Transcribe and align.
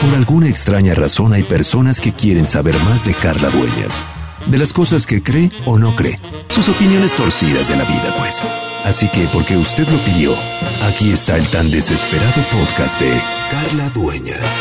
Por 0.00 0.14
alguna 0.14 0.48
extraña 0.48 0.94
razón 0.94 1.34
hay 1.34 1.42
personas 1.42 2.00
que 2.00 2.14
quieren 2.14 2.46
saber 2.46 2.78
más 2.84 3.04
de 3.04 3.12
Carla 3.12 3.50
Dueñas, 3.50 4.02
de 4.46 4.56
las 4.56 4.72
cosas 4.72 5.06
que 5.06 5.22
cree 5.22 5.50
o 5.66 5.78
no 5.78 5.94
cree, 5.94 6.18
sus 6.48 6.70
opiniones 6.70 7.14
torcidas 7.14 7.68
de 7.68 7.76
la 7.76 7.84
vida, 7.84 8.14
pues. 8.16 8.42
Así 8.84 9.10
que, 9.10 9.28
porque 9.30 9.58
usted 9.58 9.86
lo 9.88 9.98
pidió, 9.98 10.34
aquí 10.88 11.10
está 11.10 11.36
el 11.36 11.46
tan 11.48 11.70
desesperado 11.70 12.42
podcast 12.50 12.98
de 12.98 13.12
Carla 13.50 13.90
Dueñas. 13.90 14.58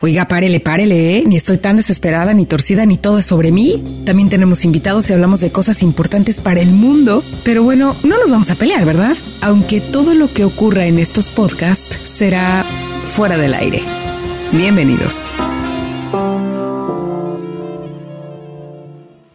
Oiga, 0.00 0.28
párele, 0.28 0.60
párele, 0.60 1.18
¿eh? 1.18 1.24
Ni 1.26 1.36
estoy 1.36 1.58
tan 1.58 1.76
desesperada, 1.76 2.32
ni 2.32 2.46
torcida, 2.46 2.86
ni 2.86 2.96
todo 2.96 3.18
es 3.18 3.26
sobre 3.26 3.50
mí. 3.50 3.82
También 4.06 4.30
tenemos 4.30 4.64
invitados 4.64 5.10
y 5.10 5.14
hablamos 5.14 5.40
de 5.40 5.50
cosas 5.50 5.82
importantes 5.82 6.40
para 6.40 6.60
el 6.60 6.70
mundo. 6.70 7.24
Pero 7.44 7.64
bueno, 7.64 7.96
no 8.04 8.16
nos 8.16 8.30
vamos 8.30 8.52
a 8.52 8.54
pelear, 8.54 8.84
¿verdad? 8.84 9.16
Aunque 9.40 9.80
todo 9.80 10.14
lo 10.14 10.32
que 10.32 10.44
ocurra 10.44 10.86
en 10.86 11.00
estos 11.00 11.30
podcasts 11.30 11.98
será 12.04 12.64
fuera 13.04 13.36
del 13.36 13.54
aire. 13.54 13.97
Bienvenidos. 14.52 15.28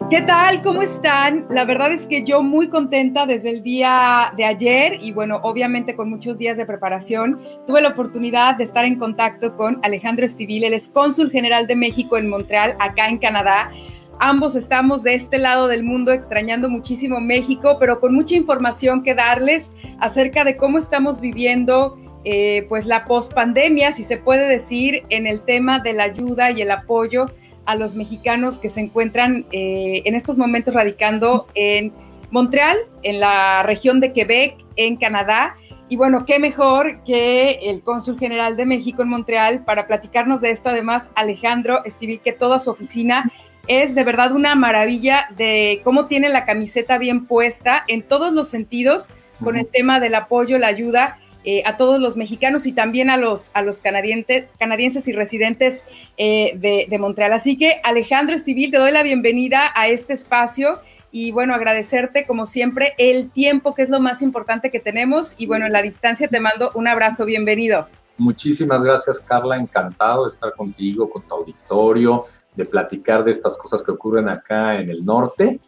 ¿Qué 0.09 0.21
tal? 0.23 0.63
¿Cómo 0.63 0.81
están? 0.81 1.45
La 1.51 1.65
verdad 1.65 1.91
es 1.91 2.07
que 2.07 2.23
yo 2.23 2.41
muy 2.41 2.67
contenta 2.67 3.27
desde 3.27 3.51
el 3.51 3.61
día 3.61 4.33
de 4.35 4.43
ayer 4.43 4.97
y 5.03 5.11
bueno, 5.11 5.39
obviamente 5.43 5.95
con 5.95 6.09
muchos 6.09 6.39
días 6.39 6.57
de 6.57 6.65
preparación, 6.65 7.39
tuve 7.67 7.81
la 7.81 7.89
oportunidad 7.89 8.55
de 8.55 8.63
estar 8.63 8.85
en 8.85 8.97
contacto 8.97 9.55
con 9.55 9.79
Alejandro 9.83 10.25
Estivil, 10.25 10.63
el 10.63 10.73
es 10.73 10.89
cónsul 10.89 11.29
general 11.29 11.67
de 11.67 11.75
México 11.75 12.17
en 12.17 12.27
Montreal, 12.27 12.75
acá 12.79 13.07
en 13.07 13.19
Canadá. 13.19 13.71
Ambos 14.19 14.55
estamos 14.55 15.03
de 15.03 15.13
este 15.13 15.37
lado 15.37 15.67
del 15.67 15.83
mundo 15.83 16.11
extrañando 16.11 16.69
muchísimo 16.69 17.19
México, 17.19 17.77
pero 17.79 17.99
con 17.99 18.15
mucha 18.15 18.35
información 18.35 19.03
que 19.03 19.13
darles 19.13 19.73
acerca 19.99 20.43
de 20.43 20.57
cómo 20.57 20.79
estamos 20.79 21.21
viviendo 21.21 21.97
eh, 22.25 22.65
pues 22.69 22.85
la 22.85 23.05
pospandemia, 23.05 23.93
si 23.93 24.03
se 24.03 24.17
puede 24.17 24.47
decir, 24.47 25.03
en 25.09 25.27
el 25.27 25.41
tema 25.41 25.79
de 25.79 25.93
la 25.93 26.03
ayuda 26.03 26.51
y 26.51 26.61
el 26.61 26.71
apoyo 26.71 27.27
a 27.65 27.75
los 27.75 27.95
mexicanos 27.95 28.59
que 28.59 28.69
se 28.69 28.81
encuentran 28.81 29.45
eh, 29.51 30.01
en 30.05 30.15
estos 30.15 30.37
momentos 30.37 30.73
radicando 30.73 31.47
en 31.55 31.93
Montreal, 32.31 32.77
en 33.03 33.19
la 33.19 33.63
región 33.63 33.99
de 33.99 34.13
Quebec, 34.13 34.57
en 34.75 34.95
Canadá. 34.95 35.55
Y 35.89 35.97
bueno, 35.97 36.25
qué 36.25 36.39
mejor 36.39 37.03
que 37.03 37.59
el 37.63 37.81
cónsul 37.81 38.17
general 38.17 38.57
de 38.57 38.65
México 38.65 39.01
en 39.01 39.09
Montreal 39.09 39.63
para 39.65 39.85
platicarnos 39.85 40.41
de 40.41 40.51
esto. 40.51 40.69
Además, 40.69 41.11
Alejandro 41.15 41.83
Estivil, 41.85 42.21
que 42.21 42.31
toda 42.31 42.59
su 42.59 42.71
oficina 42.71 43.31
es 43.67 43.95
de 43.95 44.03
verdad 44.03 44.31
una 44.31 44.55
maravilla 44.55 45.27
de 45.37 45.81
cómo 45.83 46.07
tiene 46.07 46.29
la 46.29 46.45
camiseta 46.45 46.97
bien 46.97 47.27
puesta 47.27 47.83
en 47.87 48.01
todos 48.01 48.33
los 48.33 48.49
sentidos 48.49 49.09
con 49.43 49.57
el 49.57 49.67
tema 49.67 49.99
del 49.99 50.15
apoyo, 50.15 50.57
la 50.57 50.67
ayuda 50.67 51.19
eh, 51.45 51.61
a 51.65 51.77
todos 51.77 51.99
los 51.99 52.15
mexicanos 52.15 52.65
y 52.65 52.71
también 52.71 53.09
a 53.09 53.17
los, 53.17 53.51
a 53.53 53.61
los 53.61 53.81
canadienses, 53.81 55.07
y 55.07 55.11
residentes 55.11 55.83
eh, 56.17 56.87
de, 56.89 56.97
Montreal. 56.97 57.33
Así 57.33 57.57
que 57.57 57.81
Alejandro 57.83 58.35
Estivil, 58.35 58.71
te 58.71 58.77
doy 58.77 58.91
la 58.91 59.03
bienvenida 59.03 59.71
a 59.75 59.87
este 59.87 60.13
espacio 60.13 60.79
y 61.11 61.31
bueno, 61.31 61.53
agradecerte 61.53 62.25
como 62.25 62.45
siempre 62.45 62.93
el 62.97 63.29
tiempo 63.29 63.75
que 63.75 63.81
es 63.81 63.89
lo 63.89 63.99
más 63.99 64.21
importante 64.21 64.71
que 64.71 64.79
tenemos 64.79 65.35
y 65.37 65.45
bueno, 65.45 65.65
en 65.65 65.73
la 65.73 65.81
distancia 65.81 66.27
te 66.27 66.39
mando 66.39 66.71
un 66.75 66.87
abrazo, 66.87 67.25
bienvenido. 67.25 67.87
Muchísimas 68.17 68.81
gracias 68.81 69.19
Carla, 69.19 69.57
encantado 69.57 70.23
de 70.23 70.29
estar 70.29 70.53
contigo, 70.53 71.09
con 71.09 71.23
tu 71.23 71.35
auditorio, 71.35 72.25
de 72.55 72.65
platicar 72.65 73.23
de 73.23 73.31
estas 73.31 73.57
cosas 73.57 73.83
que 73.83 73.91
ocurren 73.91 74.29
acá 74.29 74.79
en 74.79 74.89
el 74.89 75.03
norte 75.03 75.59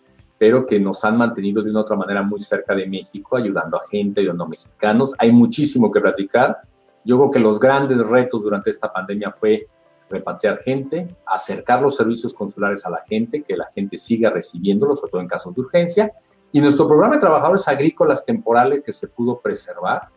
pero 0.46 0.64
que 0.64 0.80
nos 0.80 1.04
han 1.04 1.18
mantenido 1.18 1.64
de 1.64 1.72
una 1.72 1.82
otra 1.82 1.96
manera 1.96 2.22
muy 2.22 2.40
cerca 2.40 2.76
de 2.76 2.86
México, 2.86 3.36
ayudando 3.36 3.78
a 3.78 3.88
gente, 3.90 4.22
ayudando 4.22 4.44
a 4.44 4.50
mexicanos. 4.50 5.16
Hay 5.18 5.32
muchísimo 5.32 5.92
que 5.92 6.00
platicar. 6.00 6.60
Yo 7.04 7.18
creo 7.18 7.32
que 7.32 7.40
los 7.40 7.60
grandes 7.60 7.98
retos 7.98 8.44
durante 8.44 8.70
esta 8.70 8.94
pandemia 8.94 9.32
fue 9.32 9.68
repatriar 10.08 10.60
gente, 10.60 11.16
acercar 11.26 11.82
los 11.82 11.96
servicios 11.96 12.32
consulares 12.32 12.86
a 12.86 12.92
la 12.92 13.04
gente, 13.10 13.42
que 13.42 13.58
la 13.58 13.66
gente 13.73 13.98
siga 13.98 14.30
recibiéndolos, 14.30 15.00
sobre 15.00 15.14
todo 15.14 15.22
en 15.22 15.28
casos 15.28 15.56
de 15.56 15.62
urgencia, 15.62 16.11
y 16.52 16.61
nuestro 16.61 16.88
programa 16.88 17.16
de 17.16 17.22
trabajadores 17.22 17.67
agrícolas 17.67 18.23
temporales 18.23 18.84
que 18.86 18.94
se 18.94 19.08
pudo 19.08 19.39
preservar 19.39 20.10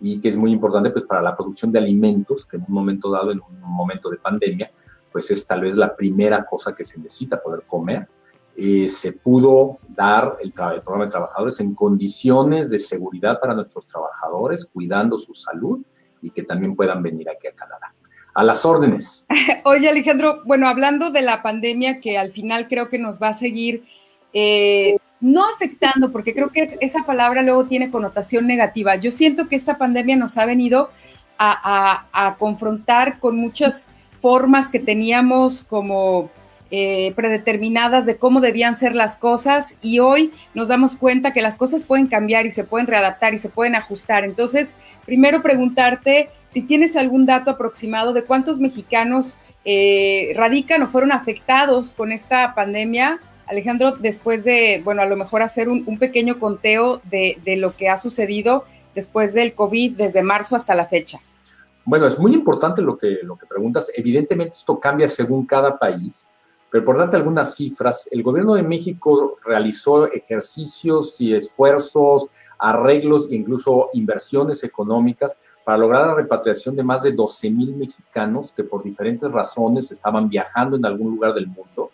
y 0.00 0.18
que 0.18 0.30
es 0.30 0.36
muy 0.38 0.50
importante 0.50 0.92
pues 0.92 1.04
para 1.04 1.20
la 1.20 1.36
producción 1.36 1.70
de 1.70 1.78
alimentos, 1.78 2.46
que 2.46 2.56
en 2.56 2.64
un 2.66 2.72
momento 2.72 3.10
dado, 3.10 3.32
en 3.32 3.42
un 3.42 3.60
momento 3.60 4.08
de 4.08 4.16
pandemia, 4.16 4.70
pues 5.12 5.30
es 5.30 5.46
tal 5.46 5.60
vez 5.60 5.76
la 5.76 5.94
primera 5.94 6.42
cosa 6.46 6.74
que 6.74 6.86
se 6.86 6.98
necesita, 6.98 7.42
poder 7.42 7.64
comer 7.66 8.08
eh, 8.56 8.88
se 8.88 9.12
pudo 9.12 9.78
dar 9.88 10.36
el, 10.40 10.52
programa 10.52 11.06
de 11.06 11.10
trabajadores 11.10 11.58
en 11.60 11.74
condiciones 11.74 12.70
de 12.70 12.78
seguridad 12.78 13.40
para 13.40 13.54
nuestros 13.54 13.86
trabajadores, 13.86 14.66
cuidando 14.66 15.18
su 15.18 15.34
salud 15.34 15.80
y 16.20 16.30
que 16.30 16.44
también 16.44 16.76
puedan 16.76 17.02
venir 17.02 17.28
aquí 17.28 17.48
a 17.48 17.52
Canadá. 17.52 17.94
A 18.32 18.44
las 18.44 18.64
órdenes. 18.64 19.24
Oye, 19.64 19.88
Alejandro, 19.88 20.42
bueno, 20.44 20.68
hablando 20.68 21.10
de 21.10 21.22
la 21.22 21.42
pandemia 21.42 22.00
que 22.00 22.18
al 22.18 22.32
final 22.32 22.68
creo 22.68 22.88
que 22.88 22.98
nos 22.98 23.20
va 23.20 23.28
a 23.28 23.34
seguir 23.34 23.84
eh, 24.32 24.96
no 25.20 25.44
afectando, 25.54 26.12
porque 26.12 26.34
creo 26.34 26.50
que 26.50 26.76
esa 26.80 27.04
palabra 27.04 27.42
luego 27.42 27.66
tiene 27.66 27.90
connotación 27.90 28.46
negativa. 28.46 28.96
Yo 28.96 29.10
siento 29.10 29.48
que 29.48 29.56
esta 29.56 29.78
pandemia 29.78 30.16
nos 30.16 30.36
ha 30.38 30.46
venido 30.46 30.90
a 31.38 32.36
confrontar 32.38 33.18
con 33.18 33.36
muchas 33.36 33.88
formas 34.24 34.70
que 34.70 34.78
teníamos 34.78 35.64
como 35.64 36.30
eh, 36.70 37.12
predeterminadas 37.14 38.06
de 38.06 38.16
cómo 38.16 38.40
debían 38.40 38.74
ser 38.74 38.94
las 38.94 39.16
cosas 39.16 39.76
y 39.82 39.98
hoy 39.98 40.32
nos 40.54 40.68
damos 40.68 40.96
cuenta 40.96 41.32
que 41.32 41.42
las 41.42 41.58
cosas 41.58 41.84
pueden 41.84 42.06
cambiar 42.06 42.46
y 42.46 42.52
se 42.52 42.64
pueden 42.64 42.86
readaptar 42.86 43.34
y 43.34 43.38
se 43.38 43.48
pueden 43.48 43.74
ajustar. 43.74 44.24
Entonces, 44.24 44.74
primero 45.04 45.42
preguntarte 45.42 46.30
si 46.48 46.62
tienes 46.62 46.96
algún 46.96 47.26
dato 47.26 47.50
aproximado 47.50 48.12
de 48.12 48.24
cuántos 48.24 48.58
mexicanos 48.58 49.36
eh, 49.64 50.32
radican 50.36 50.82
o 50.82 50.88
fueron 50.88 51.12
afectados 51.12 51.92
con 51.92 52.12
esta 52.12 52.54
pandemia. 52.54 53.20
Alejandro, 53.46 53.92
después 53.92 54.42
de, 54.42 54.80
bueno, 54.84 55.02
a 55.02 55.06
lo 55.06 55.16
mejor 55.16 55.42
hacer 55.42 55.68
un, 55.68 55.98
pequeño 55.98 56.38
conteo 56.38 57.00
de, 57.04 57.38
de 57.44 57.56
lo 57.56 57.76
que 57.76 57.88
ha 57.88 57.98
sucedido 57.98 58.64
después 58.94 59.34
del 59.34 59.54
COVID 59.54 59.96
desde 59.96 60.22
marzo 60.22 60.56
hasta 60.56 60.74
la 60.74 60.86
fecha. 60.86 61.20
Bueno, 61.84 62.06
es 62.06 62.18
muy 62.18 62.32
importante 62.32 62.80
lo 62.80 62.96
que, 62.96 63.18
lo 63.22 63.36
que 63.36 63.46
preguntas. 63.46 63.90
Evidentemente 63.94 64.56
esto 64.56 64.80
cambia 64.80 65.08
según 65.08 65.44
cada 65.44 65.78
país. 65.78 66.28
Pero 66.74 66.86
por 66.86 66.98
darte 66.98 67.16
algunas 67.16 67.54
cifras, 67.54 68.08
el 68.10 68.24
gobierno 68.24 68.54
de 68.54 68.64
México 68.64 69.36
realizó 69.44 70.06
ejercicios 70.06 71.20
y 71.20 71.32
esfuerzos, 71.32 72.26
arreglos 72.58 73.28
e 73.30 73.36
incluso 73.36 73.90
inversiones 73.92 74.64
económicas 74.64 75.36
para 75.64 75.78
lograr 75.78 76.08
la 76.08 76.14
repatriación 76.16 76.74
de 76.74 76.82
más 76.82 77.04
de 77.04 77.12
12 77.12 77.48
mil 77.52 77.76
mexicanos 77.76 78.52
que 78.52 78.64
por 78.64 78.82
diferentes 78.82 79.30
razones 79.30 79.92
estaban 79.92 80.28
viajando 80.28 80.76
en 80.76 80.84
algún 80.84 81.12
lugar 81.12 81.32
del 81.34 81.46
mundo 81.46 81.92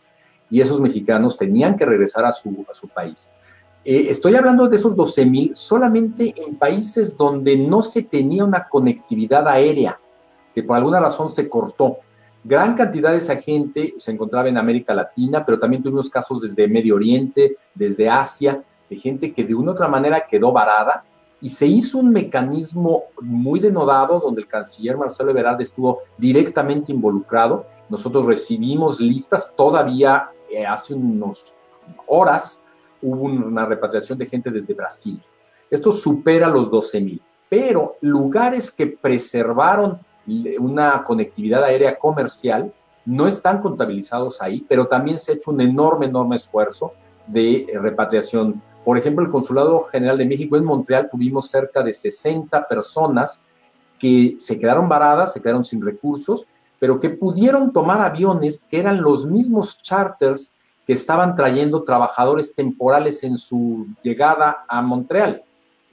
y 0.48 0.62
esos 0.62 0.80
mexicanos 0.80 1.36
tenían 1.36 1.76
que 1.76 1.84
regresar 1.84 2.24
a 2.24 2.32
su, 2.32 2.48
país. 2.94 3.30
Eh, 3.84 4.06
estoy 4.08 4.34
hablando 4.34 4.66
de 4.66 4.78
esos 4.78 4.96
12 4.96 5.26
mil 5.26 5.50
solamente 5.54 6.32
en 6.34 6.56
países 6.56 7.18
donde 7.18 7.54
no 7.54 7.82
se 7.82 8.04
tenía 8.04 8.46
una 8.46 8.66
conectividad 8.66 9.46
aérea, 9.46 10.00
que 10.54 10.62
por 10.62 10.78
alguna 10.78 11.00
razón 11.00 11.28
se 11.28 11.50
cortó. 11.50 11.98
Gran 12.42 12.74
cantidad 12.74 13.12
de 13.12 13.18
esa 13.18 13.36
gente 13.36 13.94
se 13.96 14.12
encontraba 14.12 14.48
en 14.48 14.56
América 14.56 14.94
Latina, 14.94 15.44
pero 15.44 15.58
también 15.58 15.82
tuvimos 15.82 16.08
casos 16.08 16.40
desde 16.40 16.68
Medio 16.68 16.94
Oriente, 16.94 17.52
desde 17.74 18.08
Asia, 18.08 18.62
de 18.88 18.96
gente 18.96 19.32
que 19.32 19.44
de 19.44 19.54
una 19.54 19.72
u 19.72 19.74
otra 19.74 19.88
manera 19.88 20.26
quedó 20.28 20.50
varada 20.50 21.04
y 21.40 21.48
se 21.48 21.66
hizo 21.66 21.98
un 21.98 22.10
mecanismo 22.10 23.04
muy 23.20 23.60
denodado 23.60 24.20
donde 24.20 24.42
el 24.42 24.48
canciller 24.48 24.96
Marcelo 24.96 25.30
Ebrard 25.30 25.60
estuvo 25.60 25.98
directamente 26.18 26.92
involucrado. 26.92 27.64
Nosotros 27.88 28.26
recibimos 28.26 29.00
listas 29.00 29.54
todavía 29.56 30.30
eh, 30.50 30.66
hace 30.66 30.94
unos 30.94 31.54
horas 32.06 32.60
hubo 33.02 33.22
una 33.22 33.64
repatriación 33.64 34.18
de 34.18 34.26
gente 34.26 34.50
desde 34.50 34.74
Brasil. 34.74 35.20
Esto 35.70 35.92
supera 35.92 36.48
los 36.48 36.70
12 36.70 37.00
mil, 37.00 37.22
pero 37.48 37.96
lugares 38.00 38.70
que 38.70 38.88
preservaron 38.88 39.98
una 40.58 41.04
conectividad 41.04 41.64
aérea 41.64 41.98
comercial, 41.98 42.72
no 43.04 43.26
están 43.26 43.60
contabilizados 43.60 44.40
ahí, 44.42 44.64
pero 44.68 44.86
también 44.86 45.18
se 45.18 45.32
ha 45.32 45.34
hecho 45.34 45.50
un 45.50 45.60
enorme, 45.60 46.06
enorme 46.06 46.36
esfuerzo 46.36 46.92
de 47.26 47.62
eh, 47.62 47.78
repatriación. 47.78 48.62
Por 48.84 48.98
ejemplo, 48.98 49.24
el 49.24 49.30
Consulado 49.30 49.84
General 49.84 50.18
de 50.18 50.26
México 50.26 50.56
en 50.56 50.64
Montreal 50.64 51.08
tuvimos 51.10 51.48
cerca 51.48 51.82
de 51.82 51.92
60 51.92 52.68
personas 52.68 53.40
que 53.98 54.36
se 54.38 54.58
quedaron 54.58 54.88
varadas, 54.88 55.32
se 55.32 55.40
quedaron 55.40 55.64
sin 55.64 55.82
recursos, 55.82 56.46
pero 56.78 56.98
que 56.98 57.10
pudieron 57.10 57.72
tomar 57.72 58.00
aviones 58.00 58.66
que 58.70 58.80
eran 58.80 59.02
los 59.02 59.26
mismos 59.26 59.80
charters 59.82 60.52
que 60.86 60.94
estaban 60.94 61.36
trayendo 61.36 61.84
trabajadores 61.84 62.54
temporales 62.54 63.22
en 63.22 63.36
su 63.36 63.86
llegada 64.02 64.64
a 64.66 64.80
Montreal. 64.80 65.42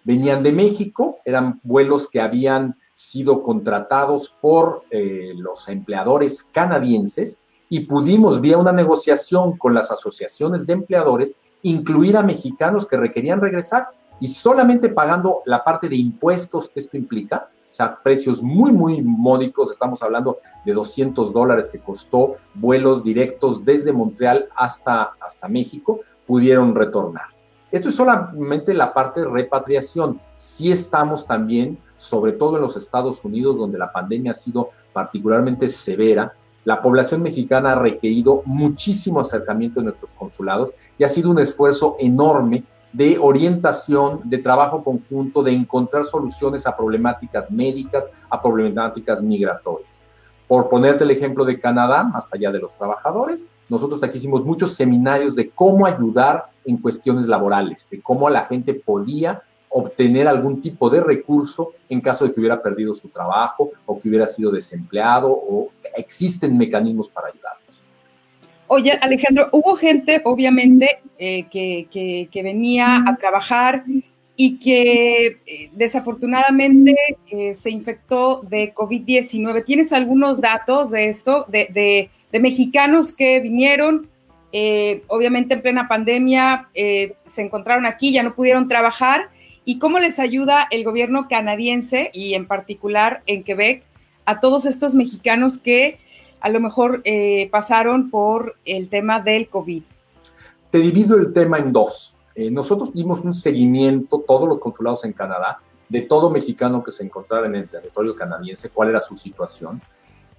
Venían 0.04 0.42
de 0.42 0.54
México, 0.54 1.20
eran 1.26 1.60
vuelos 1.64 2.10
que 2.10 2.22
habían 2.22 2.78
sido 2.98 3.44
contratados 3.44 4.36
por 4.42 4.82
eh, 4.90 5.34
los 5.36 5.70
empleadores 5.70 6.42
canadienses 6.42 7.40
y 7.70 7.82
pudimos, 7.82 8.42
vía 8.42 8.58
una 8.58 8.72
negociación 8.72 9.56
con 9.56 9.76
las 9.76 9.92
asociaciones 9.92 10.66
de 10.66 10.74
empleadores, 10.74 11.36
incluir 11.62 12.18
a 12.18 12.24
mexicanos 12.24 12.88
que 12.88 12.98
requerían 12.98 13.40
regresar 13.40 13.90
y 14.20 14.28
solamente 14.30 14.90
pagando 14.90 15.44
la 15.46 15.64
parte 15.64 15.88
de 15.88 15.96
impuestos 15.96 16.72
que 16.72 16.80
esto 16.80 16.98
implica, 16.98 17.52
o 17.70 17.74
sea, 17.74 18.02
precios 18.02 18.42
muy, 18.42 18.72
muy 18.72 19.04
módicos, 19.04 19.70
estamos 19.70 20.02
hablando 20.02 20.38
de 20.66 20.74
200 20.74 21.32
dólares 21.32 21.70
que 21.72 21.80
costó 21.80 22.34
vuelos 22.56 23.04
directos 23.04 23.64
desde 23.64 23.94
Montreal 23.94 24.50
hasta, 24.56 25.12
hasta 25.20 25.48
México, 25.48 26.00
pudieron 26.26 26.74
retornar. 26.74 27.37
Esto 27.72 27.90
es 27.90 27.96
solamente 27.96 28.74
la 28.74 28.94
parte 28.94 29.22
de 29.22 29.28
repatriación. 29.28 30.22
Sí 30.38 30.72
estamos 30.72 31.28
también, 31.28 31.78
sobre 31.98 32.32
todo 32.32 32.56
en 32.56 32.62
los 32.62 32.78
Estados 32.78 33.24
Unidos, 33.26 33.58
donde 33.58 33.78
la 33.78 33.92
pandemia 33.92 34.32
ha 34.32 34.36
sido 34.36 34.70
particularmente 34.94 35.68
severa, 35.68 36.34
la 36.68 36.82
población 36.82 37.22
mexicana 37.22 37.72
ha 37.72 37.76
requerido 37.76 38.42
muchísimo 38.46 39.22
acercamiento 39.22 39.80
en 39.80 39.86
nuestros 39.86 40.14
consulados 40.14 40.72
y 40.98 41.06
ha 41.06 41.10
sido 41.10 41.32
un 41.32 41.40
esfuerzo 41.40 41.96
enorme 41.98 42.66
de 42.92 43.18
orientación, 43.18 44.22
de 44.26 44.40
trabajo 44.40 44.84
conjunto, 44.84 45.44
de 45.44 45.54
encontrar 45.54 46.04
soluciones 46.04 46.68
a 46.68 46.76
problemáticas 46.76 47.50
médicas, 47.52 48.06
a 48.30 48.42
problemáticas 48.42 49.22
migratorias. 49.22 50.02
Por 50.46 50.68
ponerte 50.68 51.04
el 51.06 51.12
ejemplo 51.12 51.46
de 51.46 51.60
Canadá, 51.60 52.04
más 52.04 52.34
allá 52.34 52.52
de 52.52 52.60
los 52.60 52.76
trabajadores, 52.76 53.46
nosotros 53.70 54.04
aquí 54.04 54.18
hicimos 54.18 54.46
muchos 54.46 54.74
seminarios 54.76 55.36
de 55.36 55.50
cómo 55.50 55.86
ayudar 55.86 56.46
en 56.66 56.78
cuestiones 56.78 57.28
laborales, 57.28 57.88
de 57.90 58.02
cómo 58.02 58.30
la 58.30 58.46
gente 58.46 58.74
podía 58.74 59.42
obtener 59.70 60.28
algún 60.28 60.62
tipo 60.62 60.90
de 60.90 61.02
recurso 61.02 61.74
en 61.90 62.02
caso 62.02 62.26
de 62.26 62.34
que 62.34 62.40
hubiera 62.40 62.62
perdido 62.62 62.96
su 62.96 63.10
trabajo 63.10 63.72
o 63.86 64.00
que 64.00 64.10
hubiera 64.10 64.28
sido 64.28 64.52
desempleado 64.52 65.30
o 65.30 65.70
existen 65.96 66.58
mecanismos 66.58 67.10
para 67.10 67.28
ayudarlos. 67.28 67.82
Oye, 68.68 68.92
Alejandro, 69.02 69.50
hubo 69.52 69.76
gente, 69.76 70.22
obviamente, 70.26 71.00
eh, 71.18 71.46
que, 71.50 72.30
venía 72.44 73.04
a 73.08 73.16
trabajar 73.16 73.84
y 74.36 74.60
que 74.60 75.40
eh, 75.46 75.70
desafortunadamente 75.74 76.96
eh, 77.30 77.56
se 77.56 77.72
infectó 77.72 78.42
de 78.48 78.74
COVID-19. 78.74 79.64
¿Tienes 79.64 79.94
algunos 79.94 80.42
datos 80.42 80.92
de 80.92 81.08
esto, 81.08 81.46
de, 81.48 82.10
mexicanos 82.40 83.12
que 83.12 83.40
vinieron? 83.40 84.10
obviamente 85.08 85.54
en 85.54 85.62
plena 85.62 85.88
pandemia 85.88 86.70
se 86.74 87.42
encontraron 87.44 87.86
aquí, 87.86 88.12
ya 88.12 88.24
no 88.24 88.34
pudieron 88.34 88.68
trabajar 88.68 89.30
y 89.66 89.78
cómo 89.78 90.00
les 90.00 90.18
ayuda 90.18 90.66
el 90.72 90.86
gobierno 90.86 91.28
canadiense 91.28 92.10
y 92.14 92.34
en 92.34 92.48
particular 92.48 93.22
en 93.28 93.44
Quebec 93.44 93.84
a 94.24 94.40
todos 94.40 94.66
estos 94.66 94.96
mexicanos 94.96 95.58
que 95.58 96.00
a 96.40 96.48
lo 96.48 96.62
mejor 96.62 97.02
eh, 97.04 97.50
pasaron 97.52 98.10
por 98.10 98.56
el 98.64 98.88
tema 98.88 99.20
del 99.20 99.50
COVID. 99.50 99.84
Te 100.72 100.78
divido 100.78 101.18
el 101.18 101.34
tema 101.34 101.58
en 101.58 101.74
dos. 101.74 102.16
Eh, 102.34 102.50
nosotros 102.50 102.94
dimos 102.94 103.22
un 103.26 103.34
seguimiento, 103.34 104.24
todos 104.26 104.48
los 104.48 104.62
consulados 104.62 105.04
en 105.04 105.12
Canadá, 105.12 105.60
de 105.90 106.02
todo 106.02 106.30
mexicano 106.30 106.82
que 106.82 106.94
se 106.94 107.04
encontrara 107.04 107.48
en 107.48 107.56
el 107.56 107.68
territorio 107.68 108.16
canadiense, 108.16 108.70
cuál 108.70 108.90
era 108.90 109.02
su 109.02 109.18
situación 109.18 109.82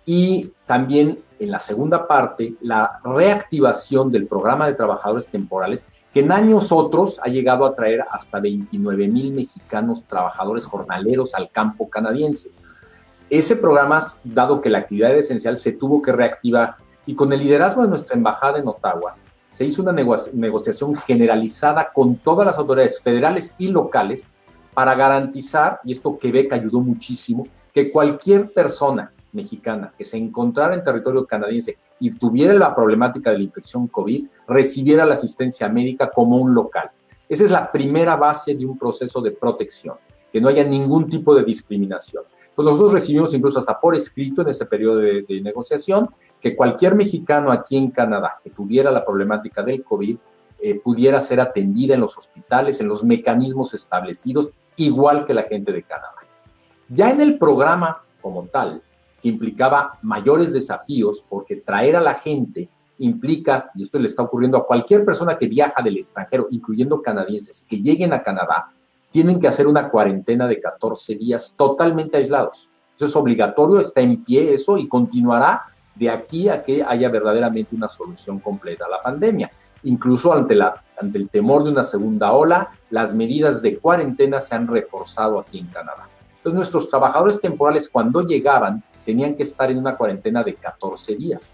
y 0.08 0.54
también 0.64 1.22
en 1.38 1.50
la 1.50 1.58
segunda 1.58 2.08
parte 2.08 2.54
la 2.62 2.98
reactivación 3.04 4.10
del 4.10 4.26
programa 4.26 4.66
de 4.66 4.72
trabajadores 4.72 5.28
temporales, 5.28 5.84
que 6.14 6.20
en 6.20 6.32
años 6.32 6.72
otros 6.72 7.20
ha 7.22 7.28
llegado 7.28 7.66
a 7.66 7.74
traer 7.74 8.06
hasta 8.10 8.40
29 8.40 9.06
mil 9.06 9.34
mexicanos 9.34 10.04
trabajadores 10.04 10.64
jornaleros 10.64 11.34
al 11.34 11.50
campo 11.50 11.90
canadiense. 11.90 12.50
Ese 13.28 13.54
programa, 13.56 14.02
dado 14.24 14.62
que 14.62 14.70
la 14.70 14.78
actividad 14.78 15.10
era 15.10 15.20
esencial, 15.20 15.58
se 15.58 15.72
tuvo 15.72 16.00
que 16.00 16.12
reactivar 16.12 16.76
y 17.04 17.14
con 17.14 17.30
el 17.34 17.40
liderazgo 17.40 17.82
de 17.82 17.88
nuestra 17.88 18.16
embajada 18.16 18.58
en 18.60 18.66
Ottawa, 18.66 19.14
se 19.50 19.66
hizo 19.66 19.82
una 19.82 19.92
negociación 19.92 20.94
generalizada 20.94 21.92
con 21.92 22.16
todas 22.16 22.46
las 22.46 22.56
autoridades 22.56 22.98
federales 23.02 23.54
y 23.58 23.68
locales 23.68 24.26
para 24.72 24.94
garantizar, 24.94 25.80
y 25.84 25.92
esto 25.92 26.18
Quebec 26.18 26.50
ayudó 26.54 26.80
muchísimo, 26.80 27.46
que 27.74 27.92
cualquier 27.92 28.54
persona 28.54 29.12
mexicana 29.32 29.92
que 29.96 30.04
se 30.04 30.16
encontrara 30.16 30.74
en 30.74 30.84
territorio 30.84 31.26
canadiense 31.26 31.76
y 32.00 32.10
tuviera 32.10 32.54
la 32.54 32.74
problemática 32.74 33.30
de 33.30 33.38
la 33.38 33.44
infección 33.44 33.88
COVID, 33.88 34.28
recibiera 34.48 35.04
la 35.04 35.14
asistencia 35.14 35.68
médica 35.68 36.10
como 36.10 36.36
un 36.36 36.54
local. 36.54 36.90
Esa 37.28 37.44
es 37.44 37.50
la 37.50 37.70
primera 37.70 38.16
base 38.16 38.54
de 38.54 38.64
un 38.64 38.78
proceso 38.78 39.20
de 39.20 39.32
protección, 39.32 39.96
que 40.32 40.40
no 40.40 40.48
haya 40.48 40.64
ningún 40.64 41.08
tipo 41.08 41.34
de 41.34 41.44
discriminación. 41.44 42.24
Pues 42.54 42.64
nosotros 42.64 42.92
recibimos 42.92 43.34
incluso 43.34 43.58
hasta 43.58 43.78
por 43.78 43.94
escrito 43.94 44.42
en 44.42 44.48
ese 44.48 44.66
periodo 44.66 44.96
de, 44.96 45.22
de 45.22 45.40
negociación 45.40 46.08
que 46.40 46.56
cualquier 46.56 46.94
mexicano 46.94 47.52
aquí 47.52 47.76
en 47.76 47.90
Canadá 47.90 48.40
que 48.42 48.50
tuviera 48.50 48.90
la 48.90 49.04
problemática 49.04 49.62
del 49.62 49.84
COVID 49.84 50.16
eh, 50.60 50.80
pudiera 50.80 51.20
ser 51.20 51.40
atendida 51.40 51.94
en 51.94 52.00
los 52.00 52.18
hospitales, 52.18 52.80
en 52.80 52.88
los 52.88 53.04
mecanismos 53.04 53.74
establecidos, 53.74 54.64
igual 54.74 55.24
que 55.24 55.32
la 55.32 55.44
gente 55.44 55.70
de 55.70 55.84
Canadá. 55.84 56.14
Ya 56.88 57.10
en 57.10 57.20
el 57.20 57.38
programa 57.38 58.02
como 58.20 58.46
tal, 58.46 58.82
implicaba 59.28 59.98
mayores 60.02 60.52
desafíos, 60.52 61.24
porque 61.28 61.56
traer 61.56 61.96
a 61.96 62.00
la 62.00 62.14
gente 62.14 62.68
implica, 62.98 63.70
y 63.74 63.82
esto 63.82 63.98
le 63.98 64.06
está 64.06 64.22
ocurriendo 64.22 64.58
a 64.58 64.66
cualquier 64.66 65.04
persona 65.04 65.38
que 65.38 65.46
viaja 65.46 65.82
del 65.82 65.96
extranjero, 65.96 66.48
incluyendo 66.50 67.00
canadienses, 67.00 67.64
que 67.68 67.80
lleguen 67.80 68.12
a 68.12 68.22
Canadá, 68.22 68.70
tienen 69.10 69.40
que 69.40 69.48
hacer 69.48 69.66
una 69.66 69.88
cuarentena 69.88 70.46
de 70.46 70.60
14 70.60 71.14
días 71.16 71.54
totalmente 71.56 72.16
aislados. 72.18 72.70
Eso 72.96 73.06
es 73.06 73.16
obligatorio, 73.16 73.80
está 73.80 74.00
en 74.00 74.24
pie 74.24 74.52
eso 74.52 74.76
y 74.76 74.88
continuará 74.88 75.62
de 75.94 76.10
aquí 76.10 76.48
a 76.48 76.62
que 76.62 76.82
haya 76.82 77.08
verdaderamente 77.08 77.74
una 77.74 77.88
solución 77.88 78.38
completa 78.38 78.86
a 78.86 78.88
la 78.88 79.02
pandemia. 79.02 79.50
Incluso 79.84 80.32
ante, 80.32 80.54
la, 80.54 80.82
ante 81.00 81.18
el 81.18 81.28
temor 81.28 81.64
de 81.64 81.70
una 81.70 81.82
segunda 81.82 82.32
ola, 82.32 82.70
las 82.90 83.14
medidas 83.14 83.62
de 83.62 83.78
cuarentena 83.78 84.40
se 84.40 84.54
han 84.54 84.66
reforzado 84.66 85.38
aquí 85.38 85.58
en 85.58 85.66
Canadá. 85.66 86.08
Entonces 86.36 86.54
nuestros 86.54 86.88
trabajadores 86.88 87.40
temporales 87.40 87.88
cuando 87.88 88.26
llegaban 88.26 88.82
tenían 89.08 89.36
que 89.36 89.42
estar 89.42 89.70
en 89.70 89.78
una 89.78 89.96
cuarentena 89.96 90.44
de 90.44 90.54
14 90.54 91.16
días. 91.16 91.50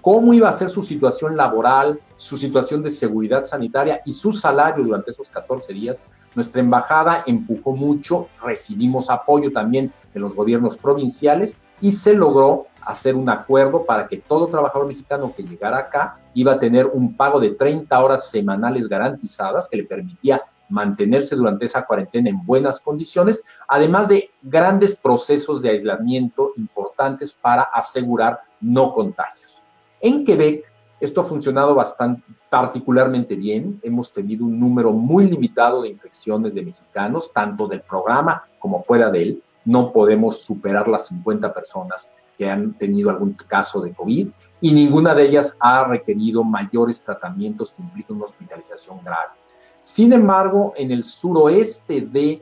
¿Cómo 0.00 0.32
iba 0.32 0.48
a 0.48 0.52
ser 0.52 0.70
su 0.70 0.82
situación 0.82 1.36
laboral, 1.36 2.00
su 2.16 2.38
situación 2.38 2.82
de 2.82 2.90
seguridad 2.90 3.44
sanitaria 3.44 4.00
y 4.06 4.12
su 4.12 4.32
salario 4.32 4.84
durante 4.84 5.10
esos 5.10 5.28
14 5.28 5.74
días? 5.74 6.02
Nuestra 6.34 6.62
embajada 6.62 7.22
empujó 7.26 7.76
mucho, 7.76 8.28
recibimos 8.42 9.10
apoyo 9.10 9.52
también 9.52 9.92
de 10.14 10.20
los 10.20 10.34
gobiernos 10.34 10.78
provinciales 10.78 11.58
y 11.78 11.92
se 11.92 12.14
logró 12.14 12.68
hacer 12.80 13.16
un 13.16 13.28
acuerdo 13.28 13.84
para 13.84 14.08
que 14.08 14.16
todo 14.16 14.48
trabajador 14.48 14.86
mexicano 14.86 15.34
que 15.36 15.42
llegara 15.42 15.76
acá 15.76 16.14
iba 16.32 16.52
a 16.52 16.58
tener 16.58 16.86
un 16.86 17.16
pago 17.16 17.38
de 17.38 17.50
30 17.50 18.02
horas 18.02 18.30
semanales 18.30 18.88
garantizadas 18.88 19.68
que 19.68 19.76
le 19.76 19.84
permitía 19.84 20.40
mantenerse 20.74 21.36
durante 21.36 21.66
esa 21.66 21.86
cuarentena 21.86 22.28
en 22.28 22.44
buenas 22.44 22.80
condiciones, 22.80 23.40
además 23.68 24.08
de 24.08 24.30
grandes 24.42 24.96
procesos 24.96 25.62
de 25.62 25.70
aislamiento 25.70 26.52
importantes 26.56 27.32
para 27.32 27.62
asegurar 27.62 28.40
no 28.60 28.92
contagios. 28.92 29.62
En 30.00 30.24
Quebec, 30.24 30.70
esto 30.98 31.20
ha 31.20 31.24
funcionado 31.24 31.74
bastante, 31.76 32.22
particularmente 32.50 33.36
bien. 33.36 33.78
Hemos 33.82 34.12
tenido 34.12 34.44
un 34.44 34.58
número 34.58 34.90
muy 34.92 35.30
limitado 35.30 35.82
de 35.82 35.90
infecciones 35.90 36.54
de 36.54 36.64
mexicanos, 36.64 37.32
tanto 37.32 37.68
del 37.68 37.82
programa 37.82 38.42
como 38.58 38.82
fuera 38.82 39.10
de 39.10 39.22
él. 39.22 39.42
No 39.64 39.92
podemos 39.92 40.40
superar 40.40 40.88
las 40.88 41.06
50 41.06 41.54
personas 41.54 42.10
que 42.36 42.50
han 42.50 42.74
tenido 42.74 43.10
algún 43.10 43.34
caso 43.34 43.80
de 43.80 43.94
COVID 43.94 44.28
y 44.60 44.72
ninguna 44.72 45.14
de 45.14 45.22
ellas 45.24 45.56
ha 45.60 45.84
requerido 45.84 46.42
mayores 46.42 47.00
tratamientos 47.02 47.72
que 47.72 47.82
impliquen 47.82 48.16
una 48.16 48.24
hospitalización 48.24 48.98
grave. 49.04 49.43
Sin 49.84 50.14
embargo, 50.14 50.72
en 50.76 50.90
el 50.90 51.04
suroeste 51.04 52.00
de 52.00 52.40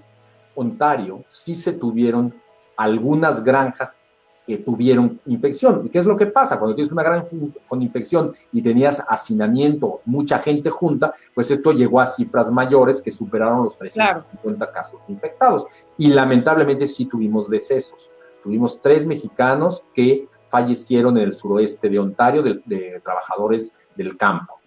Ontario 0.55 1.25
sí 1.27 1.57
se 1.57 1.73
tuvieron 1.73 2.33
algunas 2.77 3.43
granjas 3.43 3.97
que 4.47 4.59
tuvieron 4.59 5.21
infección. 5.27 5.83
¿Y 5.85 5.89
qué 5.89 5.99
es 5.99 6.07
lo 6.07 6.17
que 6.17 6.27
pasa? 6.27 6.57
Cuando 6.61 6.77
tienes 6.77 6.93
una 6.93 7.03
granja 7.03 7.27
con 7.67 7.83
infección 7.83 8.31
y 8.53 8.63
tenías 8.63 9.03
hacinamiento, 9.09 10.03
mucha 10.05 10.39
gente 10.39 10.71
junta, 10.71 11.13
pues 11.35 11.51
esto 11.51 11.73
llegó 11.73 12.01
a 12.01 12.07
cifras 12.07 12.49
mayores 12.49 13.03
que 13.03 13.11
superaron 13.11 13.65
los 13.65 13.77
350 13.77 14.71
casos 14.71 15.01
infectados. 15.09 15.67
Y 15.99 16.11
lamentablemente 16.11 16.87
sí 16.87 17.07
tuvimos 17.07 17.51
decesos. 17.51 18.09
Tuvimos 18.45 18.81
tres 18.81 19.05
mexicanos 19.05 19.85
que 19.93 20.27
fallecieron 20.49 21.19
en 21.19 21.25
el 21.25 21.35
suroeste 21.35 21.89
de 21.89 21.99
Ontario 21.99 22.41
de, 22.41 23.01
trabajadores 23.03 23.73
del 23.97 24.17
campo. 24.17 24.62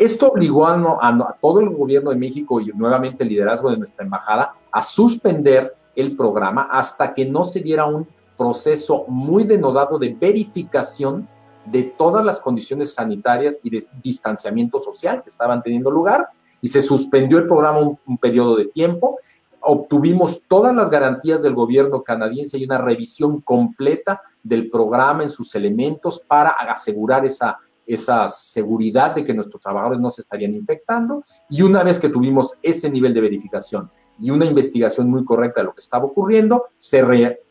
Esto 0.00 0.28
obligó 0.28 0.66
a, 0.66 1.36
todo 1.42 1.60
el 1.60 1.68
gobierno 1.68 2.08
de 2.08 2.16
México 2.16 2.58
y 2.58 2.68
nuevamente 2.68 3.22
el 3.22 3.28
liderazgo 3.28 3.70
de 3.70 3.76
nuestra 3.76 4.02
embajada 4.02 4.54
a 4.72 4.82
suspender 4.82 5.74
el 5.94 6.16
programa 6.16 6.68
hasta 6.72 7.12
que 7.12 7.26
no 7.26 7.44
se 7.44 7.60
diera 7.60 7.84
un 7.84 8.08
proceso 8.38 9.04
muy 9.08 9.44
denodado 9.44 9.98
de 9.98 10.16
verificación 10.18 11.28
de 11.66 11.82
todas 11.82 12.24
las 12.24 12.40
condiciones 12.40 12.94
sanitarias 12.94 13.60
y 13.62 13.68
de 13.68 13.84
distanciamiento 14.02 14.80
social 14.80 15.22
que 15.22 15.28
estaban 15.28 15.62
teniendo 15.62 15.90
lugar 15.90 16.30
y 16.62 16.68
se 16.68 16.80
suspendió 16.80 17.36
el 17.36 17.46
programa 17.46 17.80
un 17.80 18.16
periodo 18.16 18.56
de 18.56 18.64
tiempo. 18.64 19.16
Obtuvimos 19.60 20.40
todas 20.48 20.74
las 20.74 20.88
garantías 20.88 21.42
del 21.42 21.52
gobierno 21.52 22.02
canadiense 22.02 22.56
y 22.56 22.64
una 22.64 22.78
revisión 22.78 23.42
completa 23.42 24.22
del 24.42 24.70
programa 24.70 25.24
en 25.24 25.28
sus 25.28 25.54
elementos 25.54 26.20
para 26.20 26.52
asegurar 26.52 27.26
esa, 27.26 27.58
esa 27.92 28.28
seguridad 28.28 29.14
de 29.14 29.24
que 29.24 29.34
nuestros 29.34 29.60
trabajadores 29.60 30.00
no 30.00 30.10
se 30.10 30.20
estarían 30.20 30.54
infectando. 30.54 31.22
Y 31.48 31.62
una 31.62 31.82
vez 31.82 31.98
que 31.98 32.08
tuvimos 32.08 32.58
ese 32.62 32.90
nivel 32.90 33.12
de 33.14 33.20
verificación 33.20 33.90
y 34.18 34.30
una 34.30 34.44
investigación 34.44 35.10
muy 35.10 35.24
correcta 35.24 35.60
de 35.60 35.66
lo 35.66 35.74
que 35.74 35.80
estaba 35.80 36.04
ocurriendo, 36.04 36.64
se 36.78 37.02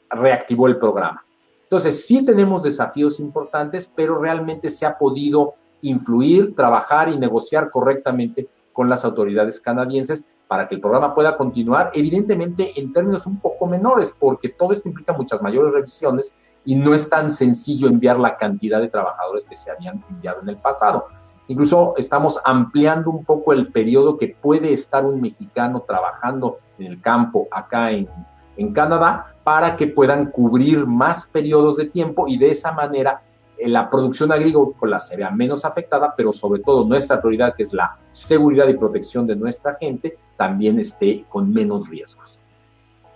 reactivó 0.10 0.67
el 0.67 0.77
programa. 0.77 1.25
Entonces, 1.63 2.05
sí 2.08 2.25
tenemos 2.25 2.63
desafíos 2.63 3.19
importantes, 3.19 3.91
pero 3.96 4.17
realmente 4.17 4.72
se 4.72 4.88
ha 4.88 4.98
podido 4.98 5.51
influir, 5.81 6.55
trabajar 6.55 7.10
y 7.10 7.17
negociar 7.17 7.69
correctamente 7.69 8.50
con 8.80 8.88
las 8.88 9.04
autoridades 9.04 9.60
canadienses 9.60 10.24
para 10.48 10.70
que 10.70 10.76
el 10.76 10.80
programa 10.80 11.14
pueda 11.14 11.36
continuar, 11.36 11.92
evidentemente 11.94 12.80
en 12.80 12.94
términos 12.94 13.28
un 13.28 13.38
poco 13.38 13.66
menores, 13.68 14.16
porque 14.18 14.48
todo 14.48 14.72
esto 14.72 14.88
implica 14.88 15.12
muchas 15.12 15.42
mayores 15.42 15.74
revisiones 15.74 16.32
y 16.64 16.76
no 16.76 16.94
es 16.94 17.10
tan 17.10 17.30
sencillo 17.30 17.90
enviar 17.90 18.18
la 18.18 18.38
cantidad 18.38 18.80
de 18.80 18.88
trabajadores 18.88 19.44
que 19.50 19.58
se 19.58 19.70
habían 19.70 20.02
enviado 20.10 20.40
en 20.44 20.48
el 20.48 20.56
pasado. 20.56 21.08
Incluso 21.50 21.94
estamos 21.98 22.40
ampliando 22.46 23.12
un 23.12 23.26
poco 23.26 23.52
el 23.52 23.70
periodo 23.70 24.18
que 24.18 24.30
puede 24.30 24.72
estar 24.72 25.06
un 25.06 25.20
mexicano 25.20 25.82
trabajando 25.86 26.56
en 26.78 26.86
el 26.86 27.02
campo 27.02 27.50
acá 27.52 27.92
en, 27.92 28.08
en 28.56 28.72
Canadá 28.72 29.36
para 29.44 29.76
que 29.76 29.88
puedan 29.88 30.32
cubrir 30.32 30.88
más 30.88 31.26
periodos 31.26 31.76
de 31.76 31.90
tiempo 31.90 32.30
y 32.30 32.38
de 32.38 32.52
esa 32.52 32.72
manera 32.72 33.22
la 33.66 33.89
producción 33.89 34.32
agrícola 34.32 35.00
se 35.00 35.18
vea 35.18 35.32
menos 35.32 35.66
afectada, 35.66 36.13
pero 36.16 36.32
sobre 36.32 36.62
todo 36.62 36.86
nuestra 36.86 37.20
prioridad, 37.20 37.56
que 37.56 37.63
es 37.63 37.74
la 37.74 37.92
seguridad 38.10 38.68
y 38.68 38.74
protección 38.75 39.28
de 39.28 39.36
nuestra 39.36 39.75
gente, 39.75 40.16
también 40.38 40.80
esté 40.80 41.25
con 41.30 41.51
menos 41.51 41.89
riesgos. 41.89 42.39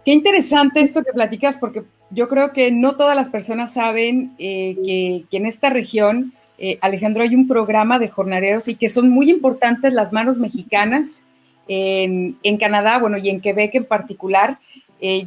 Qué 0.05 0.11
interesante 0.11 0.81
esto 0.81 1.01
que 1.03 1.13
platicas, 1.13 1.57
porque 1.57 1.83
yo 2.09 2.27
creo 2.27 2.51
que 2.51 2.71
no 2.71 2.95
todas 2.95 3.15
las 3.15 3.29
personas 3.29 3.73
saben 3.73 4.33
eh, 4.37 5.23
que, 5.29 5.37
en 5.37 5.45
esta 5.45 5.69
región, 5.69 6.33
eh, 6.57 6.77
Alejandro, 6.81 7.23
hay 7.23 7.35
un 7.35 7.47
programa 7.47 7.99
de 7.99 8.09
jornaleros 8.09 8.67
y 8.67 8.75
que 8.75 8.89
son 8.89 9.09
muy 9.09 9.31
importantes 9.31 9.93
las 9.93 10.11
manos 10.11 10.39
mexicanas 10.39 11.23
en, 11.69 12.37
en 12.43 12.57
Canadá, 12.57 12.99
bueno, 12.99 13.17
y 13.17 13.29
en 13.29 13.39
Quebec 13.39 13.75
en 13.75 13.85
particular. 13.85 14.59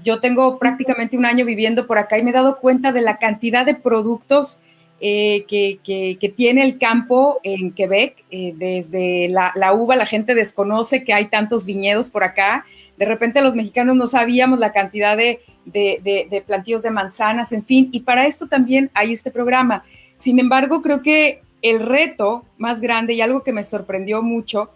yo 0.04 0.20
tengo 0.20 0.58
prácticamente 0.58 1.16
un 1.16 1.24
año 1.26 1.44
viviendo 1.44 1.86
por 1.86 1.98
acá 1.98 2.18
y 2.18 2.22
me 2.22 2.30
he 2.30 2.34
dado 2.34 2.58
cuenta 2.60 2.92
de 2.92 3.00
la 3.00 3.18
cantidad 3.18 3.64
de 3.64 3.74
productos 3.74 4.58
eh, 5.00 5.44
que, 5.48 6.34
tiene 6.36 6.64
el 6.64 6.78
campo 6.78 7.40
en 7.42 7.72
Quebec. 7.72 8.24
Eh, 8.30 8.54
desde 8.56 9.28
la, 9.28 9.72
uva, 9.72 9.96
la 9.96 10.06
gente 10.06 10.34
desconoce 10.34 11.04
que 11.04 11.12
hay 11.12 11.26
tantos 11.26 11.64
viñedos 11.64 12.08
por 12.08 12.24
acá. 12.24 12.64
De 12.96 13.04
repente 13.04 13.42
los 13.42 13.54
mexicanos 13.54 13.96
no 13.96 14.06
sabíamos 14.06 14.58
la 14.58 14.72
cantidad 14.72 15.16
de, 15.16 15.40
de, 15.66 16.44
plantíos 16.46 16.82
de 16.82 16.90
manzanas, 16.90 17.52
en 17.52 17.64
fin, 17.64 17.90
y 17.92 18.00
para 18.00 18.26
esto 18.26 18.46
también 18.46 18.90
hay 18.94 19.12
este 19.12 19.30
programa. 19.30 19.84
Sin 20.16 20.38
embargo, 20.38 20.80
creo 20.80 21.02
que 21.02 21.42
el 21.60 21.80
reto 21.80 22.44
más 22.56 22.80
grande 22.80 23.12
y 23.14 23.20
algo 23.20 23.42
que 23.42 23.52
me 23.52 23.64
sorprendió 23.64 24.22
mucho 24.22 24.70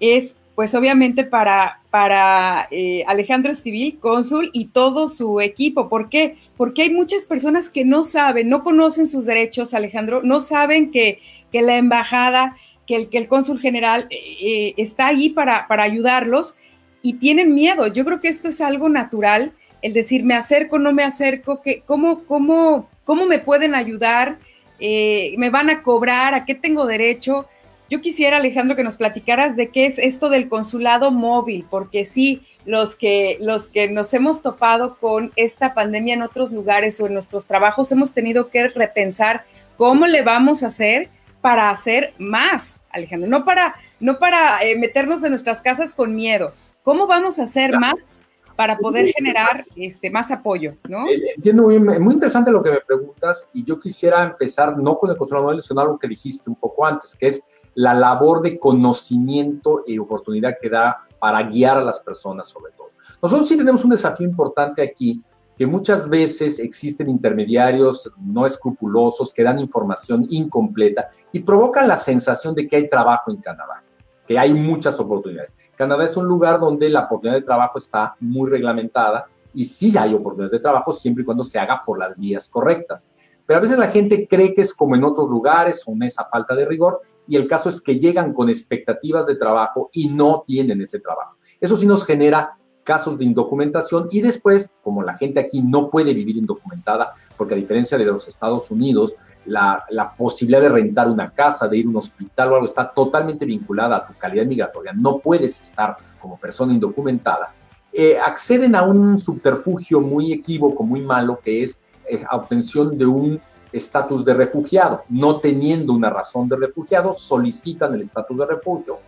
es 0.00 0.36
pues 0.58 0.74
obviamente 0.74 1.22
para, 1.22 1.82
para 1.88 2.66
eh, 2.72 3.04
Alejandro 3.06 3.52
Estivil, 3.52 4.00
cónsul, 4.00 4.50
y 4.52 4.64
todo 4.64 5.08
su 5.08 5.40
equipo. 5.40 5.88
¿Por 5.88 6.08
qué? 6.08 6.36
Porque 6.56 6.82
hay 6.82 6.90
muchas 6.90 7.24
personas 7.26 7.70
que 7.70 7.84
no 7.84 8.02
saben, 8.02 8.48
no 8.48 8.64
conocen 8.64 9.06
sus 9.06 9.24
derechos, 9.24 9.72
Alejandro, 9.72 10.20
no 10.24 10.40
saben 10.40 10.90
que, 10.90 11.20
la 11.52 11.76
embajada, 11.76 12.56
que 12.88 12.96
el, 12.96 13.08
que 13.08 13.18
el 13.18 13.28
cónsul 13.28 13.60
general 13.60 14.08
eh, 14.10 14.16
eh, 14.40 14.74
está 14.78 15.06
ahí 15.06 15.30
para, 15.30 15.68
para 15.68 15.84
ayudarlos 15.84 16.56
y 17.02 17.12
tienen 17.12 17.54
miedo. 17.54 17.86
Yo 17.86 18.04
creo 18.04 18.20
que 18.20 18.26
esto 18.26 18.48
es 18.48 18.60
algo 18.60 18.88
natural, 18.88 19.52
el 19.80 19.92
decir, 19.92 20.24
me 20.24 20.34
acerco, 20.34 20.80
no 20.80 20.92
me 20.92 21.04
acerco, 21.04 21.62
que, 21.62 21.82
¿cómo, 21.86 22.24
cómo, 22.24 22.88
cómo 23.04 23.26
me 23.26 23.38
pueden 23.38 23.76
ayudar? 23.76 24.38
¿Me 24.80 25.50
van 25.52 25.70
a 25.70 25.84
cobrar? 25.84 26.34
¿A 26.34 26.44
qué 26.44 26.56
tengo 26.56 26.84
derecho? 26.84 27.46
Yo 27.90 28.00
quisiera, 28.02 28.36
Alejandro, 28.36 28.76
que 28.76 28.84
nos 28.84 28.96
platicaras 28.96 29.56
de 29.56 29.70
qué 29.70 29.86
es 29.86 29.98
esto 29.98 30.28
del 30.28 30.48
consulado 30.48 31.10
móvil, 31.10 31.66
porque 31.70 32.04
sí, 32.04 32.42
los 32.66 32.94
que, 32.94 33.38
los 33.40 33.68
que 33.68 33.88
nos 33.88 34.12
hemos 34.12 34.42
topado 34.42 34.98
con 34.98 35.32
esta 35.36 35.72
pandemia 35.72 36.14
en 36.14 36.22
otros 36.22 36.52
lugares 36.52 37.00
o 37.00 37.06
en 37.06 37.14
nuestros 37.14 37.46
trabajos, 37.46 37.90
hemos 37.90 38.12
tenido 38.12 38.50
que 38.50 38.68
repensar 38.68 39.44
cómo 39.78 40.06
le 40.06 40.22
vamos 40.22 40.62
a 40.62 40.66
hacer 40.66 41.08
para 41.40 41.70
hacer 41.70 42.12
más, 42.18 42.82
Alejandro, 42.90 43.28
no 43.28 43.44
para, 43.44 43.76
no 44.00 44.18
para 44.18 44.62
eh, 44.64 44.76
meternos 44.76 45.24
en 45.24 45.30
nuestras 45.30 45.62
casas 45.62 45.94
con 45.94 46.14
miedo. 46.14 46.52
¿Cómo 46.82 47.06
vamos 47.06 47.38
a 47.38 47.44
hacer 47.44 47.78
más 47.78 48.22
para 48.58 48.76
poder 48.76 49.12
generar 49.16 49.64
este, 49.76 50.10
más 50.10 50.32
apoyo, 50.32 50.74
¿no? 50.88 51.08
Eh, 51.08 51.34
entiendo 51.36 51.62
muy, 51.62 51.78
muy 51.78 52.14
interesante 52.14 52.50
lo 52.50 52.60
que 52.60 52.72
me 52.72 52.80
preguntas 52.80 53.48
y 53.52 53.64
yo 53.64 53.78
quisiera 53.78 54.24
empezar 54.24 54.76
no 54.76 54.98
con 54.98 55.10
el 55.10 55.16
consulado 55.16 55.46
móvil, 55.46 55.62
sino 55.62 55.80
algo 55.80 55.96
que 55.96 56.08
dijiste 56.08 56.50
un 56.50 56.56
poco 56.56 56.84
antes, 56.84 57.14
que 57.14 57.28
es 57.28 57.40
la 57.78 57.94
labor 57.94 58.42
de 58.42 58.58
conocimiento 58.58 59.82
y 59.86 60.00
oportunidad 60.00 60.56
que 60.60 60.68
da 60.68 61.06
para 61.20 61.44
guiar 61.44 61.78
a 61.78 61.84
las 61.84 62.00
personas 62.00 62.48
sobre 62.48 62.72
todo. 62.72 62.88
Nosotros 63.22 63.46
sí 63.46 63.56
tenemos 63.56 63.84
un 63.84 63.90
desafío 63.90 64.26
importante 64.26 64.82
aquí, 64.82 65.22
que 65.56 65.64
muchas 65.64 66.08
veces 66.08 66.58
existen 66.58 67.08
intermediarios 67.08 68.10
no 68.20 68.46
escrupulosos 68.46 69.32
que 69.32 69.44
dan 69.44 69.60
información 69.60 70.26
incompleta 70.28 71.06
y 71.30 71.38
provocan 71.38 71.86
la 71.86 71.96
sensación 71.96 72.52
de 72.52 72.66
que 72.66 72.74
hay 72.74 72.88
trabajo 72.88 73.30
en 73.30 73.36
Canadá 73.36 73.84
que 74.26 74.38
hay 74.38 74.52
muchas 74.52 75.00
oportunidades. 75.00 75.54
Canadá 75.74 76.04
es 76.04 76.14
un 76.14 76.26
lugar 76.26 76.60
donde 76.60 76.90
la 76.90 77.04
oportunidad 77.04 77.38
de 77.38 77.46
trabajo 77.46 77.78
está 77.78 78.14
muy 78.20 78.50
reglamentada 78.50 79.24
y 79.54 79.64
sí 79.64 79.96
hay 79.96 80.12
oportunidades 80.12 80.52
de 80.52 80.60
trabajo 80.60 80.92
siempre 80.92 81.22
y 81.22 81.24
cuando 81.24 81.42
se 81.42 81.58
haga 81.58 81.82
por 81.82 81.98
las 81.98 82.18
vías 82.18 82.46
correctas. 82.50 83.08
Pero 83.48 83.58
a 83.58 83.62
veces 83.62 83.78
la 83.78 83.88
gente 83.88 84.28
cree 84.28 84.52
que 84.52 84.60
es 84.60 84.74
como 84.74 84.94
en 84.94 85.04
otros 85.04 85.26
lugares, 85.30 85.82
con 85.82 86.02
esa 86.02 86.26
falta 86.26 86.54
de 86.54 86.66
rigor, 86.66 86.98
y 87.26 87.34
el 87.34 87.48
caso 87.48 87.70
es 87.70 87.80
que 87.80 87.98
llegan 87.98 88.34
con 88.34 88.50
expectativas 88.50 89.26
de 89.26 89.36
trabajo 89.36 89.88
y 89.90 90.10
no 90.10 90.44
tienen 90.46 90.82
ese 90.82 91.00
trabajo. 91.00 91.36
Eso 91.58 91.74
sí 91.78 91.86
nos 91.86 92.04
genera 92.04 92.50
casos 92.84 93.16
de 93.16 93.24
indocumentación 93.24 94.08
y 94.10 94.20
después, 94.20 94.70
como 94.82 95.02
la 95.02 95.14
gente 95.14 95.40
aquí 95.40 95.62
no 95.62 95.88
puede 95.88 96.12
vivir 96.12 96.36
indocumentada, 96.36 97.10
porque 97.38 97.54
a 97.54 97.56
diferencia 97.56 97.96
de 97.96 98.04
los 98.04 98.28
Estados 98.28 98.70
Unidos, 98.70 99.14
la, 99.46 99.86
posibilidad 100.18 100.60
de 100.60 100.68
rentar 100.68 101.08
una 101.08 101.32
casa, 101.32 101.68
de 101.68 101.78
ir 101.78 101.86
a 101.86 101.88
un 101.88 101.96
hospital 101.96 102.52
o 102.52 102.54
algo 102.56 102.66
está 102.66 102.92
totalmente 102.92 103.46
vinculada 103.46 103.96
a 103.96 104.06
tu 104.06 104.12
calidad 104.18 104.44
migratoria, 104.44 104.92
no 104.92 105.20
puedes 105.20 105.58
estar 105.58 105.96
como 106.20 106.38
persona 106.38 106.74
indocumentada, 106.74 107.54
eh, 107.92 108.18
acceden 108.18 108.74
a 108.74 108.82
un 108.84 109.18
subterfugio 109.18 110.00
muy 110.00 110.32
equívoco, 110.32 110.82
muy 110.82 111.00
malo, 111.00 111.40
que 111.42 111.62
es, 111.62 111.78
es 112.06 112.24
obtención 112.30 112.96
de 112.96 113.06
un 113.06 113.40
estatus 113.72 114.24
de 114.24 114.34
refugiado. 114.34 115.04
No 115.08 115.38
teniendo 115.38 115.92
una 115.92 116.10
razón 116.10 116.48
de 116.48 116.56
refugiado, 116.56 117.14
solicitan 117.14 117.94
el 117.94 118.02
estatus 118.02 118.38
de 118.38 118.46
refugio 118.46 118.98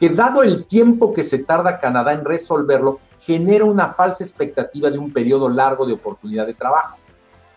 que 0.00 0.08
dado 0.08 0.42
el 0.42 0.64
tiempo 0.64 1.12
que 1.12 1.22
se 1.22 1.40
tarda 1.40 1.78
Canadá 1.78 2.14
en 2.14 2.24
resolverlo, 2.24 2.98
genera 3.20 3.66
una 3.66 3.92
falsa 3.92 4.24
expectativa 4.24 4.90
de 4.90 4.96
un 4.96 5.12
periodo 5.12 5.50
largo 5.50 5.84
de 5.84 5.92
oportunidad 5.92 6.46
de 6.46 6.54
trabajo, 6.54 6.96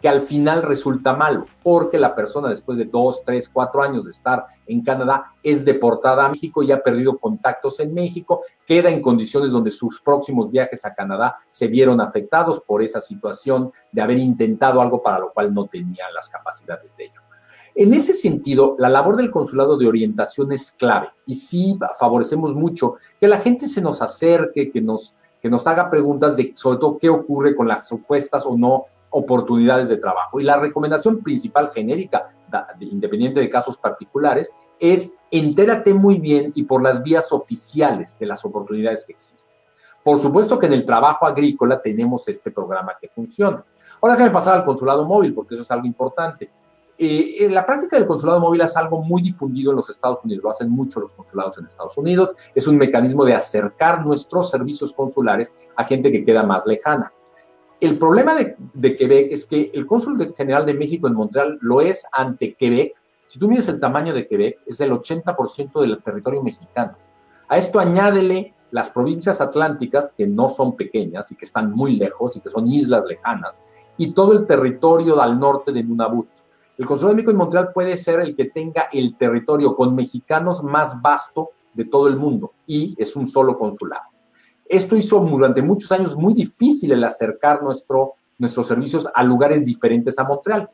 que 0.03 0.09
al 0.09 0.23
final 0.23 0.63
resulta 0.63 1.15
malo, 1.15 1.45
porque 1.63 1.97
la 1.97 2.13
persona 2.13 2.49
después 2.49 2.77
de 2.77 2.83
dos, 2.83 3.23
tres, 3.23 3.47
cuatro 3.47 3.81
años 3.81 4.03
de 4.03 4.11
estar 4.11 4.43
en 4.67 4.83
Canadá 4.83 5.31
es 5.41 5.63
deportada 5.63 6.25
a 6.25 6.29
México 6.29 6.61
y 6.61 6.73
ha 6.73 6.83
perdido 6.83 7.17
contactos 7.17 7.79
en 7.79 7.93
México, 7.93 8.41
queda 8.65 8.89
en 8.89 9.01
condiciones 9.01 9.53
donde 9.53 9.71
sus 9.71 10.01
próximos 10.01 10.51
viajes 10.51 10.83
a 10.83 10.93
Canadá 10.93 11.33
se 11.47 11.67
vieron 11.67 12.01
afectados 12.01 12.59
por 12.59 12.81
esa 12.81 12.99
situación 12.99 13.71
de 13.93 14.01
haber 14.01 14.17
intentado 14.17 14.81
algo 14.81 15.01
para 15.01 15.19
lo 15.19 15.31
cual 15.31 15.53
no 15.53 15.67
tenía 15.67 16.03
las 16.13 16.27
capacidades 16.27 16.97
de 16.97 17.05
ello. 17.05 17.21
En 17.75 17.91
ese 17.93 18.13
sentido, 18.13 18.75
la 18.77 18.89
labor 18.89 19.15
del 19.15 19.31
consulado 19.31 19.77
de 19.77 19.87
orientación 19.87 20.51
es 20.51 20.71
clave 20.71 21.09
y 21.25 21.33
sí 21.33 21.79
favorecemos 21.97 22.53
mucho 22.53 22.93
que 23.19 23.27
la 23.27 23.39
gente 23.39 23.67
se 23.67 23.81
nos 23.81 24.01
acerque, 24.01 24.69
que 24.69 24.79
nos, 24.79 25.15
que 25.41 25.49
nos 25.49 25.65
haga 25.65 25.89
preguntas 25.89 26.37
de 26.37 26.51
sobre 26.55 26.77
todo 26.77 26.99
qué 26.99 27.09
ocurre 27.09 27.55
con 27.55 27.67
las 27.67 27.87
supuestas 27.87 28.45
o 28.45 28.55
no 28.55 28.83
oportunidades 29.13 29.89
de 29.89 29.97
trabajo. 29.97 30.39
Y 30.39 30.43
la 30.43 30.57
recomendación 30.57 31.21
principal 31.21 31.69
genérica, 31.69 32.23
independiente 32.79 33.39
de 33.39 33.49
casos 33.49 33.77
particulares, 33.77 34.51
es 34.79 35.11
entérate 35.31 35.93
muy 35.93 36.19
bien 36.19 36.51
y 36.55 36.63
por 36.63 36.83
las 36.83 37.01
vías 37.01 37.31
oficiales 37.31 38.17
de 38.19 38.25
las 38.25 38.43
oportunidades 38.43 39.05
que 39.05 39.13
existen. 39.13 39.53
Por 40.03 40.19
supuesto 40.19 40.59
que 40.59 40.65
en 40.65 40.73
el 40.73 40.85
trabajo 40.85 41.25
agrícola 41.25 41.81
tenemos 41.81 42.27
este 42.27 42.51
programa 42.51 42.93
que 42.99 43.07
funciona. 43.07 43.63
Ahora 44.01 44.15
déjame 44.15 44.33
pasar 44.33 44.59
al 44.59 44.65
consulado 44.65 45.05
móvil, 45.05 45.33
porque 45.33 45.55
eso 45.55 45.61
es 45.61 45.71
algo 45.71 45.87
importante. 45.87 46.51
Eh, 46.97 47.47
la 47.49 47.65
práctica 47.65 47.97
del 47.97 48.05
consulado 48.07 48.39
móvil 48.39 48.61
es 48.61 48.75
algo 48.75 49.01
muy 49.01 49.21
difundido 49.21 49.71
en 49.71 49.77
los 49.77 49.89
Estados 49.89 50.23
Unidos, 50.23 50.43
lo 50.43 50.49
hacen 50.51 50.69
mucho 50.69 50.99
los 50.99 51.13
consulados 51.13 51.57
en 51.57 51.65
Estados 51.65 51.97
Unidos, 51.97 52.33
es 52.53 52.67
un 52.67 52.77
mecanismo 52.77 53.25
de 53.25 53.33
acercar 53.33 54.05
nuestros 54.05 54.51
servicios 54.51 54.93
consulares 54.93 55.51
a 55.75 55.83
gente 55.85 56.11
que 56.11 56.23
queda 56.23 56.43
más 56.43 56.67
lejana. 56.67 57.11
El 57.83 57.97
problema 57.97 58.33
de, 58.33 58.95
Quebec 58.95 59.27
es 59.29 59.45
que 59.45 59.69
el 59.73 59.85
cónsul 59.85 60.33
general 60.37 60.65
de 60.65 60.73
México 60.73 61.05
en 61.05 61.15
Montreal 61.15 61.57
lo 61.59 61.81
es 61.81 62.05
ante 62.13 62.53
Quebec. 62.53 62.93
Si 63.27 63.37
tú 63.37 63.49
mides 63.49 63.67
el 63.67 63.81
tamaño 63.81 64.13
de 64.13 64.25
Quebec, 64.25 64.61
es 64.65 64.79
el 64.79 64.91
80% 64.93 65.81
del 65.81 66.01
territorio 66.01 66.41
mexicano. 66.41 66.95
A 67.49 67.57
esto 67.57 67.81
añádele 67.81 68.53
las 68.71 68.89
provincias 68.89 69.41
atlánticas, 69.41 70.13
que 70.17 70.25
no 70.25 70.47
son 70.47 70.77
pequeñas 70.77 71.29
y 71.33 71.35
que 71.35 71.43
están 71.43 71.73
muy 71.73 71.97
lejos 71.97 72.37
y 72.37 72.39
que 72.39 72.47
son 72.47 72.69
islas 72.69 73.03
lejanas, 73.05 73.61
y 73.97 74.13
todo 74.13 74.31
el 74.31 74.47
territorio 74.47 75.21
al 75.21 75.37
norte 75.37 75.73
de 75.73 75.83
Nunavut. 75.83 76.29
El 76.77 76.85
Consulado 76.85 77.09
de 77.09 77.15
México 77.17 77.31
en 77.31 77.37
Montreal 77.37 77.73
puede 77.73 77.97
ser 77.97 78.21
el 78.21 78.33
que 78.33 78.45
tenga 78.45 78.83
el 78.93 79.17
territorio 79.17 79.75
con 79.75 79.93
mexicanos 79.93 80.63
más 80.63 81.01
vasto 81.01 81.49
de 81.73 81.83
todo 81.83 82.07
el 82.07 82.15
mundo 82.15 82.53
y 82.65 82.95
es 82.97 83.13
un 83.17 83.27
solo 83.27 83.59
consulado. 83.59 84.12
Esto 84.65 84.95
hizo 84.95 85.19
durante 85.19 85.61
muchos 85.61 85.91
años 85.91 86.15
muy 86.15 86.33
difícil 86.33 86.91
el 86.91 87.03
acercar 87.03 87.61
nuestro, 87.63 88.13
nuestros 88.37 88.67
servicios 88.67 89.07
a 89.13 89.23
lugares 89.23 89.65
diferentes 89.65 90.17
a 90.17 90.23
Montreal. 90.23 90.69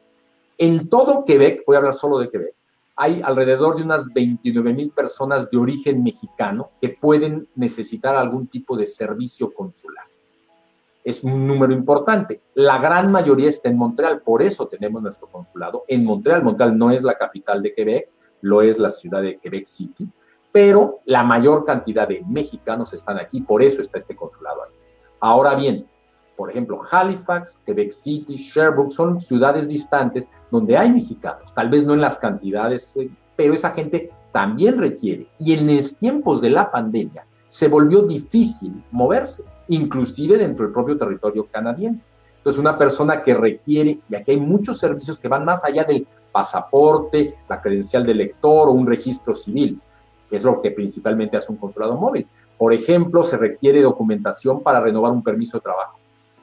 En 0.58 0.90
todo 0.90 1.26
Quebec, 1.26 1.64
voy 1.66 1.76
a 1.76 1.80
hablar 1.80 1.94
solo 1.94 2.20
de 2.20 2.30
Quebec, 2.30 2.54
hay 3.02 3.22
alrededor 3.24 3.78
de 3.78 3.84
unas 3.84 4.12
29 4.14 4.74
mil 4.74 4.92
personas 4.92 5.50
de 5.50 5.58
origen 5.58 6.04
mexicano 6.04 6.72
que 6.82 6.90
pueden 6.90 7.48
necesitar 7.56 8.18
algún 8.18 8.48
tipo 8.48 8.76
de 8.76 8.86
servicio 8.86 9.54
consular. 9.54 10.04
Es 11.02 11.24
un 11.24 11.48
número 11.48 11.72
importante. 11.72 12.42
La 12.56 12.78
gran 12.78 13.10
mayoría 13.10 13.48
está 13.48 13.70
en 13.70 13.78
Montreal, 13.78 14.22
por 14.22 14.42
eso 14.42 14.68
tenemos 14.68 15.02
nuestro 15.02 15.28
consulado 15.28 15.86
en 15.88 16.04
Montreal. 16.04 16.44
Montreal 16.44 16.78
no 16.78 16.92
es 16.92 17.02
la 17.02 17.18
capital 17.18 17.64
de 17.64 17.74
Quebec, 17.74 18.10
lo 18.42 18.62
es 18.62 18.80
la 18.80 18.90
ciudad 18.90 19.22
de 19.22 19.38
Quebec 19.38 19.66
City, 19.66 20.06
pero 20.52 21.02
la 21.06 21.24
mayor 21.24 21.66
cantidad 21.66 22.08
de 22.08 22.24
mexicanos 22.28 22.94
están 22.94 23.20
aquí, 23.20 23.42
por 23.42 23.62
eso 23.62 23.82
está 23.82 23.98
este 23.98 24.16
consulado 24.16 24.64
aquí. 24.64 24.76
Ahora 25.20 25.56
bien, 25.56 25.86
por 26.36 26.50
ejemplo, 26.50 26.82
Halifax, 26.90 27.60
Quebec 27.66 27.92
City, 27.92 28.36
Sherbrooke, 28.36 28.92
son 28.92 29.20
ciudades 29.20 29.68
distantes 29.68 30.30
donde 30.50 30.78
hay 30.78 30.92
mexicanos, 30.92 31.54
tal 31.54 31.70
vez 31.70 31.86
no 31.86 31.94
en 31.94 32.02
las 32.02 32.18
cantidades, 32.18 32.96
eh, 32.96 33.10
pero 33.36 33.54
esa 33.54 33.72
gente 33.72 34.10
también 34.32 34.78
requiere. 34.78 35.28
Y 35.38 35.54
en 35.54 35.76
los 35.76 35.96
tiempos 35.96 36.42
de 36.42 36.50
la 36.50 36.72
pandemia 36.72 37.26
se 37.48 37.68
volvió 37.68 38.04
difícil 38.04 38.84
moverse, 38.92 39.44
inclusive 39.68 40.38
dentro 40.38 40.66
del 40.66 40.74
propio 40.74 40.98
territorio 40.98 41.48
canadiense. 41.52 42.08
Entonces, 42.38 42.60
una 42.60 42.78
persona 42.78 43.22
que 43.22 43.34
requiere, 43.34 44.00
y 44.08 44.16
aquí 44.16 44.32
hay 44.32 44.40
muchos 44.40 44.80
servicios 44.80 45.20
que 45.20 45.28
van 45.28 45.44
más 45.44 45.64
allá 45.66 45.84
del 45.84 46.08
pasaporte, 46.32 47.34
la 47.50 47.62
credencial 47.62 48.06
de 48.06 48.16
lector 48.16 48.70
o 48.70 48.72
un 48.72 48.88
registro 48.88 49.36
civil, 49.36 49.82
es 50.30 50.44
lo 50.44 50.62
que 50.62 50.72
principalmente 50.72 51.38
hace 51.38 51.52
un 51.52 51.58
consulado 51.58 51.96
móvil. 51.96 52.28
Por 52.58 52.74
ejemplo, 52.74 53.24
se 53.24 53.38
requiere 53.38 53.82
documentación 53.82 54.62
para 54.62 54.80
renovar 54.80 55.12
un 55.12 55.24
permiso 55.24 55.58
de 55.58 55.62
trabajo 55.62 56.00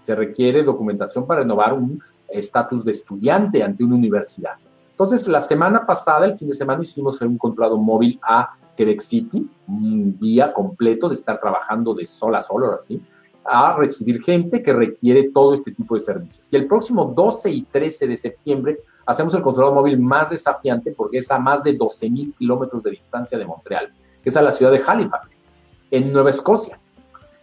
se 0.07 0.15
requiere 0.15 0.63
documentación 0.63 1.27
para 1.27 1.41
renovar 1.41 1.75
un 1.75 2.01
estatus 2.29 2.85
de 2.85 2.93
estudiante 2.93 3.65
ante 3.65 3.83
una 3.83 3.97
universidad. 3.97 4.53
Entonces, 4.93 5.27
la 5.27 5.43
semana 5.43 5.85
pasada, 5.85 6.27
el 6.27 6.39
fin 6.39 6.47
de 6.47 6.55
semana, 6.55 6.83
hicimos 6.83 7.21
un 7.23 7.37
consulado 7.37 7.77
móvil 7.77 8.19
a 8.23 8.55
Quebec 8.77 9.01
City, 9.01 9.51
un 9.67 10.17
día 10.21 10.53
completo 10.53 11.09
de 11.09 11.17
estar 11.17 11.41
trabajando 11.41 11.93
de 11.93 12.07
sol 12.07 12.37
a 12.37 12.41
sol, 12.41 12.65
ahora 12.65 12.79
sí, 12.79 13.03
a 13.49 13.77
recibir 13.77 14.23
gente 14.23 14.63
que 14.63 14.73
requiere 14.73 15.31
todo 15.31 15.55
este 15.55 15.73
tipo 15.73 15.95
de 15.95 16.01
servicios. 16.01 16.47
Y 16.51 16.57
el 16.57 16.67
próximo 16.67 17.05
12 17.05 17.51
y 17.51 17.63
13 17.63 18.07
de 18.07 18.17
septiembre 18.17 18.79
hacemos 19.07 19.35
el 19.35 19.43
consulado 19.43 19.75
móvil 19.75 19.99
más 19.99 20.31
desafiante 20.31 20.93
porque 20.93 21.19
es 21.19 21.31
a 21.31 21.39
más 21.39 21.63
de 21.63 21.75
12 21.75 22.11
mil 22.11 22.35
kilómetros 22.35 22.83
de 22.83 22.91
distancia 22.91 23.39
de 23.39 23.45
Montreal, 23.45 23.93
que 24.23 24.29
es 24.29 24.37
a 24.37 24.43
la 24.43 24.53
ciudad 24.53 24.73
de 24.73 24.83
Halifax, 24.87 25.45
en 25.91 26.13
Nueva 26.13 26.31
Escocia. 26.31 26.79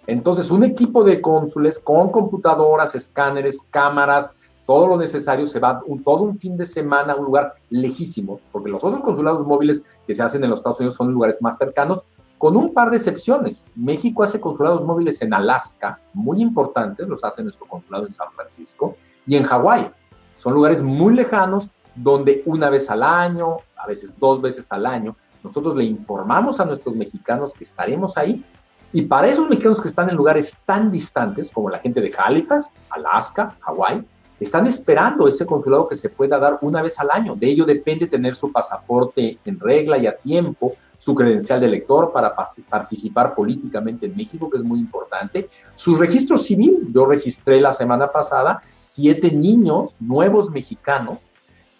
Entonces, 0.05 0.51
un 0.51 0.63
equipo 0.63 1.03
de 1.03 1.22
cónsules 1.22 1.79
con 1.79 2.12
computadoras, 2.12 2.93
escáneres, 2.93 3.57
cámaras, 3.72 4.33
todo 4.65 4.88
lo 4.88 4.98
necesario, 4.98 5.45
se 5.45 5.60
va 5.60 5.81
todo 6.03 6.24
un 6.24 6.36
fin 6.36 6.57
de 6.57 6.65
semana 6.65 7.13
a 7.13 7.15
un 7.15 7.25
lugar 7.25 7.51
lejísimo, 7.69 8.39
porque 8.51 8.69
los 8.69 8.83
otros 8.83 9.01
consulados 9.01 9.45
móviles 9.45 9.81
que 10.07 10.15
se 10.15 10.24
hacen 10.24 10.43
en 10.43 10.50
los 10.50 10.60
Estados 10.60 10.79
Unidos 10.79 10.95
son 10.95 11.12
lugares 11.12 11.41
más 11.41 11.57
cercanos, 11.57 12.03
con 12.38 12.58
un 12.58 12.74
par 12.74 12.92
de 12.92 12.98
excepciones. 12.98 13.63
México 13.75 14.24
hace 14.24 14.40
consulados 14.40 14.84
móviles 14.84 15.22
en 15.22 15.34
Alaska, 15.34 16.00
muy 16.13 16.42
importantes, 16.42 17.08
los 17.08 17.24
hace 17.24 17.44
nuestro 17.44 17.66
consulado 17.66 18.06
en 18.06 18.12
San 18.12 18.32
Francisco, 18.34 18.96
y 19.25 19.36
en 19.36 19.44
Hawái. 19.44 19.92
Son 20.38 20.54
lugares 20.54 20.84
muy 20.84 21.13
lejanos 21.13 21.70
donde 21.96 22.44
una 22.46 22.70
vez 22.70 22.90
al 22.90 23.04
año, 23.04 23.58
a 23.78 23.88
veces 23.88 24.18
dos 24.20 24.42
veces 24.42 24.66
al 24.70 24.86
año, 24.86 25.16
nosotros 25.44 25.75
le 25.75 25.84
informamos 25.84 26.60
a 26.60 26.66
nuestros 26.66 26.96
mexicanos 26.96 27.54
que 27.54 27.63
estaremos 27.63 28.18
ahí 28.18 28.44
y 28.92 29.02
para 29.04 29.28
esos 29.28 29.50
mexicanos 29.50 29.82
que 29.82 29.88
están 29.88 30.10
en 30.10 30.16
lugares 30.16 30.58
tan 30.66 30.92
distantes 30.92 31.50
como 31.52 31.70
la 31.70 31.80
gente 31.80 32.00
de 32.00 32.13
Halifax, 32.16 32.70
Alaska, 32.92 33.58
Hawái, 33.62 34.06
están 34.44 34.68
esperando 34.68 35.28
ese 35.28 35.46
consulado 35.46 35.88
que 35.88 35.96
se 35.96 36.10
pueda 36.10 36.38
dar 36.38 36.60
una 36.62 36.82
vez 36.82 37.00
al 37.00 37.10
año. 37.12 37.36
De 37.36 37.48
ello 37.48 37.66
depende 37.66 38.08
tener 38.08 38.36
su 38.36 38.52
pasaporte 38.52 39.40
en 39.44 39.60
regla 39.60 39.98
y 39.98 40.08
a 40.08 40.16
tiempo, 40.16 40.74
su 40.98 41.16
credencial 41.16 41.60
de 41.60 41.68
elector 41.68 42.12
para 42.12 42.34
participar 42.70 43.36
políticamente 43.36 44.06
en 44.06 44.16
México, 44.16 44.50
que 44.50 44.58
es 44.58 44.64
muy 44.64 44.79
importante, 44.79 45.46
su 45.75 45.96
registro 45.96 46.38
civil. 46.38 46.90
Yo 46.94 47.06
registré 47.06 47.60
la 47.60 47.74
semana 47.74 48.12
pasada 48.12 48.60
siete 48.75 49.32
niños 49.32 49.96
nuevos 50.00 50.50
mexicanos 50.50 51.34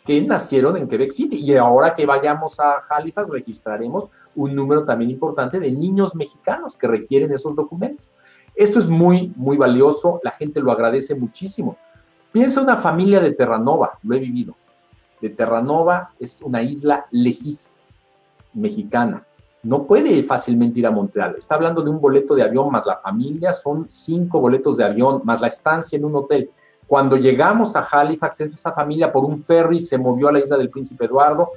que 0.06 0.22
nacieron 0.22 0.76
en 0.78 0.88
Quebec 0.88 1.12
City. 1.12 1.38
Y 1.38 1.56
ahora 1.56 1.96
que 1.96 2.06
vayamos 2.06 2.60
a 2.60 2.80
Halifax, 2.90 3.30
registraremos 3.30 4.10
un 4.36 4.56
número 4.56 4.86
también 4.86 5.12
importante 5.12 5.60
de 5.60 5.72
niños 5.72 6.16
mexicanos 6.16 6.78
que 6.78 6.88
requieren 6.88 7.32
esos 7.32 7.56
documentos. 7.56 8.12
Esto 8.56 8.80
es 8.80 8.88
muy, 8.88 9.34
muy 9.36 9.58
valioso, 9.58 10.20
la 10.24 10.32
gente 10.32 10.62
lo 10.62 10.72
agradece 10.72 11.16
muchísimo. 11.16 11.78
Piensa 12.34 12.62
una 12.62 12.78
familia 12.78 13.20
de 13.20 13.34
Terranova, 13.34 14.00
lo 14.02 14.16
he 14.16 14.20
vivido. 14.20 14.56
De 15.22 15.30
Terranova 15.30 16.10
es 16.20 16.42
una 16.42 16.64
isla 16.64 17.06
lejísima, 17.12 17.70
mexicana. 18.56 19.24
No 19.62 19.84
puede 19.84 20.24
fácilmente 20.24 20.80
ir 20.80 20.88
a 20.88 20.92
Montreal. 20.92 21.36
Está 21.38 21.54
hablando 21.54 21.84
de 21.84 21.92
un 21.92 22.02
boleto 22.02 22.34
de 22.34 22.42
avión 22.42 22.72
más 22.72 22.88
la 22.88 22.98
familia, 22.98 23.54
son 23.54 23.86
cinco 23.88 24.40
boletos 24.40 24.78
de 24.78 24.84
avión 24.84 25.22
más 25.24 25.42
la 25.42 25.48
estancia 25.48 25.96
en 25.96 26.06
un 26.06 26.16
hotel. 26.16 26.50
Cuando 26.88 27.18
llegamos 27.18 27.76
a 27.76 27.88
Halifax, 27.90 28.42
esa 28.42 28.74
familia 28.74 29.14
por 29.14 29.26
un 29.26 29.40
ferry 29.40 29.78
se 29.78 30.00
movió 30.00 30.30
a 30.30 30.32
la 30.32 30.40
isla 30.40 30.58
del 30.58 30.72
Príncipe 30.72 31.06
Eduardo, 31.06 31.52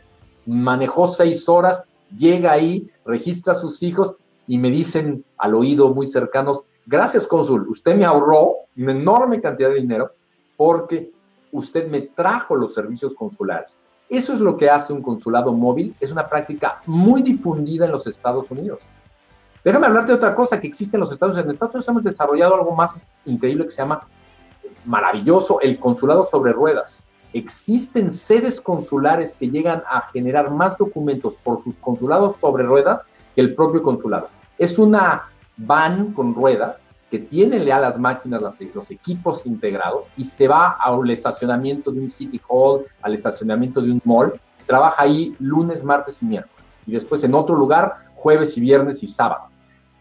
manejó 0.45 1.09
seis 1.09 1.49
horas, 1.49 1.85
llega 2.15 2.53
ahí, 2.53 2.87
registra 3.07 3.55
a 3.55 3.57
sus 3.57 3.83
hijos 3.83 4.15
y 4.47 4.59
me 4.59 4.71
dicen 4.71 5.25
al 5.39 5.55
oído 5.55 5.95
muy 5.95 6.07
cercanos, 6.07 6.65
gracias 6.85 7.27
cónsul, 7.27 7.67
usted 7.67 7.97
me 7.97 8.05
ahorró 8.05 8.57
una 8.77 8.93
enorme 8.93 9.41
cantidad 9.41 9.71
de 9.71 9.77
dinero 9.77 10.11
porque 10.57 11.13
usted 11.53 11.89
me 11.89 12.03
trajo 12.03 12.57
los 12.57 12.75
servicios 12.75 13.15
consulares. 13.15 13.77
Eso 14.09 14.33
es 14.33 14.41
lo 14.41 14.57
que 14.57 14.71
hace 14.71 14.93
un 14.93 15.03
consulado 15.03 15.53
móvil, 15.53 15.95
es 16.01 16.13
una 16.13 16.29
práctica 16.29 16.81
muy 16.87 17.23
difundida 17.23 17.87
en 17.87 17.93
los 17.93 18.07
Estados 18.07 18.51
Unidos. 18.51 18.83
Déjame 19.65 19.87
hablarte 19.87 20.13
de 20.13 20.19
otra 20.19 20.35
cosa 20.35 20.61
que 20.61 20.69
existe 20.69 20.97
en 20.97 21.01
los 21.01 21.11
Estados 21.11 21.35
Unidos. 21.35 21.49
En 21.49 21.55
Estados 21.55 21.75
Unidos 21.75 21.89
hemos 21.89 22.05
desarrollado 22.05 22.55
algo 22.55 22.73
más 22.73 22.93
increíble 23.25 23.65
que 23.65 23.71
se 23.71 23.79
llama 23.79 24.03
maravilloso, 24.85 25.61
el 25.61 25.81
consulado 25.81 26.25
sobre 26.25 26.53
ruedas. 26.53 27.05
Existen 27.33 28.13
sedes 28.13 28.61
consulares 28.61 29.35
que 29.35 29.51
llegan 29.51 29.83
a 29.91 30.03
generar 30.03 30.53
más 30.53 30.79
documentos 30.79 31.37
por 31.43 31.61
sus 31.63 31.81
consulados 31.81 32.37
sobre 32.41 32.63
ruedas 32.63 33.03
que 33.35 33.41
el 33.41 33.57
propio 33.57 33.83
consulado. 33.83 34.29
Es 34.57 34.79
una 34.79 35.25
van 35.57 36.13
con 36.13 36.35
ruedas 36.35 36.77
que 37.11 37.19
tiene 37.19 37.71
a 37.71 37.79
las 37.79 37.99
máquinas, 37.99 38.43
los 38.43 38.91
equipos 38.91 39.47
integrados 39.47 40.05
y 40.17 40.25
se 40.25 40.49
va 40.49 40.77
al 40.81 41.09
estacionamiento 41.11 41.91
de 41.93 42.01
un 42.01 42.11
City 42.11 42.41
Hall, 42.49 42.83
al 43.03 43.15
estacionamiento 43.15 43.81
de 43.81 43.93
un 43.93 44.03
mall, 44.05 44.33
trabaja 44.67 45.03
ahí 45.03 45.35
lunes, 45.39 45.85
martes 45.85 46.21
y 46.23 46.27
miércoles. 46.27 46.65
Y 46.87 46.93
después 46.93 47.23
en 47.25 47.35
otro 47.35 47.57
lugar, 47.57 47.93
jueves 48.15 48.57
y 48.57 48.61
viernes 48.61 49.03
y 49.03 49.09
sábado. 49.09 49.49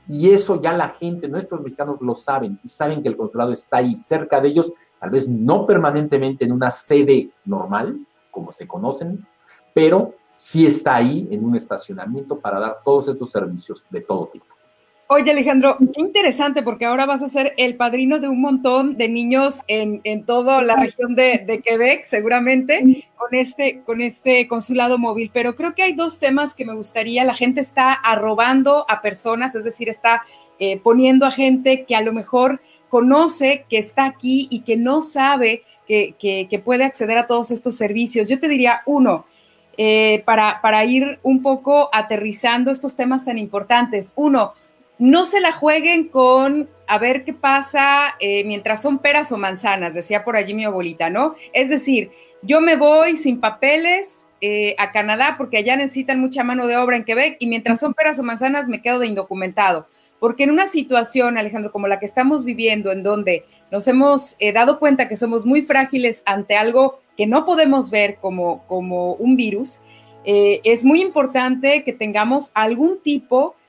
Y 0.08 0.30
eso 0.30 0.62
ya 0.62 0.74
la 0.74 0.90
gente, 0.90 1.28
nuestros 1.28 1.62
mexicanos 1.62 1.98
lo 2.00 2.14
saben 2.14 2.60
y 2.64 2.68
saben 2.68 3.02
que 3.02 3.10
el 3.10 3.18
consulado 3.18 3.52
está 3.52 3.78
ahí 3.78 3.96
cerca 3.96 4.40
de 4.40 4.50
ellos, 4.50 4.72
tal 5.00 5.10
vez 5.10 5.28
no 5.28 5.66
permanentemente 5.66 6.46
en 6.46 6.52
una 6.52 6.70
sede 6.70 7.32
normal, 7.44 8.06
como 8.30 8.52
se 8.52 8.68
conocen, 8.68 9.26
pero 9.74 10.14
sí 10.36 10.66
está 10.68 10.96
ahí 10.96 11.28
en 11.32 11.44
un 11.44 11.56
estacionamiento 11.56 12.40
para 12.40 12.60
dar 12.60 12.80
todos 12.84 13.08
estos 13.08 13.32
servicios 13.32 13.86
de 13.90 14.02
todo 14.02 14.28
tipo. 14.28 14.55
Oye, 15.08 15.30
Alejandro, 15.30 15.78
qué 15.94 16.02
interesante 16.02 16.64
porque 16.64 16.86
ahora 16.86 17.06
vas 17.06 17.22
a 17.22 17.28
ser 17.28 17.54
el 17.58 17.76
padrino 17.76 18.18
de 18.18 18.28
un 18.28 18.42
montón 18.42 18.98
de 18.98 19.08
niños 19.08 19.62
en, 19.68 20.26
toda 20.26 20.64
la 20.64 20.78
región 20.78 21.14
de, 21.14 21.62
Quebec, 21.64 22.06
seguramente, 22.06 23.08
con 23.16 23.36
este, 23.36 23.82
con 23.82 24.02
este 24.02 24.48
consulado 24.48 24.98
móvil. 24.98 25.30
Pero 25.32 25.56
creo 25.56 25.76
que 25.76 25.84
hay 25.84 25.94
dos 25.94 26.18
temas 26.18 26.56
que 26.56 26.66
me 26.66 26.74
gustaría. 26.74 27.24
La 27.24 27.36
gente 27.36 27.62
está 27.62 27.94
arrobando 27.94 28.84
a 28.90 29.04
personas, 29.04 29.54
es 29.54 29.64
decir, 29.64 29.90
está 29.90 30.24
eh, 30.58 30.80
poniendo 30.80 31.28
a 31.28 31.32
gente 31.32 31.86
que 31.86 31.96
a 31.96 32.02
lo 32.02 32.12
mejor 32.12 32.60
conoce 32.90 33.66
que 33.70 33.78
está 33.78 34.06
aquí 34.06 34.48
y 34.50 34.62
que 34.62 34.76
no 34.76 35.04
sabe 35.04 35.62
que, 35.88 36.62
puede 36.66 36.84
acceder 36.84 37.20
a 37.20 37.28
todos 37.28 37.52
estos 37.52 37.78
servicios. 37.78 38.28
Yo 38.28 38.40
te 38.40 38.48
diría, 38.48 38.82
uno, 38.88 39.28
eh, 39.78 40.24
para, 40.26 40.62
para 40.62 40.84
ir 40.84 41.20
un 41.22 41.44
poco 41.44 41.90
aterrizando 41.94 42.72
estos 42.72 42.96
temas 42.96 43.24
tan 43.24 43.38
importantes. 43.38 44.12
Uno, 44.16 44.56
no 44.98 45.26
se 45.26 45.42
la 45.42 45.52
jueguen 45.52 46.08
con 46.08 46.70
a 46.88 47.00
ver 47.00 47.24
qué 47.26 47.34
pasa 47.34 48.16
eh, 48.20 48.44
mientras 48.46 48.82
son 48.82 49.00
peras 49.00 49.32
o 49.32 49.38
manzanas, 49.38 49.94
decía 49.94 50.24
por 50.24 50.36
allí 50.38 50.54
mi 50.54 50.66
abuelita, 50.66 51.10
¿no? 51.10 51.36
Es 51.54 51.70
decir, 51.70 52.12
yo 52.42 52.62
me 52.62 52.76
voy 52.76 53.18
sin 53.18 53.40
papeles 53.40 54.28
eh, 54.42 54.76
a 54.78 54.92
Canadá 54.92 55.36
porque 55.38 55.58
allá 55.58 55.76
necesitan 55.76 56.20
mucha 56.20 56.44
mano 56.44 56.68
de 56.68 56.78
obra 56.78 56.96
en 56.96 57.04
Quebec 57.04 57.38
y 57.40 57.48
mientras 57.48 57.80
son 57.80 57.94
peras 57.94 58.20
o 58.20 58.24
manzanas 58.24 58.68
me 58.68 58.82
quedo 58.82 59.00
de 59.00 59.08
indocumentado. 59.08 59.88
Porque 60.20 60.44
en 60.44 60.52
una 60.52 60.68
situación, 60.68 61.38
Alejandro, 61.38 61.72
como 61.72 61.88
la 61.88 62.00
que 62.00 62.06
estamos 62.06 62.46
viviendo, 62.46 62.92
en 62.92 63.04
donde 63.04 63.46
nos 63.72 63.88
hemos 63.88 64.36
eh, 64.40 64.54
dado 64.54 64.80
cuenta 64.80 65.10
que 65.10 65.18
somos 65.18 65.46
muy 65.46 65.64
frágiles 65.64 66.24
ante 66.26 66.56
algo 66.56 67.00
que 67.18 67.28
no 67.28 67.46
podemos 67.46 67.92
ver 67.92 68.18
como, 68.22 68.66
como 68.68 69.14
un 69.14 69.36
virus, 69.36 69.80
es 70.28 70.84
muy 70.84 71.04
importante 71.04 71.84
que 71.84 71.94
tengamos 71.94 72.50
algún 72.56 73.00
tipo 73.04 73.54
de 73.54 73.65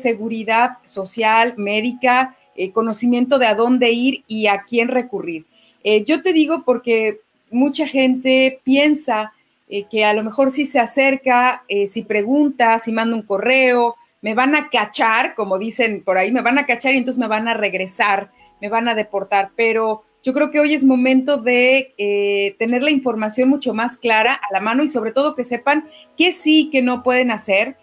seguridad 0.00 0.78
social, 0.84 1.54
médica, 1.56 2.36
eh, 2.54 2.70
conocimiento 2.70 3.38
de 3.38 3.46
a 3.46 3.54
dónde 3.54 3.90
ir 3.92 4.24
y 4.28 4.46
a 4.46 4.62
quién 4.62 4.88
recurrir. 4.88 5.46
Eh, 5.84 6.04
yo 6.04 6.22
te 6.22 6.32
digo 6.32 6.62
porque 6.64 7.20
mucha 7.50 7.86
gente 7.86 8.60
piensa 8.64 9.32
eh, 9.68 9.84
que 9.90 10.04
a 10.04 10.14
lo 10.14 10.22
mejor 10.22 10.50
si 10.50 10.66
se 10.66 10.78
acerca, 10.78 11.64
eh, 11.68 11.88
si 11.88 12.02
pregunta, 12.02 12.78
si 12.78 12.92
manda 12.92 13.16
un 13.16 13.22
correo, 13.22 13.96
me 14.20 14.34
van 14.34 14.54
a 14.54 14.70
cachar, 14.70 15.34
como 15.34 15.58
dicen 15.58 16.02
por 16.04 16.18
ahí, 16.18 16.30
me 16.30 16.42
van 16.42 16.58
a 16.58 16.66
cachar 16.66 16.94
y 16.94 16.98
entonces 16.98 17.18
me 17.18 17.26
van 17.26 17.48
a 17.48 17.54
regresar, 17.54 18.30
me 18.60 18.68
van 18.68 18.88
a 18.88 18.94
deportar. 18.94 19.50
Pero 19.56 20.04
yo 20.22 20.32
creo 20.32 20.52
que 20.52 20.60
hoy 20.60 20.74
es 20.74 20.84
momento 20.84 21.38
de 21.38 22.54
tener 22.60 22.84
la 22.84 22.92
información 22.92 23.48
mucho 23.48 23.74
más 23.74 23.98
clara 23.98 24.34
a 24.34 24.52
la 24.52 24.60
mano 24.60 24.84
y 24.84 24.88
sobre 24.88 25.10
todo 25.10 25.34
que 25.34 25.42
sepan 25.42 25.88
qué 26.16 26.30
sí, 26.30 26.68
que 26.70 26.82
no 26.82 27.02
pueden 27.02 27.32
hacer 27.32 27.76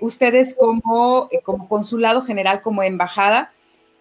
ustedes 0.00 0.56
como, 0.58 1.28
como 1.44 1.68
consulado 1.68 2.22
general, 2.22 2.62
como 2.62 2.82
embajada. 2.82 3.52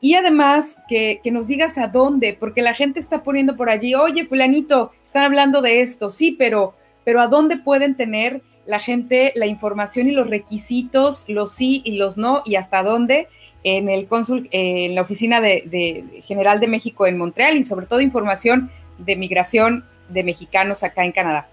Y 0.02 0.16
además 0.16 0.78
que, 0.90 1.22
que, 1.24 1.32
nos 1.32 1.48
digas 1.48 1.78
a 1.78 1.88
dónde, 1.88 2.36
porque 2.38 2.62
la 2.62 2.74
gente 2.74 3.00
está 3.00 3.24
poniendo 3.24 3.56
por 3.56 3.70
allí, 3.70 3.94
oye, 3.94 4.26
fulanito, 4.26 4.92
están 5.04 5.24
hablando 5.24 5.62
de 5.62 5.82
esto, 5.82 6.10
sí, 6.10 6.32
pero 6.32 6.74
pero 7.04 7.22
¿a 7.22 7.28
dónde 7.28 7.58
pueden 7.58 7.96
tener 7.96 8.42
la 8.66 8.80
gente 8.80 9.32
la 9.36 9.48
información 9.48 10.08
y 10.08 10.12
los 10.12 10.30
requisitos, 10.30 11.26
los 11.28 11.52
sí 11.52 11.82
y 11.84 11.98
los 11.98 12.18
no, 12.18 12.42
y 12.46 12.56
hasta 12.56 12.84
dónde? 12.84 13.28
en 13.64 13.90
el 13.90 14.08
cónsul, 14.08 14.50
eh, 14.52 14.86
en 14.86 14.96
la 14.96 15.02
oficina 15.02 15.40
de, 15.40 16.24
General 16.26 16.60
de 16.60 16.68
México 16.68 17.06
en 17.06 17.18
Montreal 17.18 17.58
y 17.58 17.64
sobre 17.64 17.86
todo 17.86 18.02
información 18.02 18.72
de 18.98 19.16
migración 19.16 19.86
de 20.10 20.24
mexicanos 20.24 20.84
acá 20.84 21.06
en 21.06 21.12
Canadá. 21.12 21.48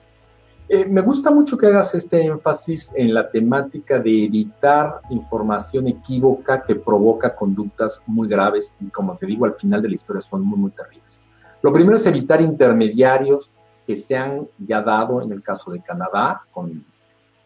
Eh, 0.69 0.85
me 0.85 1.01
gusta 1.01 1.31
mucho 1.31 1.57
que 1.57 1.67
hagas 1.67 1.95
este 1.95 2.23
énfasis 2.23 2.93
en 2.95 3.15
la 3.15 3.31
temática 3.31 3.99
de 3.99 4.25
evitar 4.25 5.01
información 5.09 5.89
equívoca 5.89 6.63
que 6.63 6.75
provoca 6.75 7.35
conductas 7.35 8.03
muy 8.07 8.29
graves 8.29 8.75
y 8.79 8.89
como 8.91 9.17
te 9.17 9.25
digo 9.25 9.47
al 9.47 9.55
final 9.55 9.81
de 9.81 9.89
la 9.89 9.95
historia 9.95 10.21
son 10.21 10.43
muy 10.43 10.59
muy 10.59 10.71
terribles. 10.73 11.21
Lo 11.63 11.73
primero 11.73 11.97
es 11.97 12.05
evitar 12.05 12.43
intermediarios 12.43 13.55
que 13.87 13.97
se 13.97 14.15
han 14.17 14.47
ya 14.59 14.83
dado 14.83 15.23
en 15.23 15.33
el 15.33 15.43
caso 15.43 15.71
de 15.71 15.81
Canadá 15.81 16.43
con 16.53 16.85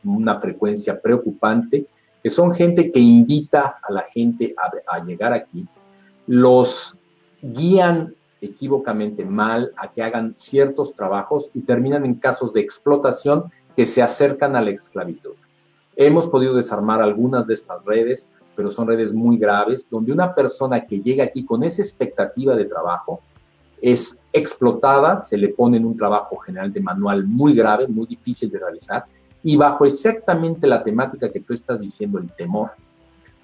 una 0.04 0.40
frecuencia 0.40 1.00
preocupante, 1.00 1.86
que 2.20 2.30
son 2.30 2.52
gente 2.52 2.90
que 2.90 2.98
invita 2.98 3.78
a 3.80 3.92
la 3.92 4.02
gente 4.02 4.52
a, 4.88 5.04
llegar 5.04 5.32
aquí, 5.32 5.66
los 6.26 6.96
guían 7.40 8.14
equívocamente 8.42 9.24
mal 9.24 9.72
a 9.76 9.90
que 9.90 10.02
hagan 10.02 10.34
ciertos 10.36 10.94
trabajos 10.94 11.48
y 11.54 11.60
terminan 11.60 12.04
en 12.04 12.16
casos 12.16 12.52
de 12.52 12.60
explotación 12.60 13.44
que 13.76 13.86
se 13.86 14.02
acercan 14.02 14.56
a 14.56 14.60
la 14.60 14.70
esclavitud. 14.70 15.34
Hemos 15.96 16.26
podido 16.26 16.54
desarmar 16.54 17.00
algunas 17.00 17.46
de 17.46 17.54
estas 17.54 17.84
redes, 17.84 18.28
pero 18.56 18.70
son 18.70 18.88
redes 18.88 19.14
muy 19.14 19.38
graves, 19.38 19.86
donde 19.88 20.12
una 20.12 20.34
persona 20.34 20.84
que 20.84 21.00
llega 21.00 21.24
aquí 21.24 21.44
con 21.44 21.62
esa 21.62 21.80
expectativa 21.80 22.54
de 22.56 22.64
trabajo 22.64 23.20
es 23.80 24.18
explotada, 24.32 25.18
se 25.18 25.36
le 25.36 25.48
pone 25.48 25.76
en 25.76 25.84
un 25.84 25.96
trabajo 25.96 26.36
general 26.36 26.72
de 26.72 26.80
manual 26.80 27.24
muy 27.24 27.54
grave, 27.54 27.86
muy 27.88 28.06
difícil 28.06 28.50
de 28.50 28.58
realizar, 28.58 29.04
y 29.42 29.56
bajo 29.56 29.84
exactamente 29.84 30.66
la 30.66 30.82
temática 30.82 31.30
que 31.30 31.40
tú 31.40 31.52
estás 31.52 31.80
diciendo, 31.80 32.18
el 32.18 32.30
temor, 32.32 32.70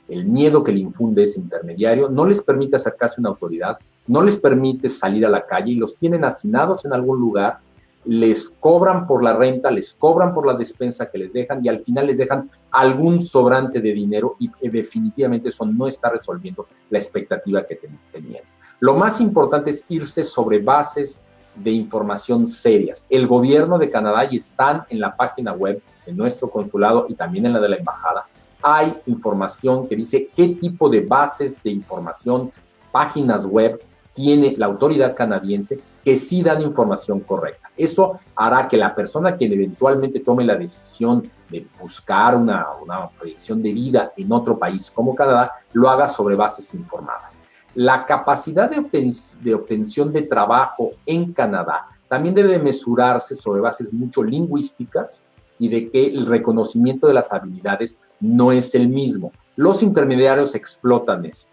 el 0.08 0.26
miedo 0.26 0.64
que 0.64 0.72
le 0.72 0.80
infunde 0.80 1.22
ese 1.22 1.40
intermediario, 1.40 2.08
no 2.08 2.26
les 2.26 2.42
permite 2.42 2.76
acercarse 2.76 3.16
a 3.18 3.20
una 3.20 3.30
autoridad, 3.30 3.78
no 4.06 4.22
les 4.22 4.36
permite 4.36 4.88
salir 4.88 5.24
a 5.26 5.30
la 5.30 5.46
calle 5.46 5.72
y 5.72 5.76
los 5.76 5.96
tienen 5.96 6.24
hacinados 6.24 6.84
en 6.84 6.92
algún 6.92 7.20
lugar, 7.20 7.60
les 8.04 8.54
cobran 8.60 9.06
por 9.06 9.22
la 9.22 9.34
renta, 9.34 9.70
les 9.70 9.92
cobran 9.92 10.32
por 10.32 10.46
la 10.46 10.54
despensa 10.54 11.10
que 11.10 11.18
les 11.18 11.32
dejan 11.32 11.62
y 11.62 11.68
al 11.68 11.80
final 11.80 12.06
les 12.06 12.16
dejan 12.16 12.48
algún 12.70 13.20
sobrante 13.20 13.80
de 13.80 13.92
dinero 13.92 14.36
y 14.38 14.50
definitivamente 14.70 15.50
eso 15.50 15.66
no 15.66 15.86
está 15.86 16.08
resolviendo 16.08 16.66
la 16.88 16.98
expectativa 16.98 17.66
que 17.66 17.78
tenían. 18.10 18.44
Lo 18.80 18.94
más 18.94 19.20
importante 19.20 19.70
es 19.70 19.84
irse 19.88 20.22
sobre 20.22 20.60
bases 20.60 21.20
de 21.54 21.72
información 21.72 22.46
serias. 22.46 23.04
El 23.10 23.26
gobierno 23.26 23.78
de 23.78 23.90
Canadá, 23.90 24.26
y 24.30 24.36
están 24.36 24.84
en 24.88 25.00
la 25.00 25.16
página 25.16 25.52
web 25.52 25.82
de 26.06 26.12
nuestro 26.12 26.48
consulado 26.50 27.06
y 27.08 27.14
también 27.14 27.46
en 27.46 27.54
la 27.54 27.60
de 27.60 27.68
la 27.68 27.76
embajada, 27.76 28.26
hay 28.62 28.96
información 29.06 29.86
que 29.88 29.96
dice 29.96 30.30
qué 30.34 30.48
tipo 30.48 30.88
de 30.88 31.00
bases 31.00 31.56
de 31.62 31.70
información, 31.70 32.50
páginas 32.90 33.46
web 33.46 33.80
tiene 34.14 34.54
la 34.56 34.66
autoridad 34.66 35.14
canadiense 35.14 35.80
que 36.04 36.16
sí 36.16 36.42
dan 36.42 36.60
información 36.62 37.20
correcta. 37.20 37.70
Eso 37.76 38.18
hará 38.34 38.66
que 38.66 38.76
la 38.76 38.94
persona 38.94 39.36
que 39.36 39.44
eventualmente 39.44 40.20
tome 40.20 40.44
la 40.44 40.56
decisión 40.56 41.30
de 41.48 41.66
buscar 41.80 42.34
una, 42.34 42.66
una 42.82 43.08
proyección 43.10 43.62
de 43.62 43.72
vida 43.72 44.12
en 44.16 44.32
otro 44.32 44.58
país 44.58 44.90
como 44.90 45.14
Canadá, 45.14 45.52
lo 45.72 45.88
haga 45.88 46.08
sobre 46.08 46.34
bases 46.34 46.74
informadas. 46.74 47.38
La 47.74 48.06
capacidad 48.06 48.68
de, 48.68 49.54
obtención 49.54 50.12
de 50.12 50.22
trabajo 50.22 50.92
en 51.06 51.32
Canadá 51.32 51.86
también 52.08 52.34
debe 52.34 52.58
mesurarse 52.58 53.36
sobre 53.36 53.60
bases 53.60 53.92
mucho 53.92 54.24
lingüísticas 54.24 55.22
y 55.58 55.68
de 55.68 55.90
que 55.90 56.06
el 56.06 56.26
reconocimiento 56.26 57.06
de 57.06 57.14
las 57.14 57.32
habilidades 57.32 57.96
no 58.20 58.52
es 58.52 58.74
el 58.74 58.88
mismo. 58.88 59.32
Los 59.56 59.82
intermediarios 59.82 60.54
explotan 60.54 61.24
eso. 61.24 61.48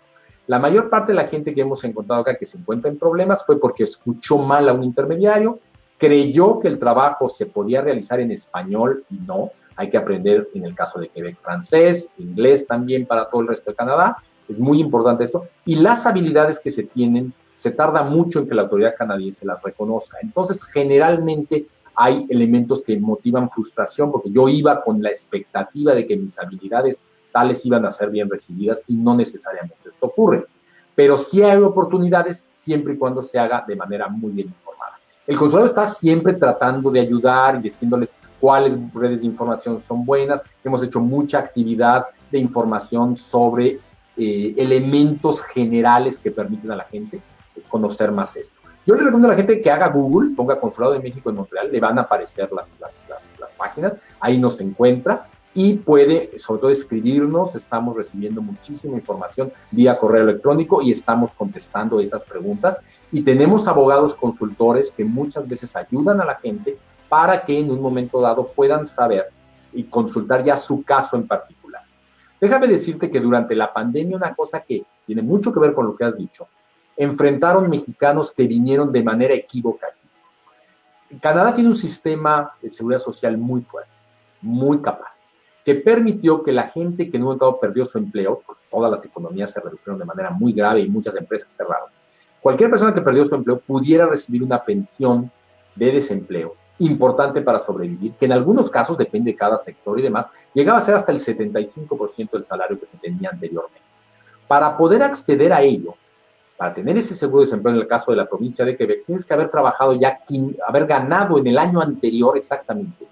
La 0.47 0.59
mayor 0.59 0.89
parte 0.89 1.11
de 1.11 1.15
la 1.15 1.27
gente 1.27 1.55
que 1.55 1.61
hemos 1.61 1.83
encontrado 1.83 2.21
acá 2.21 2.35
que 2.35 2.45
se 2.45 2.57
encuentra 2.57 2.89
en 2.91 2.99
problemas 2.99 3.43
fue 3.45 3.59
porque 3.59 3.83
escuchó 3.83 4.37
mal 4.37 4.69
a 4.69 4.73
un 4.73 4.83
intermediario, 4.83 5.57
creyó 5.97 6.59
que 6.59 6.67
el 6.67 6.77
trabajo 6.77 7.29
se 7.29 7.47
podía 7.47 7.81
realizar 7.81 8.19
en 8.19 8.31
español 8.31 9.03
y 9.09 9.19
no. 9.19 9.51
Hay 9.75 9.89
que 9.89 9.97
aprender, 9.97 10.47
en 10.53 10.65
el 10.65 10.75
caso 10.75 10.99
de 10.99 11.09
Quebec, 11.09 11.37
francés, 11.41 12.09
inglés 12.17 12.65
también 12.67 13.05
para 13.05 13.29
todo 13.29 13.41
el 13.41 13.47
resto 13.47 13.71
de 13.71 13.75
Canadá. 13.75 14.17
Es 14.47 14.59
muy 14.59 14.79
importante 14.79 15.23
esto. 15.23 15.45
Y 15.65 15.75
las 15.75 16.05
habilidades 16.05 16.59
que 16.59 16.71
se 16.71 16.83
tienen, 16.83 17.33
se 17.55 17.71
tarda 17.71 18.03
mucho 18.03 18.39
en 18.39 18.47
que 18.47 18.55
la 18.55 18.63
autoridad 18.63 18.95
canadiense 18.97 19.45
las 19.45 19.61
reconozca. 19.63 20.17
Entonces, 20.21 20.63
generalmente 20.63 21.65
hay 21.95 22.25
elementos 22.29 22.83
que 22.83 22.99
motivan 22.99 23.49
frustración, 23.49 24.11
porque 24.11 24.29
yo 24.29 24.49
iba 24.49 24.83
con 24.83 25.01
la 25.01 25.09
expectativa 25.09 25.93
de 25.93 26.05
que 26.05 26.17
mis 26.17 26.37
habilidades 26.37 26.99
tales 27.31 27.65
iban 27.65 27.85
a 27.85 27.91
ser 27.91 28.09
bien 28.09 28.29
recibidas 28.29 28.81
y 28.87 28.95
no 28.95 29.15
necesariamente 29.15 29.89
esto 29.89 30.05
ocurre. 30.05 30.45
Pero 30.95 31.17
sí 31.17 31.43
hay 31.43 31.61
oportunidades 31.61 32.45
siempre 32.49 32.93
y 32.93 32.97
cuando 32.97 33.21
se 33.21 33.37
haga 33.37 33.63
de 33.67 33.75
manera 33.75 34.07
muy 34.07 34.31
bien 34.31 34.47
informada. 34.47 34.99
El 35.27 35.37
consulado 35.37 35.67
está 35.67 35.87
siempre 35.87 36.33
tratando 36.33 36.91
de 36.91 36.99
ayudar 36.99 37.55
y 37.55 37.63
diciéndoles 37.63 38.13
cuáles 38.39 38.77
redes 38.93 39.21
de 39.21 39.27
información 39.27 39.81
son 39.81 40.05
buenas. 40.05 40.41
Hemos 40.63 40.83
hecho 40.83 41.01
mucha 41.01 41.39
actividad 41.39 42.05
de 42.31 42.39
información 42.39 43.15
sobre 43.15 43.79
eh, 44.17 44.53
elementos 44.57 45.41
generales 45.41 46.19
que 46.19 46.31
permiten 46.31 46.71
a 46.71 46.75
la 46.77 46.83
gente 46.83 47.21
conocer 47.67 48.11
más 48.11 48.35
esto. 48.37 48.64
Yo 48.85 48.93
le 48.93 49.01
recomiendo 49.01 49.27
a 49.29 49.31
la 49.31 49.37
gente 49.37 49.59
que 49.61 49.71
haga 49.71 49.89
Google, 49.89 50.35
ponga 50.35 50.59
Consulado 50.59 50.93
de 50.93 50.99
México 50.99 51.31
en 51.31 51.37
Montreal, 51.37 51.71
le 51.71 51.79
van 51.79 51.97
a 51.97 52.03
aparecer 52.03 52.51
las, 52.51 52.71
las, 52.79 52.93
las, 53.09 53.51
páginas, 53.57 53.97
ahí 54.19 54.37
nos 54.37 54.59
encuentra 54.59 55.27
y 55.53 55.77
puede 55.77 56.37
sobre 56.37 56.61
todo 56.61 56.69
escribirnos, 56.69 57.55
estamos 57.55 57.95
recibiendo 57.95 58.41
muchísima 58.41 58.97
información 58.97 59.51
vía 59.71 59.97
correo 59.97 60.23
electrónico 60.23 60.81
y 60.81 60.91
estamos 60.91 61.33
contestando 61.33 61.99
esas 62.01 62.25
preguntas 62.25 62.77
y 63.11 63.23
tenemos 63.23 63.67
abogados 63.67 64.13
consultores 64.13 64.91
que 64.91 65.05
muchas 65.05 65.47
veces 65.47 65.73
ayudan 65.75 66.19
a 66.21 66.25
la 66.25 66.35
gente 66.35 66.77
para 67.07 67.45
que 67.45 67.57
en 67.57 67.71
un 67.71 67.81
momento 67.81 68.19
dado 68.19 68.47
puedan 68.47 68.85
saber 68.85 69.27
y 69.73 69.83
consultar 69.85 70.43
ya 70.43 70.57
su 70.57 70.83
caso 70.83 71.15
en 71.15 71.25
particular. 71.25 71.83
Déjame 72.39 72.67
decirte 72.67 73.09
que 73.09 73.21
durante 73.21 73.55
la 73.55 73.73
pandemia 73.73 74.17
una 74.17 74.35
cosa 74.35 74.59
que 74.59 74.83
tiene 75.07 75.21
mucho 75.21 75.53
que 75.53 75.59
ver 75.59 75.73
con 75.73 75.87
lo 75.87 75.95
que 75.95 76.03
has 76.03 76.17
dicho, 76.17 76.47
enfrentaron 76.97 77.69
mexicanos 77.69 78.31
que 78.31 78.47
vinieron 78.47 78.91
de 78.91 79.03
manera 79.03 79.33
equívoca. 79.33 79.87
Canadá 81.21 81.53
tiene 81.53 81.69
un 81.69 81.75
sistema 81.75 82.53
de 82.61 82.69
seguridad 82.69 82.99
social 82.99 83.37
muy 83.37 83.61
fuerte, 83.61 83.91
muy 84.41 84.81
capaz, 84.81 85.15
que 85.63 85.75
permitió 85.75 86.43
que 86.43 86.51
la 86.51 86.67
gente 86.67 87.09
que 87.09 87.17
en 87.17 87.23
un 87.23 87.27
momento 87.27 87.59
perdió 87.59 87.85
su 87.85 87.97
empleo, 87.97 88.41
porque 88.45 88.63
todas 88.69 88.91
las 88.91 89.05
economías 89.05 89.51
se 89.51 89.61
redujeron 89.61 89.99
de 89.99 90.05
manera 90.05 90.31
muy 90.31 90.53
grave 90.53 90.81
y 90.81 90.89
muchas 90.89 91.15
empresas 91.15 91.51
cerraron, 91.55 91.89
cualquier 92.41 92.69
persona 92.69 92.93
que 92.93 93.01
perdió 93.01 93.25
su 93.25 93.35
empleo 93.35 93.59
pudiera 93.59 94.05
recibir 94.05 94.43
una 94.43 94.63
pensión 94.63 95.31
de 95.75 95.91
desempleo 95.91 96.55
importante 96.79 97.41
para 97.41 97.59
sobrevivir, 97.59 98.13
que 98.13 98.25
en 98.25 98.33
algunos 98.33 98.69
casos, 98.69 98.97
depende 98.97 99.31
de 99.31 99.37
cada 99.37 99.57
sector 99.57 99.97
y 99.99 100.03
demás, 100.03 100.27
llegaba 100.53 100.79
a 100.79 100.81
ser 100.81 100.95
hasta 100.95 101.11
el 101.11 101.19
75% 101.19 102.31
del 102.31 102.45
salario 102.45 102.79
que 102.79 102.87
se 102.87 102.97
tenía 102.97 103.29
anteriormente. 103.31 103.81
Para 104.47 104.77
poder 104.77 105.01
acceder 105.01 105.53
a 105.53 105.61
ello, 105.61 105.95
para 106.57 106.73
tener 106.73 106.97
ese 106.97 107.15
seguro 107.15 107.41
de 107.41 107.47
desempleo 107.47 107.75
en 107.75 107.81
el 107.81 107.87
caso 107.87 108.11
de 108.11 108.17
la 108.17 108.25
provincia 108.25 108.63
de 108.63 108.77
Quebec, 108.77 109.05
tienes 109.05 109.25
que 109.25 109.33
haber 109.33 109.49
trabajado 109.49 109.93
ya, 109.93 110.19
haber 110.67 110.85
ganado 110.85 111.37
en 111.37 111.47
el 111.47 111.57
año 111.57 111.81
anterior 111.81 112.37
exactamente 112.37 113.07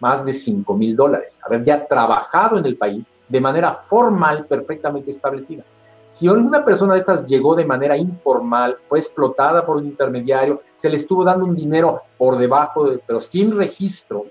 más 0.00 0.24
de 0.24 0.32
5 0.32 0.74
mil 0.76 0.96
dólares, 0.96 1.38
haber 1.44 1.64
ya 1.64 1.86
trabajado 1.86 2.58
en 2.58 2.66
el 2.66 2.76
país 2.76 3.06
de 3.28 3.40
manera 3.40 3.72
formal, 3.72 4.46
perfectamente 4.46 5.10
establecida. 5.10 5.62
Si 6.08 6.28
alguna 6.28 6.64
persona 6.64 6.94
de 6.94 6.98
estas 6.98 7.24
llegó 7.24 7.54
de 7.54 7.64
manera 7.64 7.96
informal, 7.96 8.76
fue 8.88 8.98
explotada 8.98 9.64
por 9.64 9.76
un 9.76 9.86
intermediario, 9.86 10.60
se 10.74 10.90
le 10.90 10.96
estuvo 10.96 11.24
dando 11.24 11.46
un 11.46 11.56
dinero 11.56 12.02
por 12.18 12.36
debajo, 12.36 12.86
pero 13.06 13.20
sin 13.20 13.56
registro, 13.56 14.26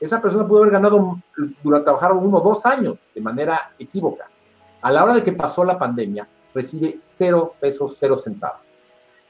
esa 0.00 0.22
persona 0.22 0.46
pudo 0.46 0.60
haber 0.60 0.72
ganado 0.72 1.18
durante 1.62 1.84
trabajar 1.84 2.12
uno 2.12 2.38
o 2.38 2.40
dos 2.40 2.64
años 2.64 2.96
de 3.14 3.20
manera 3.20 3.72
equívoca. 3.78 4.30
A 4.80 4.92
la 4.92 5.04
hora 5.04 5.14
de 5.14 5.22
que 5.22 5.32
pasó 5.32 5.64
la 5.64 5.78
pandemia, 5.78 6.26
recibe 6.56 6.96
cero 6.98 7.54
pesos, 7.60 7.96
cero 8.00 8.18
centavos. 8.18 8.62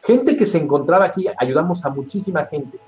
Gente 0.02 0.36
que 0.36 0.46
se 0.46 0.58
encontraba 0.58 1.06
aquí, 1.06 1.26
ayudamos 1.36 1.84
a 1.84 1.90
muchísima 1.90 2.44
gente. 2.44 2.78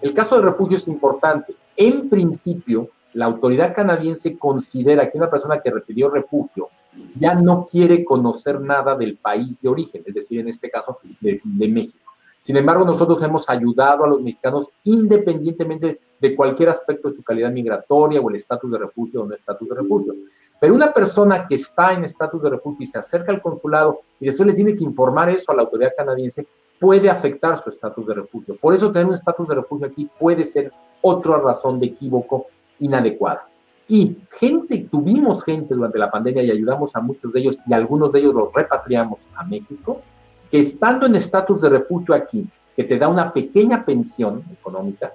El 0.00 0.14
caso 0.14 0.36
de 0.36 0.42
refugio 0.42 0.78
es 0.78 0.88
importante. 0.88 1.54
En 1.76 2.08
principio, 2.08 2.88
la 3.12 3.26
autoridad 3.26 3.74
canadiense 3.74 4.38
considera 4.38 5.10
que 5.10 5.18
una 5.18 5.30
persona 5.30 5.60
que 5.60 5.70
recibió 5.70 6.08
refugio 6.08 6.70
ya 7.18 7.34
no 7.34 7.66
quiere 7.70 8.04
conocer 8.04 8.60
nada 8.60 8.96
del 8.96 9.16
país 9.16 9.60
de 9.60 9.68
origen, 9.68 10.02
es 10.06 10.14
decir, 10.14 10.40
en 10.40 10.48
este 10.48 10.70
caso 10.70 10.98
de, 11.20 11.40
México. 11.44 11.98
Sin 12.40 12.56
embargo, 12.56 12.84
nosotros 12.84 13.22
hemos 13.22 13.48
ayudado 13.48 14.04
a 14.04 14.08
los 14.08 14.20
mexicanos 14.20 14.68
independientemente 14.84 15.98
de 16.18 16.34
cualquier 16.34 16.70
aspecto 16.70 17.08
de 17.08 17.14
su 17.14 17.22
calidad 17.22 17.52
migratoria 17.52 18.20
o 18.20 18.28
el 18.30 18.36
estatus 18.36 18.70
de 18.70 18.78
refugio 18.78 19.22
o 19.22 19.26
no 19.26 19.34
estatus 19.34 19.68
de 19.68 19.74
refugio. 19.74 20.14
Pero 20.62 20.76
una 20.76 20.92
persona 20.92 21.48
que 21.48 21.56
está 21.56 21.92
en 21.92 22.04
estatus 22.04 22.40
de 22.40 22.50
refugio 22.50 22.84
y 22.84 22.86
se 22.86 22.96
acerca 22.96 23.32
al 23.32 23.42
consulado 23.42 23.98
y 24.20 24.26
después 24.26 24.46
le 24.46 24.54
tiene 24.54 24.76
que 24.76 24.84
informar 24.84 25.28
eso 25.28 25.50
a 25.50 25.56
la 25.56 25.62
autoridad 25.62 25.90
canadiense, 25.96 26.46
puede 26.78 27.10
afectar 27.10 27.60
su 27.60 27.68
estatus 27.68 28.06
de 28.06 28.14
refugio. 28.14 28.56
Por 28.60 28.72
eso 28.72 28.92
tener 28.92 29.08
un 29.08 29.14
estatus 29.14 29.48
de 29.48 29.56
refugio 29.56 29.88
aquí 29.88 30.08
puede 30.20 30.44
ser 30.44 30.72
otra 31.00 31.38
razón 31.38 31.80
de 31.80 31.86
equívoco 31.86 32.46
inadecuada. 32.78 33.48
Y 33.88 34.18
gente, 34.30 34.86
tuvimos 34.88 35.42
gente 35.42 35.74
durante 35.74 35.98
la 35.98 36.12
pandemia 36.12 36.44
y 36.44 36.52
ayudamos 36.52 36.94
a 36.94 37.00
muchos 37.00 37.32
de 37.32 37.40
ellos 37.40 37.58
y 37.66 37.72
algunos 37.72 38.12
de 38.12 38.20
ellos 38.20 38.32
los 38.32 38.54
repatriamos 38.54 39.18
a 39.34 39.42
México, 39.42 40.00
que 40.48 40.60
estando 40.60 41.06
en 41.06 41.16
estatus 41.16 41.60
de 41.60 41.70
refugio 41.70 42.14
aquí, 42.14 42.48
que 42.76 42.84
te 42.84 43.00
da 43.00 43.08
una 43.08 43.32
pequeña 43.32 43.84
pensión 43.84 44.44
económica, 44.52 45.12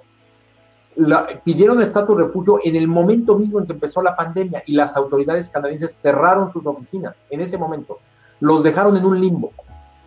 pidieron 1.44 1.80
estatus 1.80 2.16
refugio 2.16 2.58
en 2.64 2.76
el 2.76 2.88
momento 2.88 3.38
mismo 3.38 3.60
en 3.60 3.66
que 3.66 3.72
empezó 3.72 4.02
la 4.02 4.16
pandemia 4.16 4.62
y 4.66 4.72
las 4.72 4.96
autoridades 4.96 5.48
canadienses 5.48 5.94
cerraron 5.94 6.52
sus 6.52 6.66
oficinas 6.66 7.20
en 7.30 7.40
ese 7.40 7.56
momento. 7.56 7.98
Los 8.40 8.62
dejaron 8.62 8.96
en 8.96 9.04
un 9.04 9.20
limbo, 9.20 9.52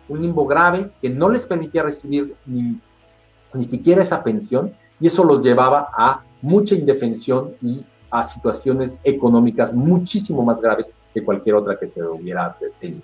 un 0.08 0.20
limbo 0.20 0.46
grave 0.46 0.90
que 1.00 1.08
no 1.08 1.30
les 1.30 1.46
permitía 1.46 1.82
recibir 1.82 2.34
ni, 2.46 2.78
ni 3.54 3.64
siquiera 3.64 4.02
esa 4.02 4.22
pensión 4.22 4.74
y 5.00 5.06
eso 5.06 5.24
los 5.24 5.42
llevaba 5.42 5.88
a 5.92 6.22
mucha 6.42 6.74
indefensión 6.74 7.54
y 7.62 7.84
a 8.10 8.22
situaciones 8.24 9.00
económicas 9.04 9.72
muchísimo 9.72 10.42
más 10.42 10.60
graves 10.60 10.90
que 11.14 11.24
cualquier 11.24 11.56
otra 11.56 11.78
que 11.78 11.86
se 11.86 12.02
hubiera 12.02 12.56
tenido. 12.78 13.02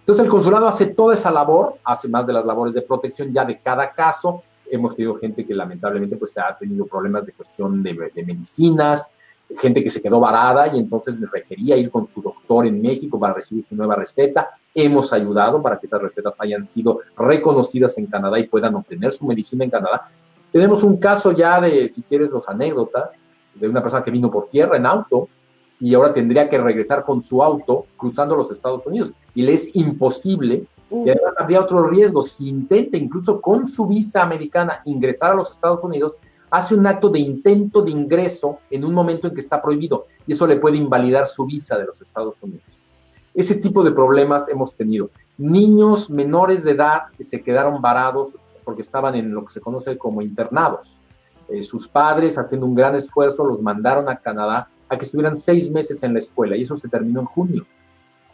Entonces 0.00 0.24
el 0.24 0.30
consulado 0.30 0.66
hace 0.66 0.86
toda 0.86 1.14
esa 1.14 1.30
labor, 1.30 1.76
hace 1.84 2.08
más 2.08 2.26
de 2.26 2.32
las 2.32 2.44
labores 2.44 2.74
de 2.74 2.82
protección 2.82 3.32
ya 3.32 3.44
de 3.44 3.60
cada 3.60 3.92
caso. 3.92 4.42
Hemos 4.70 4.94
tenido 4.94 5.16
gente 5.16 5.46
que 5.46 5.54
lamentablemente 5.54 6.16
pues 6.16 6.36
ha 6.38 6.56
tenido 6.56 6.86
problemas 6.86 7.26
de 7.26 7.32
cuestión 7.32 7.82
de, 7.82 8.10
de 8.14 8.24
medicinas, 8.24 9.06
gente 9.58 9.82
que 9.82 9.90
se 9.90 10.00
quedó 10.00 10.20
varada 10.20 10.74
y 10.74 10.78
entonces 10.78 11.16
requería 11.30 11.76
ir 11.76 11.90
con 11.90 12.06
su 12.06 12.22
doctor 12.22 12.66
en 12.66 12.80
México 12.80 13.18
para 13.18 13.34
recibir 13.34 13.64
su 13.68 13.74
nueva 13.74 13.96
receta. 13.96 14.46
Hemos 14.74 15.12
ayudado 15.12 15.60
para 15.62 15.78
que 15.78 15.86
esas 15.86 16.00
recetas 16.00 16.34
hayan 16.38 16.64
sido 16.64 17.00
reconocidas 17.16 17.96
en 17.98 18.06
Canadá 18.06 18.38
y 18.38 18.46
puedan 18.46 18.74
obtener 18.74 19.12
su 19.12 19.26
medicina 19.26 19.64
en 19.64 19.70
Canadá. 19.70 20.02
Tenemos 20.52 20.82
un 20.82 20.96
caso 20.96 21.32
ya 21.32 21.60
de, 21.60 21.90
si 21.94 22.02
quieres, 22.02 22.30
los 22.30 22.48
anécdotas, 22.48 23.12
de 23.54 23.68
una 23.68 23.82
persona 23.82 24.04
que 24.04 24.10
vino 24.10 24.30
por 24.30 24.48
tierra 24.48 24.76
en 24.76 24.86
auto 24.86 25.28
y 25.80 25.94
ahora 25.94 26.12
tendría 26.12 26.48
que 26.48 26.58
regresar 26.58 27.04
con 27.04 27.22
su 27.22 27.42
auto 27.42 27.86
cruzando 27.96 28.36
los 28.36 28.50
Estados 28.50 28.84
Unidos. 28.86 29.12
Y 29.34 29.42
le 29.42 29.54
es 29.54 29.74
imposible, 29.74 30.64
y 30.90 31.08
además 31.08 31.34
habría 31.38 31.60
otro 31.60 31.86
riesgo, 31.86 32.22
si 32.22 32.48
intenta 32.48 32.96
incluso 32.96 33.40
con 33.40 33.66
su 33.68 33.86
visa 33.86 34.22
americana 34.22 34.80
ingresar 34.84 35.32
a 35.32 35.34
los 35.36 35.52
Estados 35.52 35.82
Unidos, 35.84 36.16
hace 36.50 36.74
un 36.74 36.86
acto 36.86 37.08
de 37.08 37.20
intento 37.20 37.82
de 37.82 37.92
ingreso 37.92 38.58
en 38.70 38.84
un 38.84 38.92
momento 38.92 39.28
en 39.28 39.34
que 39.34 39.40
está 39.40 39.62
prohibido 39.62 40.04
y 40.26 40.32
eso 40.32 40.46
le 40.46 40.56
puede 40.56 40.76
invalidar 40.76 41.26
su 41.26 41.46
visa 41.46 41.78
de 41.78 41.86
los 41.86 42.00
Estados 42.00 42.42
Unidos. 42.42 42.64
Ese 43.32 43.54
tipo 43.56 43.84
de 43.84 43.92
problemas 43.92 44.48
hemos 44.48 44.74
tenido. 44.74 45.10
Niños 45.38 46.10
menores 46.10 46.64
de 46.64 46.72
edad 46.72 47.02
que 47.16 47.22
se 47.22 47.40
quedaron 47.40 47.80
varados 47.80 48.30
porque 48.64 48.82
estaban 48.82 49.14
en 49.14 49.32
lo 49.32 49.44
que 49.44 49.52
se 49.52 49.60
conoce 49.60 49.96
como 49.96 50.20
internados. 50.20 50.98
Eh, 51.48 51.62
sus 51.62 51.88
padres, 51.88 52.38
haciendo 52.38 52.66
un 52.66 52.74
gran 52.74 52.96
esfuerzo, 52.96 53.44
los 53.44 53.62
mandaron 53.62 54.08
a 54.08 54.16
Canadá 54.16 54.68
a 54.88 54.98
que 54.98 55.04
estuvieran 55.04 55.36
seis 55.36 55.70
meses 55.70 56.02
en 56.02 56.12
la 56.12 56.18
escuela 56.18 56.56
y 56.56 56.62
eso 56.62 56.76
se 56.76 56.88
terminó 56.88 57.20
en 57.20 57.26
junio. 57.26 57.66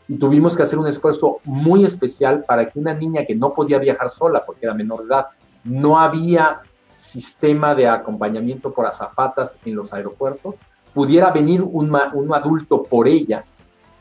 Y 0.09 0.17
tuvimos 0.17 0.57
que 0.57 0.63
hacer 0.63 0.79
un 0.79 0.87
esfuerzo 0.87 1.41
muy 1.45 1.85
especial 1.85 2.45
para 2.47 2.69
que 2.69 2.79
una 2.79 2.95
niña 2.95 3.25
que 3.27 3.35
no 3.35 3.53
podía 3.53 3.79
viajar 3.79 4.11
sola 4.11 4.45
porque 4.45 4.67
era 4.67 4.75
menor 4.75 5.01
de 5.01 5.07
edad, 5.07 5.27
no 5.65 5.99
había 5.99 6.61
sistema 6.95 7.75
de 7.75 7.89
acompañamiento 7.89 8.73
por 8.73 8.87
azafatas 8.87 9.57
en 9.65 9.75
los 9.75 9.93
aeropuertos, 9.93 10.55
pudiera 10.95 11.31
venir 11.31 11.63
un, 11.63 11.97
un 12.15 12.35
adulto 12.35 12.83
por 12.83 13.07
ella 13.07 13.45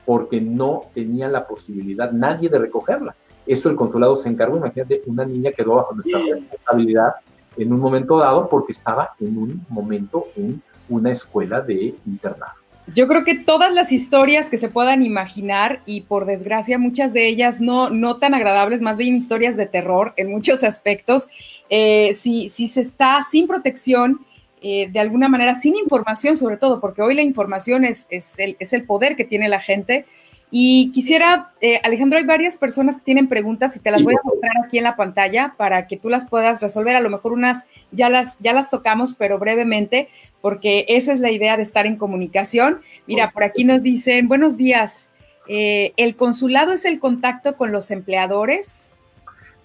porque 0.05 0.39
no 0.39 0.83
tenía 0.93 1.27
la 1.27 1.45
posibilidad 1.45 2.11
nadie 2.11 2.49
de 2.49 2.59
recogerla. 2.59 3.15
Eso 3.45 3.69
el 3.69 3.75
consulado 3.75 4.15
se 4.15 4.29
encargó. 4.29 4.57
Imagínate, 4.57 5.01
una 5.07 5.25
niña 5.25 5.51
quedó 5.51 5.75
bajo 5.75 5.95
nuestra 5.95 6.19
responsabilidad 6.19 7.15
en 7.57 7.73
un 7.73 7.79
momento 7.79 8.17
dado 8.17 8.47
porque 8.49 8.71
estaba 8.71 9.11
en 9.19 9.37
un 9.37 9.65
momento 9.69 10.27
en 10.35 10.61
una 10.89 11.11
escuela 11.11 11.61
de 11.61 11.95
internado. 12.05 12.64
Yo 12.93 13.07
creo 13.07 13.23
que 13.23 13.35
todas 13.35 13.73
las 13.73 13.91
historias 13.91 14.49
que 14.49 14.57
se 14.57 14.69
puedan 14.69 15.03
imaginar 15.03 15.81
y 15.85 16.01
por 16.01 16.25
desgracia 16.25 16.77
muchas 16.77 17.13
de 17.13 17.27
ellas 17.27 17.59
no, 17.59 17.89
no 17.89 18.17
tan 18.17 18.33
agradables, 18.35 18.81
más 18.81 18.97
bien 18.97 19.15
historias 19.15 19.57
de 19.57 19.65
terror 19.65 20.13
en 20.17 20.29
muchos 20.29 20.63
aspectos, 20.63 21.27
eh, 21.69 22.13
si, 22.13 22.49
si, 22.49 22.67
se 22.67 22.81
está 22.81 23.25
sin 23.29 23.47
protección, 23.47 24.25
eh, 24.61 24.87
de 24.91 24.99
alguna 24.99 25.29
manera 25.29 25.55
sin 25.55 25.75
información 25.75 26.37
sobre 26.37 26.57
todo, 26.57 26.79
porque 26.79 27.01
hoy 27.01 27.15
la 27.15 27.23
información 27.23 27.85
es, 27.85 28.05
es, 28.11 28.37
el, 28.37 28.55
es 28.59 28.71
el 28.71 28.83
poder 28.83 29.15
que 29.15 29.25
tiene 29.25 29.49
la 29.49 29.59
gente, 29.59 30.05
y 30.51 30.91
quisiera, 30.91 31.51
eh, 31.59 31.81
Alejandro, 31.83 32.17
hay 32.17 32.23
varias 32.23 32.55
personas 32.55 32.97
que 32.97 33.03
tienen 33.03 33.27
preguntas 33.27 33.75
y 33.75 33.79
te 33.79 33.91
las 33.91 34.03
voy 34.03 34.13
a 34.13 34.23
mostrar 34.23 34.53
aquí 34.63 34.77
en 34.77 34.83
la 34.83 34.95
pantalla 34.95 35.53
para 35.57 35.87
que 35.87 35.97
tú 35.97 36.07
las 36.07 36.29
puedas 36.29 36.61
resolver. 36.61 36.95
A 36.95 37.01
lo 37.01 37.09
mejor 37.09 37.33
unas 37.33 37.65
ya 37.91 38.09
las, 38.09 38.37
ya 38.39 38.53
las 38.53 38.69
tocamos, 38.69 39.15
pero 39.15 39.39
brevemente, 39.39 40.07
porque 40.45 40.85
esa 40.89 41.11
es 41.11 41.19
la 41.21 41.31
idea 41.31 41.57
de 41.57 41.63
estar 41.63 41.87
en 41.87 41.95
comunicación. 41.95 42.81
Mira, 43.07 43.31
por 43.31 43.43
aquí 43.43 43.63
nos 43.63 43.81
dicen, 43.81 44.27
buenos 44.27 44.57
días, 44.57 45.09
eh, 45.47 45.91
¿el 45.97 46.15
consulado 46.15 46.71
es 46.71 46.85
el 46.85 46.99
contacto 46.99 47.57
con 47.57 47.71
los 47.71 47.89
empleadores? 47.89 48.93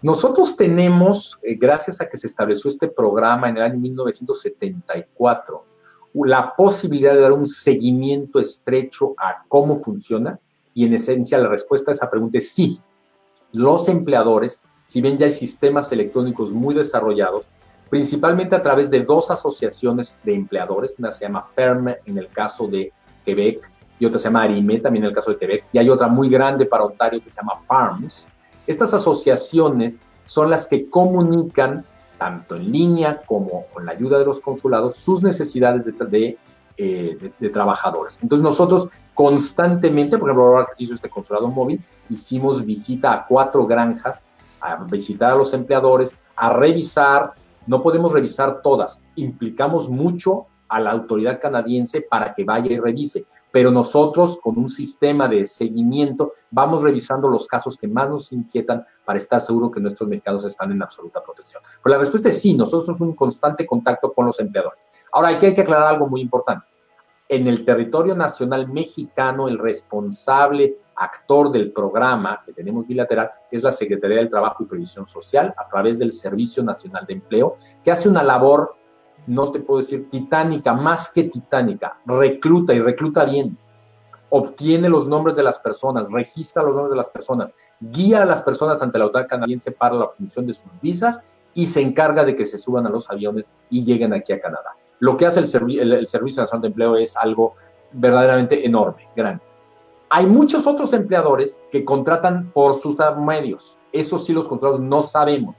Nosotros 0.01 0.57
tenemos, 0.57 1.39
eh, 1.43 1.57
gracias 1.57 2.01
a 2.01 2.09
que 2.09 2.17
se 2.17 2.29
estableció 2.29 2.71
este 2.71 2.89
programa 2.89 3.51
en 3.51 3.59
el 3.59 3.63
año 3.63 3.77
1974, 3.77 5.67
la 6.15 6.57
posibilidad 6.57 7.13
de 7.13 7.21
dar 7.21 7.33
un 7.33 7.45
seguimiento 7.45 8.41
estrecho 8.41 9.13
a 9.19 9.45
cómo 9.49 9.77
funciona 9.77 10.41
y 10.73 10.87
en 10.87 10.95
esencia 10.95 11.37
la 11.37 11.49
respuesta 11.49 11.91
a 11.91 11.95
esa 11.95 12.09
pregunta 12.09 12.39
es 12.39 12.53
sí. 12.53 12.81
Los 13.53 13.87
empleadores, 13.91 14.59
si 14.87 15.03
bien 15.03 15.19
ya 15.19 15.27
hay 15.27 15.33
sistemas 15.33 15.93
electrónicos 15.93 16.55
muy 16.55 16.75
desarrollados, 16.75 17.51
principalmente 17.91 18.57
a 18.57 18.63
través 18.63 18.89
de 18.89 19.01
dos 19.01 19.31
asociaciones 19.31 20.19
de 20.23 20.35
empleadores, 20.35 20.95
una 20.99 21.13
se 21.13 21.27
llama 21.27 21.43
FERME 21.43 21.99
en 22.07 22.19
el 22.19 22.29
caso 22.29 22.67
de 22.69 22.93
Quebec 23.25 23.71
y 23.99 24.07
otra 24.07 24.19
se 24.19 24.25
llama 24.25 24.45
ARIME 24.45 24.79
también 24.79 25.05
en 25.05 25.09
el 25.11 25.15
caso 25.15 25.33
de 25.33 25.37
Quebec, 25.37 25.65
y 25.73 25.79
hay 25.79 25.91
otra 25.91 26.09
muy 26.09 26.31
grande 26.31 26.65
para 26.65 26.85
Ontario 26.85 27.23
que 27.23 27.29
se 27.29 27.37
llama 27.37 27.57
FARMS. 27.67 28.29
Estas 28.67 28.95
asociaciones 28.95 30.01
son 30.25 30.49
las 30.49 30.67
que 30.67 30.89
comunican, 30.89 31.85
tanto 32.17 32.57
en 32.57 32.73
línea 32.73 33.21
como 33.27 33.67
con 33.67 33.85
la 33.85 33.93
ayuda 33.93 34.19
de 34.19 34.25
los 34.25 34.41
consulados, 34.41 34.97
sus 34.97 35.23
necesidades 35.23 35.85
de, 35.85 35.93
de 35.93 36.39
eh, 36.83 37.33
de, 37.39 37.49
trabajadores. 37.51 38.19
Entonces 38.23 38.43
nosotros 38.43 38.89
constantemente, 39.13 40.17
por 40.17 40.31
ejemplo, 40.31 40.47
ahora 40.47 40.65
que 40.67 40.73
se 40.73 40.85
hizo 40.85 40.95
este 40.95 41.11
consulado 41.11 41.49
móvil, 41.49 41.79
hicimos 42.09 42.65
visita 42.65 43.13
a 43.13 43.27
cuatro 43.27 43.67
granjas, 43.67 44.31
a 44.63 44.77
visitar 44.85 45.33
a 45.33 45.35
los 45.35 45.53
empleadores, 45.53 46.15
a 46.35 46.55
revisar, 46.55 47.35
no 47.71 47.85
podemos 47.85 48.11
revisar 48.11 48.63
todas, 48.63 49.01
implicamos 49.15 49.89
mucho 49.89 50.49
a 50.69 50.81
la 50.81 50.91
autoridad 50.91 51.41
canadiense 51.41 52.03
para 52.03 52.35
que 52.35 52.43
vaya 52.43 52.73
y 52.73 52.81
revise. 52.81 53.25
Pero 53.53 53.71
nosotros, 53.71 54.41
con 54.43 54.59
un 54.59 54.69
sistema 54.69 55.29
de 55.29 55.47
seguimiento, 55.47 56.31
vamos 56.51 56.83
revisando 56.83 57.29
los 57.29 57.47
casos 57.47 57.77
que 57.77 57.87
más 57.87 58.09
nos 58.09 58.33
inquietan 58.33 58.85
para 59.05 59.21
estar 59.21 59.41
seguro 59.41 59.71
que 59.71 59.81
nuestros 59.81 60.09
mercados 60.09 60.45
están 60.45 60.73
en 60.73 60.83
absoluta 60.83 61.23
protección. 61.23 61.63
Pero 61.81 61.95
la 61.95 62.01
respuesta 62.01 62.29
es 62.29 62.43
sí, 62.43 62.57
nosotros 62.57 62.87
somos 62.87 63.01
un 63.03 63.15
constante 63.15 63.65
contacto 63.65 64.13
con 64.13 64.27
los 64.27 64.41
empleadores. 64.41 65.09
Ahora, 65.13 65.29
hay 65.29 65.39
que, 65.39 65.47
hay 65.47 65.55
que 65.55 65.61
aclarar 65.61 65.95
algo 65.95 66.09
muy 66.09 66.23
importante. 66.23 66.67
En 67.33 67.47
el 67.47 67.65
territorio 67.65 68.17
nacional 68.17 68.67
mexicano, 68.67 69.47
el 69.47 69.57
responsable 69.57 70.75
actor 70.97 71.53
del 71.53 71.71
programa 71.71 72.43
que 72.45 72.53
tenemos 72.53 72.89
bilateral 72.89 73.31
es 73.53 73.63
la 73.63 73.71
Secretaría 73.71 74.17
del 74.17 74.29
Trabajo 74.29 74.65
y 74.65 74.67
Previsión 74.67 75.07
Social 75.07 75.55
a 75.57 75.69
través 75.69 76.01
del 76.01 76.11
Servicio 76.11 76.65
Nacional 76.65 77.07
de 77.07 77.15
Empleo, 77.15 77.55
que 77.85 77.93
hace 77.93 78.09
una 78.09 78.25
labor 78.25 78.75
no 79.29 79.53
te 79.53 79.61
puedo 79.61 79.81
decir 79.81 80.11
titánica, 80.11 80.75
más 80.75 81.09
que 81.09 81.23
titánica, 81.23 82.01
recluta 82.05 82.75
y 82.75 82.81
recluta 82.81 83.25
bien, 83.25 83.57
obtiene 84.31 84.89
los 84.89 85.07
nombres 85.07 85.37
de 85.37 85.45
las 85.45 85.61
personas, 85.61 86.11
registra 86.11 86.65
los 86.65 86.75
nombres 86.75 86.91
de 86.91 86.97
las 86.97 87.11
personas, 87.11 87.55
guía 87.79 88.23
a 88.23 88.27
las 88.27 88.43
personas 88.43 88.83
ante 88.83 88.99
la 88.99 89.05
autoridad 89.05 89.29
canadiense 89.29 89.71
para 89.71 89.95
la 89.95 90.07
obtención 90.07 90.49
de 90.49 90.53
sus 90.53 90.81
visas 90.81 91.40
y 91.55 91.67
se 91.67 91.81
encarga 91.81 92.25
de 92.25 92.37
que 92.37 92.47
se 92.47 92.59
suban 92.59 92.87
a 92.87 92.91
los 92.91 93.11
aviones 93.11 93.49
y 93.71 93.85
lleguen 93.85 94.13
aquí 94.13 94.33
a 94.33 94.41
Canadá. 94.41 94.77
Lo 94.99 95.17
que 95.17 95.27
hace 95.27 95.41
el, 95.41 95.93
el 95.93 96.07
Servicio 96.07 96.43
Nacional 96.43 96.63
de 96.63 96.69
Empleo 96.69 96.97
es 96.97 97.17
algo 97.17 97.55
verdaderamente 97.93 98.65
enorme, 98.65 99.09
grande. 99.17 99.43
Hay 100.13 100.27
muchos 100.27 100.67
otros 100.67 100.93
empleadores 100.93 101.61
que 101.71 101.85
contratan 101.85 102.51
por 102.53 102.75
sus 102.75 102.97
medios. 103.19 103.79
Esos 103.93 104.25
sí 104.25 104.33
los 104.33 104.49
contratos 104.49 104.81
no 104.81 105.03
sabemos 105.03 105.57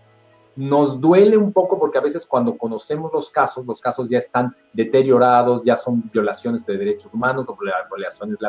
Nos 0.56 1.00
duele 1.00 1.38
un 1.38 1.54
poco 1.54 1.80
porque 1.80 1.98
a 1.98 2.02
veces 2.02 2.26
cuando 2.26 2.58
conocemos 2.58 3.12
los 3.14 3.30
casos, 3.30 3.66
los 3.66 3.80
casos 3.80 4.10
ya 4.10 4.20
están 4.20 4.54
deteriorados, 4.74 5.62
ya 5.64 5.78
son 5.78 6.10
violaciones 6.12 6.66
de 6.66 6.78
derechos 6.78 7.14
humanos 7.14 7.46
o 7.48 7.58
violaciones 7.58 8.40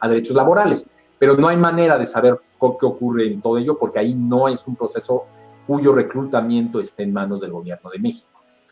a 0.00 0.08
derechos 0.08 0.34
laborales, 0.34 0.86
pero 1.18 1.36
no 1.36 1.46
hay 1.46 1.56
manera 1.56 1.98
de 1.98 2.06
saber 2.06 2.40
qué 2.58 2.86
ocurre 2.86 3.28
en 3.28 3.40
todo 3.40 3.58
ello 3.58 3.78
porque 3.78 4.00
ahí 4.00 4.14
no 4.14 4.48
es 4.48 4.66
un 4.66 4.74
proceso 4.74 5.26
cuyo 5.66 5.92
reclutamiento 5.92 6.80
esté 6.80 7.02
en 7.02 7.12
manos 7.12 7.40
del 7.40 7.52
gobierno 7.52 7.90
de 7.90 7.98
México. 7.98 8.28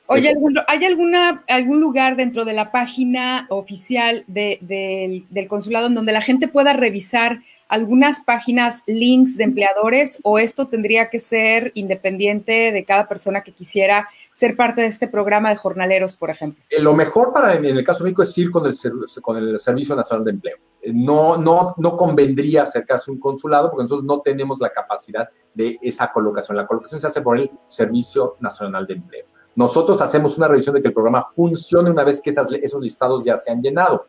Oye, 0.06 0.34
¿hay 0.68 0.84
alguna, 0.84 1.42
algún 1.48 1.80
lugar 1.80 2.16
dentro 2.16 2.44
de 2.44 2.52
la 2.52 2.70
página 2.70 3.46
oficial 3.48 4.24
del 4.26 5.48
consulado 5.48 5.86
en 5.86 5.94
donde 5.94 6.12
la 6.12 6.20
gente 6.20 6.48
pueda 6.48 6.72
revisar 6.72 7.40
algunas 7.68 8.20
páginas, 8.20 8.82
links 8.86 9.38
de 9.38 9.44
empleadores 9.44 10.20
o 10.24 10.38
esto 10.38 10.68
tendría 10.68 11.08
que 11.08 11.18
ser 11.18 11.72
independiente 11.74 12.70
de 12.70 12.84
cada 12.84 13.08
persona 13.08 13.42
que 13.42 13.52
quisiera 13.52 14.10
ser 14.34 14.56
parte 14.56 14.82
de 14.82 14.88
este 14.88 15.08
programa 15.08 15.48
de 15.48 15.56
jornaleros, 15.56 16.14
por 16.14 16.28
ejemplo? 16.28 16.62
Eh, 16.68 16.80
lo 16.80 16.92
mejor 16.92 17.32
para 17.32 17.54
en 17.54 17.64
el 17.64 17.84
caso 17.84 18.04
de 18.04 18.10
México 18.10 18.22
es 18.24 18.36
ir 18.36 18.50
con 18.50 18.66
el, 18.66 18.74
con 19.22 19.36
el 19.38 19.58
Servicio 19.58 19.96
Nacional 19.96 20.24
de 20.24 20.30
Empleo. 20.32 20.56
No, 20.92 21.36
no, 21.36 21.74
no 21.76 21.96
convendría 21.96 22.62
acercarse 22.62 23.10
a 23.10 23.14
un 23.14 23.20
consulado 23.20 23.70
porque 23.70 23.84
nosotros 23.84 24.04
no 24.04 24.20
tenemos 24.20 24.58
la 24.60 24.70
capacidad 24.70 25.28
de 25.54 25.78
esa 25.80 26.10
colocación. 26.10 26.56
La 26.56 26.66
colocación 26.66 27.00
se 27.00 27.06
hace 27.06 27.22
por 27.22 27.38
el 27.38 27.50
Servicio 27.68 28.36
Nacional 28.40 28.86
de 28.86 28.94
Empleo. 28.94 29.26
Nosotros 29.54 30.00
hacemos 30.00 30.36
una 30.38 30.48
revisión 30.48 30.74
de 30.74 30.82
que 30.82 30.88
el 30.88 30.94
programa 30.94 31.26
funcione 31.34 31.90
una 31.90 32.04
vez 32.04 32.20
que 32.20 32.30
esos 32.30 32.82
listados 32.82 33.24
ya 33.24 33.36
se 33.36 33.52
han 33.52 33.62
llenado, 33.62 34.06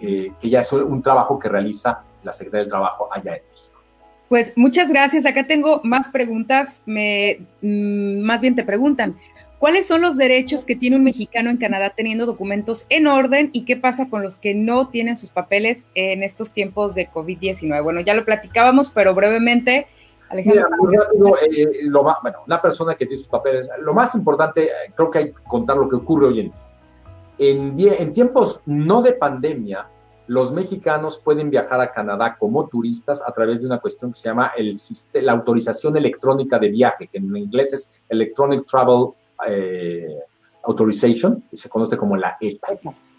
eh, 0.00 0.32
que 0.40 0.48
ya 0.48 0.60
es 0.60 0.72
un 0.72 1.02
trabajo 1.02 1.38
que 1.38 1.48
realiza 1.48 2.02
la 2.22 2.32
Secretaría 2.32 2.62
del 2.62 2.70
Trabajo 2.70 3.08
allá 3.12 3.36
en 3.36 3.42
México. 3.50 3.74
Pues 4.28 4.52
muchas 4.56 4.88
gracias. 4.88 5.26
Acá 5.26 5.46
tengo 5.46 5.80
más 5.84 6.08
preguntas. 6.08 6.82
Me, 6.86 7.46
mm, 7.60 8.20
más 8.20 8.40
bien 8.40 8.56
te 8.56 8.64
preguntan, 8.64 9.16
¿cuáles 9.64 9.86
son 9.86 10.02
los 10.02 10.18
derechos 10.18 10.66
que 10.66 10.76
tiene 10.76 10.96
un 10.96 11.04
mexicano 11.04 11.48
en 11.48 11.56
Canadá 11.56 11.94
teniendo 11.96 12.26
documentos 12.26 12.84
en 12.90 13.06
orden 13.06 13.48
y 13.54 13.64
qué 13.64 13.78
pasa 13.78 14.10
con 14.10 14.22
los 14.22 14.36
que 14.36 14.52
no 14.52 14.88
tienen 14.88 15.16
sus 15.16 15.30
papeles 15.30 15.86
en 15.94 16.22
estos 16.22 16.52
tiempos 16.52 16.94
de 16.94 17.08
COVID-19? 17.08 17.82
Bueno, 17.82 18.02
ya 18.02 18.12
lo 18.12 18.26
platicábamos, 18.26 18.90
pero 18.90 19.14
brevemente. 19.14 19.86
Alejandro. 20.28 20.68
muy 20.76 20.94
rápido, 20.94 21.36
eh, 21.38 21.78
lo 21.84 22.02
bueno, 22.02 22.40
una 22.46 22.60
persona 22.60 22.94
que 22.94 23.06
tiene 23.06 23.16
sus 23.16 23.30
papeles, 23.30 23.66
lo 23.80 23.94
más 23.94 24.14
importante, 24.14 24.64
eh, 24.64 24.92
creo 24.94 25.10
que 25.10 25.18
hay 25.20 25.32
que 25.32 25.42
contar 25.44 25.78
lo 25.78 25.88
que 25.88 25.96
ocurre 25.96 26.26
hoy 26.26 26.52
en 27.38 27.74
día. 27.74 27.94
En, 27.94 28.02
en 28.02 28.12
tiempos 28.12 28.60
no 28.66 29.00
de 29.00 29.14
pandemia, 29.14 29.88
los 30.26 30.52
mexicanos 30.52 31.18
pueden 31.24 31.48
viajar 31.48 31.80
a 31.80 31.90
Canadá 31.90 32.36
como 32.38 32.68
turistas 32.68 33.22
a 33.26 33.32
través 33.32 33.62
de 33.62 33.66
una 33.68 33.78
cuestión 33.78 34.12
que 34.12 34.18
se 34.18 34.28
llama 34.28 34.52
el, 34.58 34.76
la 35.14 35.32
autorización 35.32 35.96
electrónica 35.96 36.58
de 36.58 36.68
viaje, 36.68 37.06
que 37.06 37.16
en 37.16 37.34
inglés 37.34 37.72
es 37.72 38.06
Electronic 38.10 38.66
Travel 38.66 39.14
eh, 39.46 40.18
Authorization, 40.64 41.44
que 41.50 41.56
se 41.56 41.68
conoce 41.68 41.96
como 41.96 42.16
la 42.16 42.36
ETA. 42.40 42.68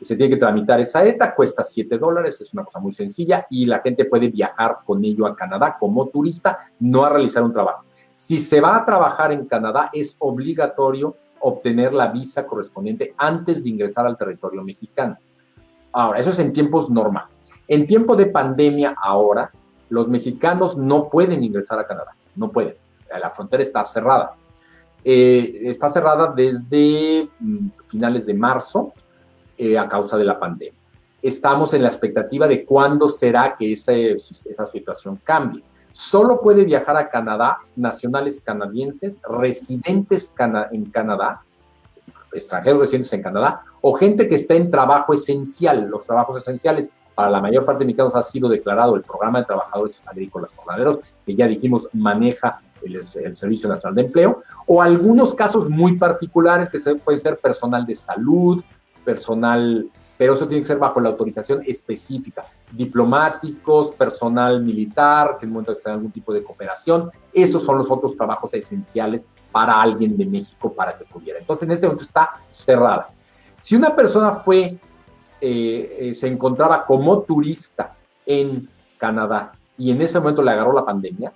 Se 0.02 0.16
tiene 0.16 0.36
que 0.36 0.40
tramitar 0.40 0.80
esa 0.80 1.06
ETA, 1.06 1.34
cuesta 1.34 1.64
7 1.64 1.98
dólares, 1.98 2.40
es 2.42 2.54
una 2.54 2.64
cosa 2.64 2.80
muy 2.80 2.92
sencilla 2.92 3.48
y 3.50 3.66
la 3.66 3.80
gente 3.80 4.06
puede 4.06 4.30
viajar 4.30 4.78
con 4.86 5.04
ello 5.04 5.26
a 5.26 5.36
Canadá 5.36 5.78
como 5.80 6.08
turista, 6.08 6.58
no 6.80 7.06
a 7.06 7.10
realizar 7.10 7.44
un 7.44 7.54
trabajo. 7.54 7.86
Si 8.12 8.40
se 8.40 8.62
va 8.62 8.78
a 8.78 8.86
trabajar 8.86 9.32
en 9.32 9.46
Canadá, 9.46 9.90
es 9.94 10.16
obligatorio 10.20 11.16
obtener 11.40 11.94
la 11.94 12.08
visa 12.08 12.46
correspondiente 12.46 13.14
antes 13.18 13.64
de 13.64 13.70
ingresar 13.70 14.06
al 14.06 14.18
territorio 14.18 14.64
mexicano. 14.64 15.18
Ahora, 15.92 16.20
eso 16.20 16.32
es 16.32 16.40
en 16.40 16.52
tiempos 16.52 16.90
normales. 16.90 17.40
En 17.68 17.88
tiempo 17.88 18.16
de 18.16 18.26
pandemia 18.28 18.96
ahora, 19.02 19.52
los 19.90 20.08
mexicanos 20.08 20.78
no 20.78 21.10
pueden 21.10 21.44
ingresar 21.44 21.80
a 21.80 21.88
Canadá, 21.88 22.16
no 22.36 22.52
pueden. 22.52 22.76
La 23.10 23.30
frontera 23.30 23.64
está 23.64 23.86
cerrada. 23.86 24.36
Eh, 25.08 25.62
está 25.66 25.88
cerrada 25.92 26.34
desde 26.36 27.30
mm, 27.40 27.68
finales 27.86 28.26
de 28.26 28.34
marzo 28.34 28.92
eh, 29.56 29.78
a 29.78 29.88
causa 29.88 30.18
de 30.18 30.24
la 30.24 30.40
pandemia. 30.40 30.74
Estamos 31.22 31.76
en 31.76 31.84
la 31.84 31.90
expectativa 31.90 32.48
de 32.48 32.66
cuándo 32.66 33.08
será 33.08 33.56
que 33.56 33.72
esa 33.72 34.66
situación 34.66 35.20
cambie. 35.24 35.64
Solo 35.92 36.42
puede 36.42 36.66
viajar 36.66 36.98
a 36.98 37.10
Canadá 37.10 37.60
nacionales 37.76 38.42
canadienses, 38.42 39.22
residentes 39.30 40.34
en 40.72 40.86
Canadá, 40.86 41.42
extranjeros 42.34 42.82
residentes 42.82 43.14
en 43.14 43.22
Canadá 43.22 43.60
o 43.82 43.94
gente 43.94 44.28
que 44.28 44.36
está 44.36 44.56
en 44.56 44.72
trabajo 44.72 45.14
esencial. 45.14 45.88
Los 45.88 46.06
trabajos 46.06 46.38
esenciales 46.38 46.90
para 47.14 47.30
la 47.30 47.42
mayor 47.42 47.64
parte 47.64 47.80
de 47.80 47.86
mexicanos 47.86 48.16
ha 48.16 48.24
sido 48.24 48.50
declarado 48.50 48.96
el 48.96 49.04
programa 49.04 49.40
de 49.40 49.46
trabajadores 49.46 50.02
agrícolas 50.06 50.52
jornaleros, 50.56 51.16
que 51.26 51.36
ya 51.36 51.48
dijimos 51.48 51.88
maneja 51.94 52.60
el, 52.86 53.36
Servicio 53.36 53.70
Nacional 53.70 53.96
de 53.96 54.02
Empleo, 54.04 54.40
o 54.68 54.82
algunos 54.82 55.34
casos 55.34 55.70
muy 55.70 55.98
particulares 55.98 56.70
que 56.70 56.80
pueden 56.96 57.20
ser 57.20 57.40
personal 57.40 57.86
de 57.86 57.96
salud, 57.96 58.64
personal 59.04 59.90
pero 60.18 60.34
eso 60.34 60.48
tiene 60.48 60.62
que 60.62 60.68
ser 60.68 60.78
bajo 60.78 61.00
la 61.02 61.10
autorización 61.10 61.62
específica. 61.66 62.46
Diplomáticos, 62.72 63.92
personal 63.92 64.64
militar, 64.64 65.38
que 65.38 65.46
en 65.46 65.50
el 65.50 65.54
momento 65.54 65.74
está 65.74 65.90
en 65.90 65.96
algún 65.96 66.12
tipo 66.12 66.34
de 66.34 66.44
cooperación, 66.44 67.10
esos 67.34 67.64
son 67.64 67.78
los 67.78 67.92
otros 67.92 68.16
trabajos 68.16 68.54
esenciales 68.54 69.26
para 69.52 69.82
alguien 69.82 70.16
de 70.18 70.26
México 70.26 70.72
para 70.74 70.98
que 70.98 71.06
pudiera. 71.06 71.40
Entonces, 71.40 71.66
en 71.66 71.72
este 71.72 71.88
momento 71.88 72.06
está 72.06 72.30
cerrada. 72.50 73.10
Si 73.58 73.76
una 73.76 73.96
persona 73.96 74.36
fue, 74.38 74.78
eh, 75.42 75.98
eh, 76.00 76.16
se 76.16 76.28
encontraba 76.28 76.86
como 76.86 77.22
turista 77.22 77.96
en 78.26 78.70
Canadá 78.98 79.52
y 79.78 79.92
en 79.92 80.02
ese 80.02 80.20
momento 80.20 80.42
le 80.42 80.52
agarró 80.52 80.74
la 80.74 80.86
pandemia, 80.86 81.34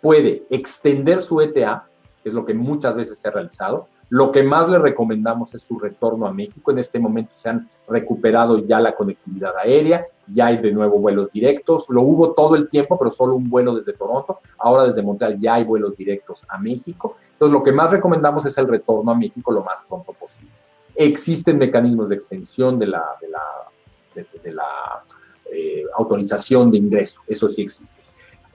puede 0.00 0.44
extender 0.50 1.20
su 1.20 1.40
ETA, 1.40 1.86
que 2.22 2.28
es 2.28 2.34
lo 2.34 2.44
que 2.44 2.54
muchas 2.54 2.96
veces 2.96 3.18
se 3.18 3.28
ha 3.28 3.30
realizado, 3.30 3.88
lo 4.10 4.32
que 4.32 4.42
más 4.42 4.68
le 4.68 4.78
recomendamos 4.78 5.54
es 5.54 5.62
su 5.62 5.78
retorno 5.78 6.26
a 6.26 6.32
México. 6.32 6.72
En 6.72 6.80
este 6.80 6.98
momento 6.98 7.30
se 7.36 7.48
han 7.48 7.68
recuperado 7.88 8.58
ya 8.58 8.80
la 8.80 8.96
conectividad 8.96 9.56
aérea, 9.56 10.04
ya 10.26 10.46
hay 10.46 10.58
de 10.58 10.72
nuevo 10.72 10.98
vuelos 10.98 11.30
directos. 11.30 11.86
Lo 11.88 12.02
hubo 12.02 12.32
todo 12.32 12.56
el 12.56 12.68
tiempo, 12.68 12.98
pero 12.98 13.12
solo 13.12 13.36
un 13.36 13.48
vuelo 13.48 13.72
desde 13.76 13.92
Toronto. 13.92 14.40
Ahora 14.58 14.84
desde 14.84 15.00
Montreal 15.00 15.38
ya 15.38 15.54
hay 15.54 15.64
vuelos 15.64 15.96
directos 15.96 16.44
a 16.48 16.58
México. 16.58 17.14
Entonces 17.32 17.52
lo 17.52 17.62
que 17.62 17.70
más 17.70 17.92
recomendamos 17.92 18.44
es 18.44 18.58
el 18.58 18.66
retorno 18.66 19.12
a 19.12 19.14
México 19.14 19.52
lo 19.52 19.62
más 19.62 19.78
pronto 19.88 20.12
posible. 20.12 20.50
Existen 20.96 21.56
mecanismos 21.56 22.08
de 22.08 22.16
extensión 22.16 22.80
de 22.80 22.88
la, 22.88 23.04
eh, 25.52 25.84
autorización 25.96 26.72
de 26.72 26.78
ingreso, 26.78 27.20
eso 27.28 27.48
sí 27.48 27.62
existe. 27.62 27.99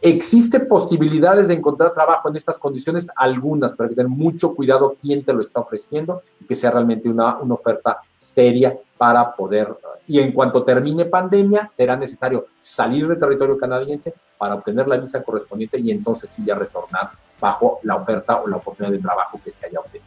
¿Existen 0.06 0.68
posibilidades 0.68 1.48
de 1.48 1.56
encontrar 1.56 1.92
trabajo 1.92 2.30
en 2.30 2.36
estas 2.36 2.60
condiciones? 2.60 3.08
Algunas, 3.16 3.74
pero 3.74 3.86
hay 3.86 3.90
que 3.90 3.96
tener 3.96 4.08
mucho 4.08 4.54
cuidado 4.54 4.96
quién 5.02 5.26
te 5.26 5.34
lo 5.34 5.42
está 5.42 5.62
ofreciendo 5.62 6.22
y 6.40 6.46
que 6.46 6.56
sea 6.56 6.70
realmente 6.70 7.10
una, 7.10 7.40
una 7.40 7.56
oferta 7.56 7.98
seria 8.16 8.78
para 9.00 9.36
poder, 9.36 9.76
y 10.08 10.20
en 10.20 10.32
cuanto 10.32 10.64
termine 10.64 11.06
pandemia, 11.06 11.66
será 11.66 11.96
necesario 11.96 12.46
salir 12.60 13.08
del 13.08 13.20
territorio 13.20 13.58
canadiense 13.58 14.14
para 14.38 14.54
obtener 14.54 14.88
la 14.88 14.98
visa 14.98 15.24
correspondiente 15.24 15.80
y 15.80 15.90
entonces 15.90 16.30
sí 16.30 16.44
ya 16.46 16.54
retornar 16.54 17.10
bajo 17.42 17.80
la 17.82 17.96
oferta 17.96 18.42
o 18.44 18.48
la 18.48 18.58
oportunidad 18.58 18.94
de 18.94 19.02
trabajo 19.02 19.40
que 19.44 19.50
se 19.50 19.66
haya 19.66 19.80
obtenido. 19.80 20.06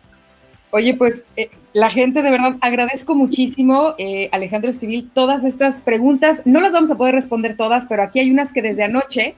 Oye, 0.71 0.95
pues 0.95 1.25
eh, 1.35 1.51
la 1.73 1.91
gente 1.91 2.23
de 2.23 2.31
verdad 2.31 2.55
agradezco 2.61 3.17
muchísimo, 3.17 3.95
eh, 3.99 4.29
Alejandro 4.31 4.71
Estivil, 4.71 5.11
todas 5.13 5.43
estas 5.43 5.81
preguntas. 5.81 6.43
No 6.45 6.61
las 6.61 6.71
vamos 6.73 6.91
a 6.93 6.97
poder 6.97 7.17
responder 7.17 7.57
todas, 7.57 7.87
pero 7.89 8.05
aquí 8.05 8.21
hay 8.21 8.31
unas 8.31 8.53
que 8.53 8.63
desde 8.63 8.85
anoche 8.85 9.35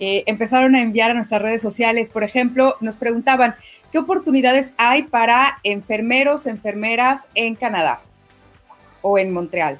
eh, 0.00 0.24
empezaron 0.26 0.74
a 0.74 0.82
enviar 0.82 1.10
a 1.10 1.14
nuestras 1.14 1.40
redes 1.40 1.62
sociales. 1.62 2.10
Por 2.10 2.24
ejemplo, 2.24 2.76
nos 2.80 2.96
preguntaban, 2.96 3.54
¿qué 3.92 3.98
oportunidades 3.98 4.74
hay 4.76 5.04
para 5.04 5.58
enfermeros, 5.62 6.46
enfermeras 6.46 7.28
en 7.34 7.54
Canadá 7.54 8.00
o 9.02 9.18
en 9.18 9.32
Montreal? 9.32 9.78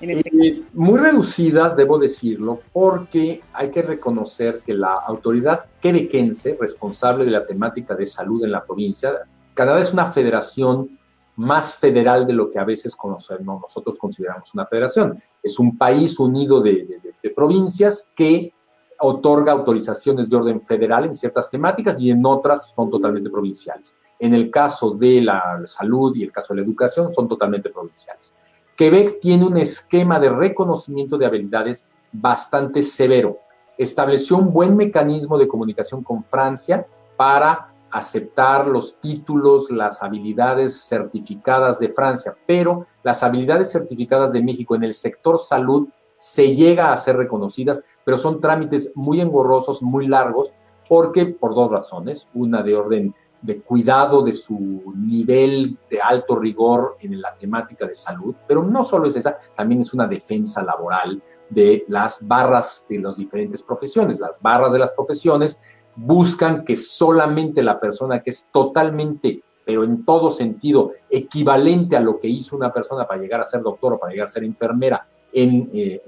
Este 0.00 0.30
eh, 0.32 0.62
muy 0.72 0.98
reducidas, 0.98 1.76
debo 1.76 1.98
decirlo, 1.98 2.62
porque 2.72 3.42
hay 3.52 3.70
que 3.70 3.82
reconocer 3.82 4.62
que 4.64 4.72
la 4.72 4.94
autoridad 4.94 5.66
quebequense, 5.78 6.56
responsable 6.58 7.26
de 7.26 7.32
la 7.32 7.46
temática 7.46 7.94
de 7.94 8.06
salud 8.06 8.42
en 8.42 8.52
la 8.52 8.64
provincia, 8.64 9.12
Canadá 9.52 9.80
es 9.80 9.92
una 9.92 10.06
federación 10.06 10.98
más 11.36 11.76
federal 11.76 12.26
de 12.26 12.32
lo 12.32 12.50
que 12.50 12.58
a 12.58 12.64
veces 12.64 12.96
conocemos, 12.96 13.60
nosotros 13.60 13.98
consideramos 13.98 14.54
una 14.54 14.64
federación. 14.64 15.18
Es 15.42 15.58
un 15.58 15.76
país 15.76 16.18
unido 16.18 16.62
de 16.62 17.00
provincias 17.34 18.08
que 18.14 18.52
otorga 19.00 19.52
autorizaciones 19.52 20.28
de 20.28 20.36
orden 20.36 20.60
federal 20.60 21.04
en 21.04 21.14
ciertas 21.14 21.50
temáticas 21.50 22.00
y 22.00 22.10
en 22.10 22.24
otras 22.24 22.72
son 22.74 22.90
totalmente 22.90 23.30
provinciales. 23.30 23.94
En 24.18 24.34
el 24.34 24.50
caso 24.50 24.92
de 24.92 25.22
la 25.22 25.62
salud 25.66 26.14
y 26.14 26.22
el 26.22 26.32
caso 26.32 26.52
de 26.52 26.60
la 26.60 26.66
educación 26.66 27.10
son 27.10 27.26
totalmente 27.26 27.70
provinciales. 27.70 28.34
Quebec 28.76 29.20
tiene 29.20 29.46
un 29.46 29.56
esquema 29.56 30.18
de 30.18 30.30
reconocimiento 30.30 31.18
de 31.18 31.26
habilidades 31.26 31.84
bastante 32.12 32.82
severo. 32.82 33.38
Estableció 33.76 34.36
un 34.36 34.52
buen 34.52 34.76
mecanismo 34.76 35.38
de 35.38 35.48
comunicación 35.48 36.02
con 36.02 36.22
Francia 36.22 36.86
para 37.16 37.74
aceptar 37.90 38.66
los 38.66 38.98
títulos, 39.00 39.70
las 39.70 40.02
habilidades 40.02 40.82
certificadas 40.82 41.78
de 41.78 41.90
Francia, 41.90 42.36
pero 42.46 42.82
las 43.02 43.22
habilidades 43.22 43.72
certificadas 43.72 44.32
de 44.32 44.42
México 44.42 44.74
en 44.74 44.84
el 44.84 44.94
sector 44.94 45.38
salud 45.38 45.88
se 46.20 46.54
llega 46.54 46.92
a 46.92 46.98
ser 46.98 47.16
reconocidas, 47.16 47.82
pero 48.04 48.18
son 48.18 48.40
trámites 48.40 48.92
muy 48.94 49.22
engorrosos, 49.22 49.82
muy 49.82 50.06
largos, 50.06 50.52
porque 50.86 51.24
por 51.24 51.54
dos 51.54 51.72
razones, 51.72 52.28
una 52.34 52.62
de 52.62 52.76
orden 52.76 53.14
de 53.40 53.62
cuidado 53.62 54.22
de 54.22 54.32
su 54.32 54.82
nivel 54.94 55.78
de 55.88 55.98
alto 55.98 56.36
rigor 56.36 56.98
en 57.00 57.22
la 57.22 57.34
temática 57.38 57.86
de 57.86 57.94
salud, 57.94 58.34
pero 58.46 58.62
no 58.62 58.84
solo 58.84 59.06
es 59.06 59.16
esa, 59.16 59.34
también 59.56 59.80
es 59.80 59.94
una 59.94 60.06
defensa 60.06 60.62
laboral 60.62 61.22
de 61.48 61.84
las 61.88 62.26
barras 62.26 62.84
de 62.86 62.98
las 62.98 63.16
diferentes 63.16 63.62
profesiones. 63.62 64.20
Las 64.20 64.42
barras 64.42 64.74
de 64.74 64.78
las 64.78 64.92
profesiones 64.92 65.58
buscan 65.96 66.64
que 66.66 66.76
solamente 66.76 67.62
la 67.62 67.80
persona 67.80 68.22
que 68.22 68.28
es 68.28 68.50
totalmente, 68.52 69.42
pero 69.64 69.84
en 69.84 70.04
todo 70.04 70.30
sentido, 70.30 70.90
equivalente 71.08 71.96
a 71.96 72.00
lo 72.00 72.18
que 72.18 72.28
hizo 72.28 72.56
una 72.56 72.72
persona 72.72 73.06
para 73.06 73.20
llegar 73.20 73.40
a 73.40 73.44
ser 73.44 73.62
doctor 73.62 73.94
o 73.94 73.98
para 73.98 74.12
llegar 74.12 74.28
a 74.28 74.30
ser 74.30 74.44
enfermera 74.44 75.02
en, 75.32 75.68
eh, 75.72 76.02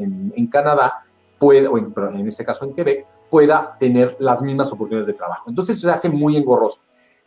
Canadá, 0.51 0.95
puede, 1.39 1.67
o 1.67 1.79
en, 1.79 1.95
en 1.97 2.29
este 2.29 2.45
caso 2.45 2.65
en 2.65 2.75
Quebec, 2.75 3.07
pueda 3.31 3.77
tener 3.79 4.17
las 4.19 4.43
mismas 4.43 4.73
oportunidades 4.73 5.07
de 5.07 5.15
trabajo. 5.15 5.49
Entonces 5.49 5.81
se 5.81 5.91
hace 5.91 6.09
muy 6.09 6.37
engorroso. 6.37 6.81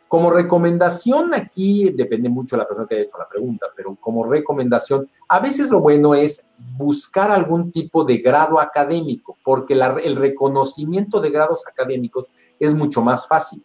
Como 0.08 0.30
recomendación 0.30 1.34
aquí, 1.34 1.90
depende 1.90 2.28
mucho 2.28 2.54
de 2.54 2.62
la 2.62 2.68
persona 2.68 2.86
que 2.86 2.94
haya 2.94 3.04
hecho 3.04 3.18
la 3.18 3.28
pregunta, 3.28 3.66
pero 3.74 3.96
como 3.96 4.24
recomendación, 4.24 5.08
a 5.28 5.40
veces 5.40 5.68
lo 5.68 5.80
bueno 5.80 6.14
es 6.14 6.46
buscar 6.76 7.32
algún 7.32 7.72
tipo 7.72 8.04
de 8.04 8.18
grado 8.18 8.60
académico, 8.60 9.36
porque 9.42 9.74
el 9.74 10.14
reconocimiento 10.14 11.20
de 11.20 11.30
grados 11.30 11.66
académicos 11.66 12.28
es 12.60 12.72
mucho 12.72 13.02
más 13.02 13.26
fácil, 13.26 13.64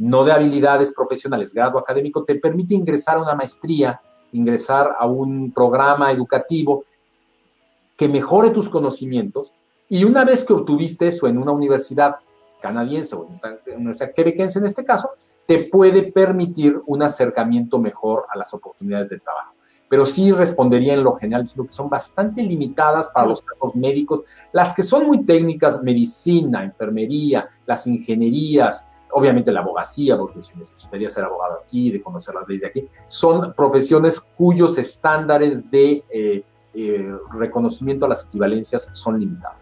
no 0.00 0.24
de 0.24 0.32
habilidades 0.32 0.92
profesionales. 0.92 1.52
Grado 1.52 1.78
académico 1.78 2.24
te 2.24 2.36
permite 2.36 2.74
ingresar 2.74 3.18
a 3.18 3.22
una 3.22 3.34
maestría, 3.34 4.00
ingresar 4.32 4.96
a 4.98 5.06
un 5.06 5.52
programa 5.52 6.10
educativo 6.10 6.84
que 7.96 8.08
mejore 8.08 8.50
tus 8.50 8.70
conocimientos 8.70 9.52
y 9.90 10.04
una 10.04 10.24
vez 10.24 10.44
que 10.46 10.54
obtuviste 10.54 11.06
eso 11.08 11.26
en 11.26 11.36
una 11.36 11.52
universidad 11.52 12.16
canadiense 12.62 13.14
o 13.14 13.20
una 13.20 13.58
universidad 13.76 14.14
quebequense 14.14 14.58
en 14.58 14.66
este 14.66 14.84
caso, 14.84 15.10
te 15.46 15.64
puede 15.64 16.10
permitir 16.10 16.80
un 16.86 17.02
acercamiento 17.02 17.78
mejor 17.78 18.24
a 18.30 18.38
las 18.38 18.54
oportunidades 18.54 19.10
de 19.10 19.18
trabajo. 19.18 19.54
Pero 19.90 20.06
sí 20.06 20.32
respondería 20.32 20.94
en 20.94 21.04
lo 21.04 21.12
general 21.12 21.42
diciendo 21.42 21.66
que 21.66 21.74
son 21.74 21.90
bastante 21.90 22.42
limitadas 22.42 23.10
para 23.12 23.26
los 23.26 23.42
casos 23.42 23.76
médicos. 23.76 24.20
Las 24.52 24.72
que 24.72 24.82
son 24.82 25.06
muy 25.06 25.24
técnicas, 25.24 25.82
medicina, 25.82 26.64
enfermería, 26.64 27.46
las 27.66 27.86
ingenierías, 27.86 28.86
obviamente 29.12 29.52
la 29.52 29.60
abogacía, 29.60 30.16
porque 30.16 30.42
se 30.42 30.56
necesitaría 30.56 31.10
ser 31.10 31.24
abogado 31.24 31.58
aquí, 31.62 31.90
de 31.90 32.00
conocer 32.00 32.34
las 32.34 32.48
leyes 32.48 32.62
de 32.62 32.68
aquí, 32.68 32.88
son 33.06 33.52
profesiones 33.52 34.20
cuyos 34.20 34.78
estándares 34.78 35.70
de 35.70 36.02
eh, 36.08 36.44
eh, 36.72 37.12
reconocimiento 37.32 38.06
a 38.06 38.10
las 38.10 38.24
equivalencias 38.24 38.88
son 38.92 39.18
limitados. 39.20 39.58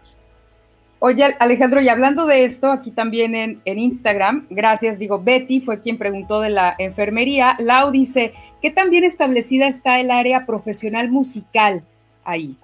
Oye, 1.01 1.23
Alejandro, 1.39 1.79
y 1.79 1.87
hablando 1.87 2.25
de 2.25 2.43
esto, 2.43 2.73
aquí 2.73 2.91
también 2.91 3.33
en, 3.33 3.79
Instagram, 3.79 4.47
gracias, 4.49 4.99
digo, 4.99 5.23
Betty 5.23 5.61
fue 5.61 5.79
quien 5.79 5.97
preguntó 5.97 6.41
de 6.41 6.49
la 6.49 6.75
enfermería. 6.77 7.55
Lau 7.59 7.89
dice, 7.89 8.33
¿qué 8.61 8.71
tan 8.71 8.89
bien 8.89 9.03
establecida 9.03 9.67
está 9.67 9.99
el 9.99 10.11
área 10.11 10.45
profesional 10.45 11.09
musical 11.09 11.83
ahí? 12.23 12.57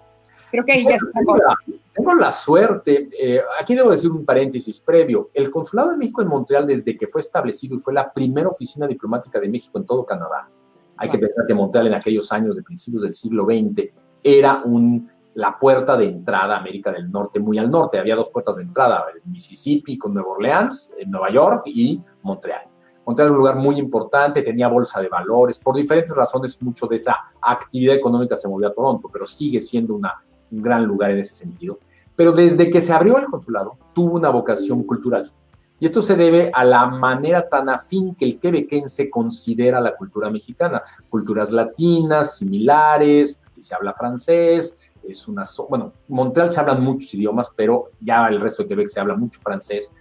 Creo 0.51 0.65
que 0.65 0.73
ahí 0.73 0.85
ya 0.87 0.95
es 0.95 1.03
una 1.03 1.23
cosa. 1.25 1.55
Tengo 1.93 2.13
la 2.13 2.31
suerte, 2.31 3.09
eh, 3.17 3.41
aquí 3.59 3.73
debo 3.73 3.89
decir 3.89 4.11
un 4.11 4.25
paréntesis 4.25 4.79
previo, 4.79 5.29
el 5.33 5.49
Consulado 5.49 5.91
de 5.91 5.97
México 5.97 6.21
en 6.21 6.27
Montreal 6.27 6.67
desde 6.67 6.97
que 6.97 7.07
fue 7.07 7.21
establecido 7.21 7.77
y 7.77 7.79
fue 7.79 7.93
la 7.93 8.11
primera 8.11 8.49
oficina 8.49 8.85
diplomática 8.85 9.39
de 9.39 9.47
México 9.47 9.77
en 9.77 9.85
todo 9.85 10.05
Canadá, 10.05 10.49
hay 10.97 11.09
que 11.09 11.17
pensar 11.17 11.45
que 11.47 11.53
Montreal 11.53 11.87
en 11.87 11.93
aquellos 11.93 12.31
años 12.31 12.55
de 12.55 12.63
principios 12.63 13.03
del 13.03 13.13
siglo 13.13 13.45
XX 13.45 14.09
era 14.23 14.61
un 14.63 15.09
la 15.35 15.59
puerta 15.59 15.97
de 15.97 16.05
entrada 16.05 16.55
a 16.55 16.59
América 16.59 16.91
del 16.91 17.11
Norte, 17.11 17.41
muy 17.41 17.57
al 17.57 17.69
norte. 17.69 17.99
Había 17.99 18.15
dos 18.15 18.29
puertas 18.29 18.55
de 18.55 18.63
entrada, 18.63 19.05
Mississippi 19.25 19.97
con 19.97 20.13
Nueva 20.13 20.29
Orleans, 20.29 20.91
en 20.97 21.11
Nueva 21.11 21.29
York 21.29 21.63
y 21.65 21.99
Montreal. 22.23 22.63
Montreal 23.05 23.27
era 23.27 23.31
un 23.33 23.37
lugar 23.37 23.55
muy 23.57 23.77
importante, 23.77 24.41
tenía 24.41 24.67
bolsa 24.67 25.01
de 25.01 25.09
valores, 25.09 25.59
por 25.59 25.75
diferentes 25.75 26.15
razones 26.15 26.61
mucho 26.61 26.87
de 26.87 26.95
esa 26.95 27.17
actividad 27.41 27.95
económica 27.95 28.35
se 28.35 28.47
movió 28.47 28.67
a 28.67 28.73
Toronto, 28.73 29.09
pero 29.11 29.25
sigue 29.25 29.61
siendo 29.61 29.95
una, 29.95 30.15
un 30.51 30.61
gran 30.61 30.85
lugar 30.85 31.11
en 31.11 31.19
ese 31.19 31.35
sentido. 31.35 31.79
Pero 32.15 32.31
desde 32.31 32.69
que 32.69 32.81
se 32.81 32.93
abrió 32.93 33.17
el 33.17 33.25
consulado, 33.25 33.77
tuvo 33.93 34.15
una 34.15 34.29
vocación 34.29 34.83
cultural. 34.83 35.31
Y 35.79 35.85
esto 35.85 36.01
se 36.01 36.15
debe 36.15 36.51
a 36.53 36.63
la 36.63 36.85
manera 36.85 37.49
tan 37.49 37.67
afín 37.69 38.15
que 38.15 38.25
el 38.25 38.39
quebequense 38.39 39.09
considera 39.09 39.81
la 39.81 39.95
cultura 39.95 40.29
mexicana. 40.29 40.81
Culturas 41.09 41.51
latinas, 41.51 42.37
similares, 42.37 43.41
se 43.59 43.75
habla 43.75 43.93
francés, 43.93 44.95
es 45.03 45.27
una, 45.27 45.43
bueno, 45.69 45.93
Montreal 46.07 46.51
se 46.51 46.59
hablan 46.59 46.83
muchos 46.83 47.13
idiomas, 47.13 47.51
pero 47.55 47.91
ya 47.99 48.27
el 48.27 48.39
resto 48.39 48.63
de 48.63 48.69
Quebec 48.69 48.87
se 48.87 48.99
habla 48.99 49.15
mucho 49.15 49.39
francés. 49.39 49.91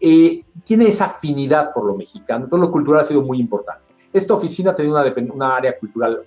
Eh, 0.00 0.44
tiene 0.64 0.88
esa 0.88 1.06
afinidad 1.06 1.72
por 1.72 1.84
lo 1.84 1.96
mexicano, 1.96 2.44
entonces 2.44 2.66
lo 2.66 2.72
cultural 2.72 3.02
ha 3.02 3.06
sido 3.06 3.22
muy 3.22 3.38
importante. 3.40 3.82
Esta 4.12 4.34
oficina 4.34 4.74
tiene 4.74 4.90
una, 4.90 5.04
una 5.32 5.56
área 5.56 5.78
cultural 5.78 6.22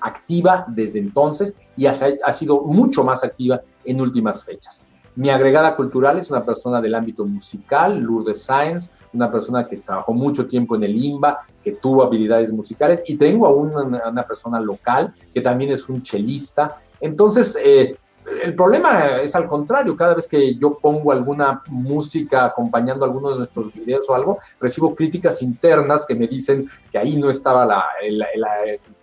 activa 0.00 0.64
desde 0.68 1.00
entonces 1.00 1.54
y 1.76 1.86
ha, 1.86 1.94
ha 2.24 2.32
sido 2.32 2.62
mucho 2.62 3.02
más 3.02 3.24
activa 3.24 3.60
en 3.84 4.00
últimas 4.00 4.44
fechas. 4.44 4.84
Mi 5.18 5.30
agregada 5.30 5.74
cultural 5.74 6.16
es 6.16 6.30
una 6.30 6.44
persona 6.44 6.80
del 6.80 6.94
ámbito 6.94 7.24
musical, 7.24 7.98
Lourdes 7.98 8.40
Science, 8.40 8.88
una 9.12 9.28
persona 9.32 9.66
que 9.66 9.76
trabajó 9.76 10.12
mucho 10.12 10.46
tiempo 10.46 10.76
en 10.76 10.84
el 10.84 10.94
IMBA, 10.94 11.38
que 11.64 11.72
tuvo 11.72 12.04
habilidades 12.04 12.52
musicales, 12.52 13.02
y 13.04 13.16
tengo 13.16 13.48
a 13.48 13.50
una, 13.50 14.24
persona 14.28 14.60
local 14.60 15.12
que 15.34 15.40
también 15.40 15.72
es 15.72 15.88
un 15.88 16.02
chelista. 16.02 16.76
Entonces, 17.00 17.58
eh, 17.60 17.96
el 18.42 18.54
problema 18.54 19.20
es 19.22 19.34
al 19.34 19.46
contrario, 19.48 19.96
cada 19.96 20.14
vez 20.14 20.26
que 20.26 20.54
yo 20.56 20.78
pongo 20.78 21.12
alguna 21.12 21.62
música 21.68 22.46
acompañando 22.46 23.04
alguno 23.04 23.30
de 23.30 23.38
nuestros 23.38 23.72
videos 23.72 24.08
o 24.08 24.14
algo, 24.14 24.38
recibo 24.60 24.94
críticas 24.94 25.42
internas 25.42 26.04
que 26.06 26.14
me 26.14 26.26
dicen 26.26 26.68
que 26.90 26.98
ahí 26.98 27.16
no 27.16 27.30
estaba 27.30 27.66
la, 27.66 27.84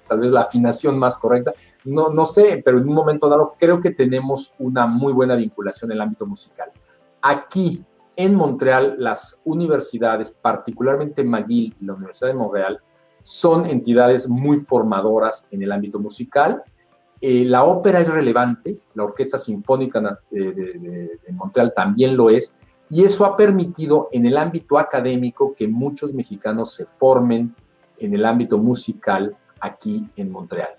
tal 0.07 0.19
vez 0.19 0.31
la 0.31 0.41
afinación 0.41 0.97
más 0.97 1.17
correcta. 1.17 1.53
No, 1.83 2.09
no 2.09 2.25
sé, 2.25 2.61
pero 2.63 2.77
en 2.77 2.87
un 2.87 2.95
momento 2.95 3.29
dado 3.29 3.55
creo 3.57 3.81
que 3.81 3.91
tenemos 3.91 4.53
una 4.59 4.87
muy 4.87 5.13
buena 5.13 5.35
vinculación 5.35 5.91
en 5.91 5.97
el 5.97 6.01
ámbito 6.01 6.25
musical. 6.25 6.71
Aquí 7.21 7.83
en 8.15 8.35
Montreal, 8.35 8.95
las 8.97 9.41
universidades, 9.43 10.31
particularmente 10.31 11.23
McGill 11.23 11.75
y 11.79 11.85
la 11.85 11.93
Universidad 11.93 12.29
de 12.29 12.35
Montreal, 12.35 12.79
son 13.21 13.65
entidades 13.65 14.29
muy 14.29 14.57
formadoras 14.59 15.47
en 15.51 15.63
el 15.63 15.71
ámbito 15.71 15.99
musical. 15.99 16.63
Eh, 17.21 17.45
la 17.45 17.63
ópera 17.63 17.99
es 17.99 18.07
relevante, 18.07 18.79
la 18.93 19.05
Orquesta 19.05 19.37
Sinfónica 19.37 20.01
de, 20.29 20.51
de 20.53 21.31
Montreal 21.31 21.73
también 21.75 22.15
lo 22.15 22.29
es, 22.29 22.53
y 22.89 23.03
eso 23.03 23.25
ha 23.25 23.35
permitido 23.35 24.09
en 24.11 24.25
el 24.25 24.37
ámbito 24.37 24.77
académico 24.77 25.55
que 25.55 25.67
muchos 25.67 26.13
mexicanos 26.13 26.73
se 26.73 26.85
formen 26.85 27.55
en 27.99 28.13
el 28.13 28.25
ámbito 28.25 28.57
musical 28.57 29.35
aquí 29.59 30.07
en 30.15 30.31
Montreal. 30.31 30.75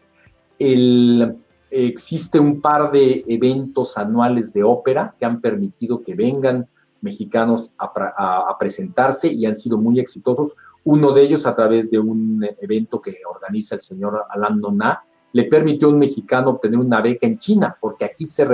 existe 1.68 2.38
un 2.38 2.60
par 2.60 2.92
de 2.92 3.24
eventos 3.26 3.98
anuales 3.98 4.52
de 4.52 4.62
ópera 4.62 5.14
que 5.18 5.26
han 5.26 5.40
permitido 5.40 6.02
que 6.02 6.14
vengan 6.14 6.68
mexicanos 7.00 7.72
a, 7.78 8.56
presentarse 8.58 9.28
y 9.28 9.46
han 9.46 9.56
sido 9.56 9.78
muy 9.78 10.00
exitosos. 10.00 10.54
Uno 10.84 11.12
de 11.12 11.22
ellos 11.22 11.46
a 11.46 11.54
través 11.54 11.90
de 11.90 11.98
un 11.98 12.46
evento 12.60 13.00
que 13.00 13.16
organiza 13.28 13.74
el 13.74 13.80
señor 13.80 14.24
Alain 14.28 14.60
Doná, 14.60 15.02
le 15.32 15.44
permitió 15.44 15.88
a 15.88 15.92
un 15.92 15.98
mexicano 15.98 16.50
obtener 16.50 16.78
una 16.78 17.00
beca 17.00 17.26
en 17.26 17.38
China, 17.38 17.76
porque 17.80 18.04
aquí 18.04 18.26
se, 18.26 18.46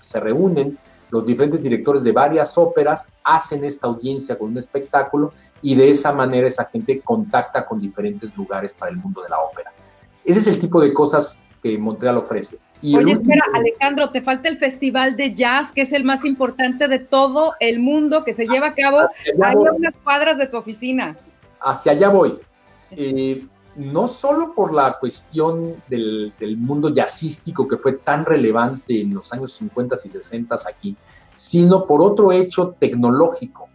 se 0.00 0.20
reúnen 0.20 0.78
los 1.10 1.24
diferentes 1.24 1.62
directores 1.62 2.02
de 2.02 2.12
varias 2.12 2.58
óperas, 2.58 3.06
hacen 3.22 3.64
esta 3.64 3.86
audiencia 3.86 4.36
con 4.36 4.50
un 4.50 4.58
espectáculo 4.58 5.32
y 5.62 5.74
de 5.74 5.90
esa 5.90 6.12
manera 6.12 6.48
esa 6.48 6.64
gente 6.64 7.00
contacta 7.00 7.64
con 7.66 7.80
diferentes 7.80 8.36
lugares 8.36 8.74
para 8.74 8.90
el 8.90 8.98
mundo 8.98 9.22
de 9.22 9.28
la 9.28 9.40
ópera. 9.40 9.72
Ese 10.24 10.40
es 10.40 10.46
el 10.48 10.58
tipo 10.58 10.80
de 10.80 10.92
cosas 10.92 11.40
que 11.62 11.78
Montreal 11.78 12.18
ofrece. 12.18 12.58
Oye, 12.82 13.12
espera, 13.12 13.42
Alejandro, 13.54 14.10
te 14.10 14.20
falta 14.20 14.48
el 14.48 14.58
Festival 14.58 15.16
de 15.16 15.34
Jazz, 15.34 15.72
que 15.72 15.82
es 15.82 15.92
el 15.92 16.04
más 16.04 16.24
importante 16.24 16.88
de 16.88 16.98
todo 16.98 17.54
el 17.58 17.80
mundo, 17.80 18.24
que 18.24 18.34
se 18.34 18.46
lleva 18.46 18.68
a 18.68 18.74
cabo 18.74 19.00
ahí 19.42 19.54
a 19.54 19.72
unas 19.72 19.94
cuadras 20.02 20.38
de 20.38 20.46
tu 20.46 20.56
oficina. 20.56 21.16
Hacia 21.60 21.92
allá 21.92 22.08
voy. 22.10 22.38
Eh, 22.90 23.44
no 23.76 24.08
solo 24.08 24.54
por 24.54 24.72
la 24.72 24.98
cuestión 24.98 25.82
del, 25.88 26.32
mundo 26.58 26.92
jazzístico 26.94 27.68
que 27.68 27.76
fue 27.76 27.94
tan 27.94 28.24
relevante 28.24 29.00
en 29.00 29.14
los 29.14 29.32
años 29.32 29.52
50 29.52 29.96
y 30.04 30.08
60 30.08 30.56
aquí, 30.68 30.96
sino 31.34 31.86
por 31.86 32.02
otro 32.02 32.32
hecho 32.32 32.74
tecnológico. 32.78 33.68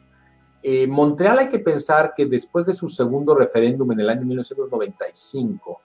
Eh, 0.64 0.88
Montreal 0.88 1.40
hay 1.40 1.50
que 1.50 1.60
pensar 1.60 2.14
que 2.16 2.26
después 2.26 2.66
de 2.66 2.74
su 2.74 2.88
segundo 2.88 3.36
referéndum 3.36 3.92
en 3.92 4.00
el 4.00 4.10
año 4.10 4.26
1995, 4.26 5.82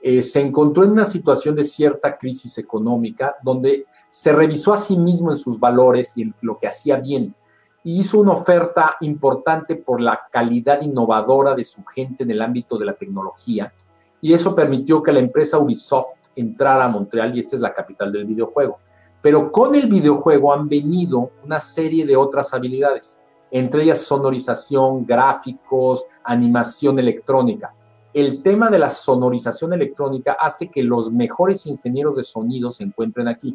eh, 0.00 0.22
se 0.22 0.40
encontró 0.40 0.84
en 0.84 0.92
una 0.92 1.04
situación 1.04 1.54
de 1.54 1.64
cierta 1.64 2.16
crisis 2.16 2.58
económica 2.58 3.36
donde 3.42 3.86
se 4.10 4.32
revisó 4.32 4.72
a 4.72 4.78
sí 4.78 4.96
mismo 4.96 5.30
en 5.30 5.36
sus 5.36 5.58
valores 5.58 6.12
y 6.16 6.22
en 6.22 6.34
lo 6.42 6.58
que 6.58 6.68
hacía 6.68 6.96
bien 6.96 7.34
y 7.82 8.00
hizo 8.00 8.18
una 8.18 8.32
oferta 8.32 8.96
importante 9.00 9.76
por 9.76 10.00
la 10.00 10.20
calidad 10.30 10.82
innovadora 10.82 11.54
de 11.54 11.64
su 11.64 11.84
gente 11.84 12.24
en 12.24 12.30
el 12.30 12.42
ámbito 12.42 12.78
de 12.78 12.86
la 12.86 12.94
tecnología 12.94 13.72
y 14.20 14.32
eso 14.32 14.54
permitió 14.54 15.02
que 15.02 15.12
la 15.12 15.20
empresa 15.20 15.58
Ubisoft 15.58 16.12
entrara 16.34 16.84
a 16.84 16.88
Montreal 16.88 17.34
y 17.34 17.40
esta 17.40 17.56
es 17.56 17.62
la 17.62 17.72
capital 17.72 18.12
del 18.12 18.24
videojuego. 18.24 18.78
Pero 19.22 19.50
con 19.50 19.74
el 19.74 19.88
videojuego 19.88 20.52
han 20.52 20.68
venido 20.68 21.30
una 21.44 21.60
serie 21.60 22.04
de 22.04 22.16
otras 22.16 22.52
habilidades 22.52 23.18
entre 23.50 23.84
ellas 23.84 24.00
sonorización, 24.00 25.06
gráficos, 25.06 26.04
animación 26.24 26.98
electrónica. 26.98 27.74
El 28.16 28.42
tema 28.42 28.70
de 28.70 28.78
la 28.78 28.88
sonorización 28.88 29.74
electrónica 29.74 30.38
hace 30.40 30.70
que 30.70 30.82
los 30.82 31.12
mejores 31.12 31.66
ingenieros 31.66 32.16
de 32.16 32.22
sonido 32.22 32.70
se 32.70 32.82
encuentren 32.82 33.28
aquí. 33.28 33.54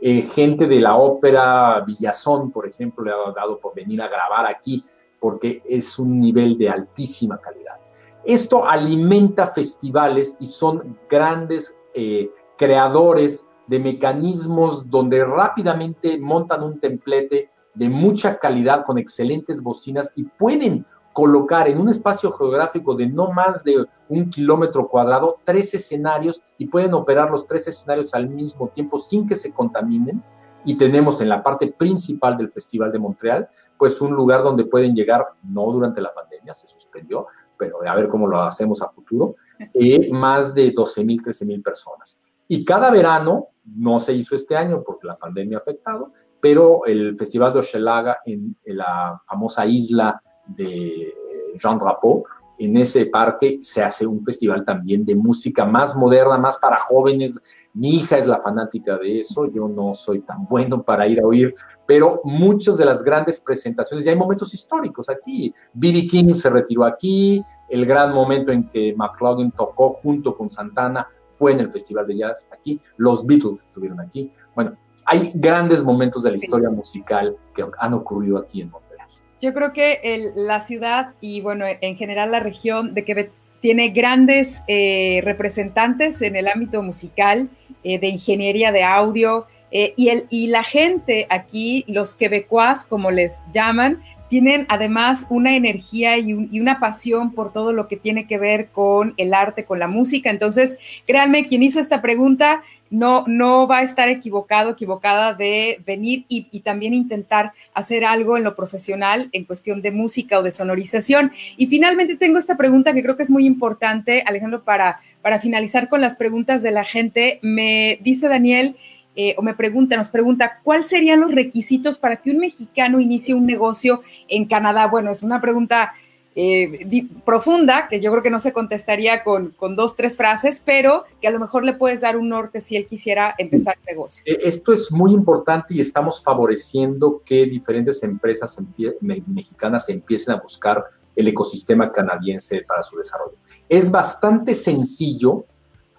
Eh, 0.00 0.22
gente 0.32 0.68
de 0.68 0.80
la 0.80 0.94
ópera 0.94 1.82
Villazón, 1.84 2.52
por 2.52 2.68
ejemplo, 2.68 3.02
le 3.02 3.10
ha 3.10 3.32
dado 3.34 3.58
por 3.58 3.74
venir 3.74 4.00
a 4.00 4.06
grabar 4.06 4.46
aquí 4.46 4.84
porque 5.18 5.62
es 5.64 5.98
un 5.98 6.20
nivel 6.20 6.56
de 6.58 6.70
altísima 6.70 7.40
calidad. 7.40 7.80
Esto 8.24 8.64
alimenta 8.64 9.48
festivales 9.48 10.36
y 10.38 10.46
son 10.46 10.96
grandes 11.10 11.76
eh, 11.92 12.30
creadores 12.56 13.44
de 13.66 13.80
mecanismos 13.80 14.88
donde 14.88 15.24
rápidamente 15.24 16.20
montan 16.20 16.62
un 16.62 16.78
templete 16.78 17.50
de 17.74 17.88
mucha 17.88 18.38
calidad 18.38 18.84
con 18.84 18.96
excelentes 18.96 19.60
bocinas 19.60 20.12
y 20.14 20.22
pueden 20.22 20.84
colocar 21.12 21.68
en 21.68 21.80
un 21.80 21.88
espacio 21.88 22.32
geográfico 22.32 22.94
de 22.94 23.06
no 23.06 23.32
más 23.32 23.62
de 23.64 23.86
un 24.08 24.30
kilómetro 24.30 24.88
cuadrado 24.88 25.38
tres 25.44 25.74
escenarios 25.74 26.40
y 26.58 26.66
pueden 26.66 26.94
operar 26.94 27.30
los 27.30 27.46
tres 27.46 27.66
escenarios 27.68 28.14
al 28.14 28.28
mismo 28.28 28.68
tiempo 28.68 28.98
sin 28.98 29.26
que 29.26 29.36
se 29.36 29.52
contaminen. 29.52 30.22
Y 30.64 30.76
tenemos 30.78 31.20
en 31.20 31.28
la 31.28 31.42
parte 31.42 31.66
principal 31.66 32.36
del 32.36 32.52
Festival 32.52 32.92
de 32.92 32.98
Montreal, 32.98 33.48
pues 33.76 34.00
un 34.00 34.12
lugar 34.12 34.44
donde 34.44 34.64
pueden 34.64 34.94
llegar, 34.94 35.26
no 35.42 35.72
durante 35.72 36.00
la 36.00 36.14
pandemia, 36.14 36.54
se 36.54 36.68
suspendió, 36.68 37.26
pero 37.58 37.78
a 37.84 37.94
ver 37.96 38.08
cómo 38.08 38.28
lo 38.28 38.38
hacemos 38.40 38.80
a 38.80 38.88
futuro, 38.88 39.34
eh, 39.74 40.08
más 40.12 40.54
de 40.54 40.70
12 40.70 41.04
mil, 41.04 41.20
13 41.20 41.44
mil 41.46 41.62
personas. 41.62 42.16
Y 42.46 42.64
cada 42.64 42.92
verano, 42.92 43.48
no 43.64 44.00
se 44.00 44.12
hizo 44.12 44.34
este 44.34 44.56
año 44.56 44.82
porque 44.84 45.06
la 45.06 45.16
pandemia 45.16 45.58
ha 45.58 45.60
afectado, 45.60 46.12
pero 46.42 46.84
el 46.86 47.16
Festival 47.16 47.52
de 47.52 47.60
Hochelaga 47.60 48.18
en, 48.26 48.56
la 48.64 49.22
famosa 49.28 49.64
isla 49.64 50.18
de 50.48 51.14
Jean 51.56 51.78
Drapeau, 51.78 52.24
en 52.58 52.76
ese 52.76 53.06
parque 53.06 53.60
se 53.62 53.80
hace 53.80 54.04
un 54.04 54.20
festival 54.22 54.64
también 54.64 55.04
de 55.04 55.14
música 55.14 55.64
más 55.64 55.94
moderna, 55.94 56.38
más 56.38 56.58
para 56.58 56.76
jóvenes. 56.78 57.38
Mi 57.74 57.96
hija 57.96 58.18
es 58.18 58.26
la 58.26 58.40
fanática 58.40 58.98
de 58.98 59.20
eso, 59.20 59.50
yo 59.52 59.68
no 59.68 59.94
soy 59.94 60.20
tan 60.20 60.44
bueno 60.46 60.82
para 60.82 61.06
ir 61.06 61.20
a 61.20 61.26
oír, 61.26 61.54
pero 61.86 62.20
muchas 62.24 62.76
de 62.76 62.86
las 62.86 63.04
grandes 63.04 63.40
presentaciones, 63.40 64.04
y 64.04 64.08
hay 64.08 64.16
momentos 64.16 64.52
históricos 64.52 65.08
aquí. 65.08 65.52
B.B. 65.74 66.08
King 66.08 66.32
se 66.32 66.50
retiró 66.50 66.84
aquí, 66.84 67.40
el 67.68 67.86
gran 67.86 68.12
momento 68.12 68.50
en 68.50 68.66
que 68.66 68.94
McLaughlin 68.96 69.52
tocó 69.52 69.90
junto 69.90 70.36
con 70.36 70.50
Santana 70.50 71.06
fue 71.30 71.52
en 71.52 71.60
el 71.60 71.70
Festival 71.70 72.08
de 72.08 72.16
Jazz 72.16 72.48
aquí, 72.52 72.80
los 72.96 73.24
Beatles 73.24 73.62
estuvieron 73.62 74.00
aquí. 74.00 74.28
Bueno, 74.56 74.74
hay 75.04 75.32
grandes 75.34 75.82
momentos 75.82 76.22
de 76.22 76.30
la 76.30 76.36
historia 76.36 76.70
musical 76.70 77.36
que 77.54 77.64
han 77.78 77.94
ocurrido 77.94 78.38
aquí 78.38 78.60
en 78.60 78.70
Montreal. 78.70 79.08
Yo 79.40 79.52
creo 79.52 79.72
que 79.72 80.32
la 80.36 80.60
ciudad 80.60 81.14
y 81.20 81.40
bueno, 81.40 81.64
en 81.68 81.96
general 81.96 82.30
la 82.30 82.40
región 82.40 82.94
de 82.94 83.04
Quebec 83.04 83.32
tiene 83.62 83.88
grandes 83.88 84.62
eh, 84.66 85.20
representantes 85.24 86.20
en 86.20 86.36
el 86.36 86.48
ámbito 86.48 86.82
musical, 86.82 87.48
eh, 87.84 87.98
de 87.98 88.08
ingeniería 88.08 88.72
de 88.72 88.82
audio, 88.82 89.46
eh, 89.70 89.94
y, 89.96 90.08
el, 90.08 90.26
y 90.28 90.48
la 90.48 90.64
gente 90.64 91.26
aquí, 91.30 91.84
los 91.88 92.14
quebecuas, 92.14 92.84
como 92.84 93.10
les 93.10 93.32
llaman, 93.54 94.02
tienen 94.28 94.66
además 94.68 95.26
una 95.30 95.54
energía 95.54 96.18
y, 96.18 96.48
y, 96.50 96.60
una 96.60 96.80
pasión 96.80 97.32
por 97.32 97.52
todo 97.52 97.72
lo 97.72 97.86
que 97.86 97.96
tiene 97.96 98.26
que 98.26 98.38
ver 98.38 98.68
con 98.68 99.14
el 99.16 99.32
arte, 99.32 99.64
con 99.64 99.78
la 99.78 99.88
música. 99.88 100.30
Entonces, 100.30 100.76
créanme, 101.06 101.46
quien 101.46 101.62
hizo 101.62 101.80
esta 101.80 102.02
pregunta 102.02 102.62
no, 102.92 103.24
no 103.26 103.66
va 103.66 103.78
a 103.78 103.82
estar 103.82 104.10
equivocado, 104.10 104.70
equivocada 104.70 105.32
de 105.32 105.80
venir 105.86 106.26
y, 106.28 106.60
también 106.60 106.92
intentar 106.92 107.52
hacer 107.72 108.04
algo 108.04 108.36
en 108.36 108.44
lo 108.44 108.54
profesional 108.54 109.30
en 109.32 109.44
cuestión 109.44 109.80
de 109.80 109.90
música 109.90 110.38
o 110.38 110.42
de 110.42 110.52
sonorización. 110.52 111.32
Y 111.56 111.68
finalmente 111.68 112.16
tengo 112.16 112.38
esta 112.38 112.58
pregunta 112.58 112.92
que 112.92 113.02
creo 113.02 113.16
que 113.16 113.22
es 113.22 113.30
muy 113.30 113.46
importante, 113.46 114.22
Alejandro, 114.26 114.62
para, 114.62 115.00
para 115.22 115.40
finalizar 115.40 115.88
con 115.88 116.02
las 116.02 116.16
preguntas 116.16 116.62
de 116.62 116.70
la 116.70 116.84
gente. 116.84 117.38
Me 117.40 117.98
dice 118.02 118.28
Daniel, 118.28 118.76
eh, 119.16 119.34
o 119.38 119.42
me 119.42 119.54
pregunta, 119.54 119.96
nos 119.96 120.08
pregunta, 120.08 120.60
¿cuáles 120.62 120.88
serían 120.88 121.20
los 121.20 121.32
requisitos 121.32 121.98
para 121.98 122.16
que 122.16 122.30
un 122.30 122.38
mexicano 122.38 123.00
inicie 123.00 123.34
un 123.34 123.46
negocio 123.46 124.02
en 124.28 124.44
Canadá? 124.44 124.86
Bueno, 124.86 125.10
es 125.10 125.22
una 125.22 125.40
pregunta 125.40 125.94
eh, 126.34 127.06
profunda, 127.24 127.88
que 127.88 128.00
yo 128.00 128.10
creo 128.10 128.22
que 128.22 128.30
no 128.30 128.40
se 128.40 128.52
contestaría 128.52 129.22
con, 129.22 129.54
dos, 129.76 129.96
tres 129.96 130.16
frases, 130.16 130.62
pero 130.64 131.04
que 131.20 131.28
a 131.28 131.30
lo 131.30 131.38
mejor 131.38 131.64
le 131.64 131.74
puedes 131.74 132.00
dar 132.00 132.16
un 132.16 132.30
norte 132.30 132.60
si 132.60 132.76
él 132.76 132.86
quisiera 132.86 133.34
empezar 133.36 133.76
el 133.80 133.94
negocio. 133.94 134.22
Eh, 134.26 134.38
esto 134.42 134.72
es 134.72 134.90
muy 134.90 135.12
importante 135.12 135.74
y 135.74 135.80
estamos 135.80 136.22
favoreciendo 136.22 137.20
que 137.24 137.44
diferentes 137.44 138.02
empresas 138.02 138.56
mexicanas 139.00 139.88
empiecen 139.88 140.34
a 140.34 140.40
buscar 140.40 140.84
el 141.14 141.28
ecosistema 141.28 141.92
canadiense 141.92 142.62
para 142.66 142.82
su 142.82 142.96
desarrollo. 142.96 143.36
Es 143.68 143.90
bastante 143.90 144.54
sencillo 144.54 145.44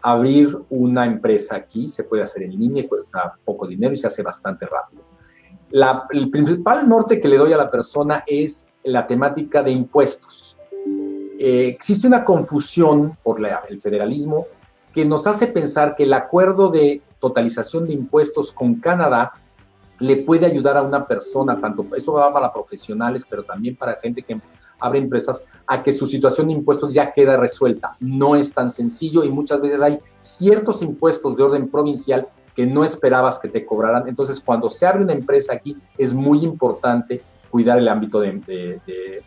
abrir 0.02 0.58
una 0.70 1.06
empresa 1.06 1.56
aquí, 1.56 1.88
se 1.88 2.04
puede 2.04 2.24
hacer 2.24 2.44
en 2.44 2.60
línea, 2.60 2.88
cuesta 2.88 3.36
poco 3.46 3.68
dinero 3.68 3.94
y 3.94 3.98
se 3.98 4.08
hace 4.08 4.22
bastante 4.22 4.66
rápido. 4.66 5.04
el 6.12 6.30
principal 6.30 6.88
norte 6.88 7.22
que 7.22 7.28
le 7.28 7.38
doy 7.38 7.54
a 7.54 7.58
la 7.58 7.72
persona 7.72 8.24
es 8.28 8.68
la 8.84 9.08
temática 9.08 9.64
de 9.64 9.72
impuestos. 9.72 10.58
Eh, 11.40 11.68
existe 11.68 12.08
una 12.08 12.24
confusión 12.24 13.18
por 13.24 13.42
el 13.70 13.82
federalismo 13.82 14.48
que 14.94 15.06
nos 15.06 15.26
hace 15.26 15.48
pensar 15.48 15.96
que 15.96 16.04
el 16.04 16.14
acuerdo 16.14 16.70
de 16.70 17.02
totalización 17.20 17.88
de 17.88 17.94
impuestos 17.94 18.52
con 18.52 18.76
Canadá 18.76 19.34
le 20.00 20.18
puede 20.18 20.46
ayudar 20.46 20.78
a 20.78 20.82
una 20.82 21.08
persona, 21.08 21.60
tanto 21.60 21.86
eso 21.96 22.14
va 22.14 22.34
para 22.34 22.52
profesionales, 22.52 23.24
pero 23.30 23.44
también 23.44 23.76
para 23.76 23.96
gente 24.02 24.22
que 24.22 24.40
abre 24.80 25.00
empresas, 25.00 25.42
a 25.66 25.82
que 25.82 25.94
su 25.94 26.08
situación 26.08 26.48
de 26.48 26.54
impuestos 26.54 26.94
ya 26.94 27.14
queda 27.14 27.38
resuelta. 27.38 27.96
No 28.00 28.36
es 28.36 28.54
tan 28.54 28.70
sencillo 28.70 29.24
y 29.24 29.32
muchas 29.32 29.62
veces 29.62 29.82
hay 29.82 30.00
ciertos 30.20 30.82
impuestos 30.82 31.38
de 31.38 31.44
orden 31.44 31.70
provincial 31.70 32.28
que 32.56 32.66
no 32.66 32.84
esperabas 32.84 33.40
que 33.40 33.48
te 33.48 33.66
cobraran. 33.66 34.08
Entonces, 34.08 34.42
cuando 34.42 34.68
se 34.68 34.86
abre 34.86 35.04
una 35.04 35.14
empresa 35.14 35.54
aquí, 35.54 35.78
es 35.98 36.14
muy 36.14 36.44
importante 36.44 37.22
cuidar 37.54 37.78
el 37.78 37.88
ámbito 37.88 38.20
de, 38.20 39.22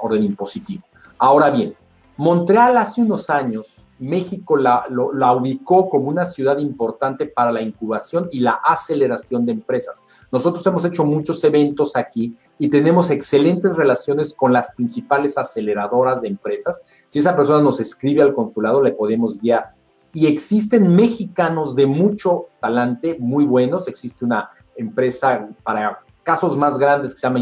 orden 0.00 0.22
impositivo. 0.22 0.84
Ahora 1.18 1.50
bien, 1.50 1.74
Montreal 2.16 2.76
hace 2.76 3.02
unos 3.02 3.28
años, 3.30 3.82
México 3.98 4.56
la, 4.56 4.84
la, 5.14 5.32
ubicó 5.32 5.88
como 5.90 6.08
una 6.08 6.24
ciudad 6.24 6.58
importante 6.58 7.26
para 7.26 7.50
la 7.50 7.60
incubación 7.60 8.28
y 8.30 8.38
la 8.38 8.52
aceleración 8.64 9.44
de 9.44 9.52
empresas. 9.52 10.04
Nosotros 10.30 10.64
hemos 10.68 10.84
hecho 10.84 11.04
muchos 11.04 11.42
eventos 11.42 11.96
aquí 11.96 12.32
y 12.60 12.70
tenemos 12.70 13.10
excelentes 13.10 13.74
relaciones 13.74 14.34
con 14.34 14.52
las 14.52 14.70
principales 14.72 15.36
aceleradoras 15.36 16.22
de 16.22 16.28
empresas. 16.28 16.80
Si 17.08 17.18
esa 17.18 17.34
persona 17.34 17.60
nos 17.60 17.80
escribe 17.80 18.22
al 18.22 18.34
consulado, 18.34 18.80
le 18.80 18.92
podemos 18.92 19.40
guiar. 19.40 19.74
Y 20.12 20.26
existen 20.26 20.94
mexicanos 20.94 21.74
de 21.74 21.86
mucho 21.86 22.46
talante, 22.60 23.16
muy 23.18 23.44
buenos. 23.44 23.88
Existe 23.88 24.24
una 24.24 24.48
empresa 24.76 25.48
para 25.64 26.02
casos 26.22 26.56
más 26.56 26.78
grandes 26.78 27.14
que 27.14 27.20
se 27.20 27.26
llama 27.26 27.40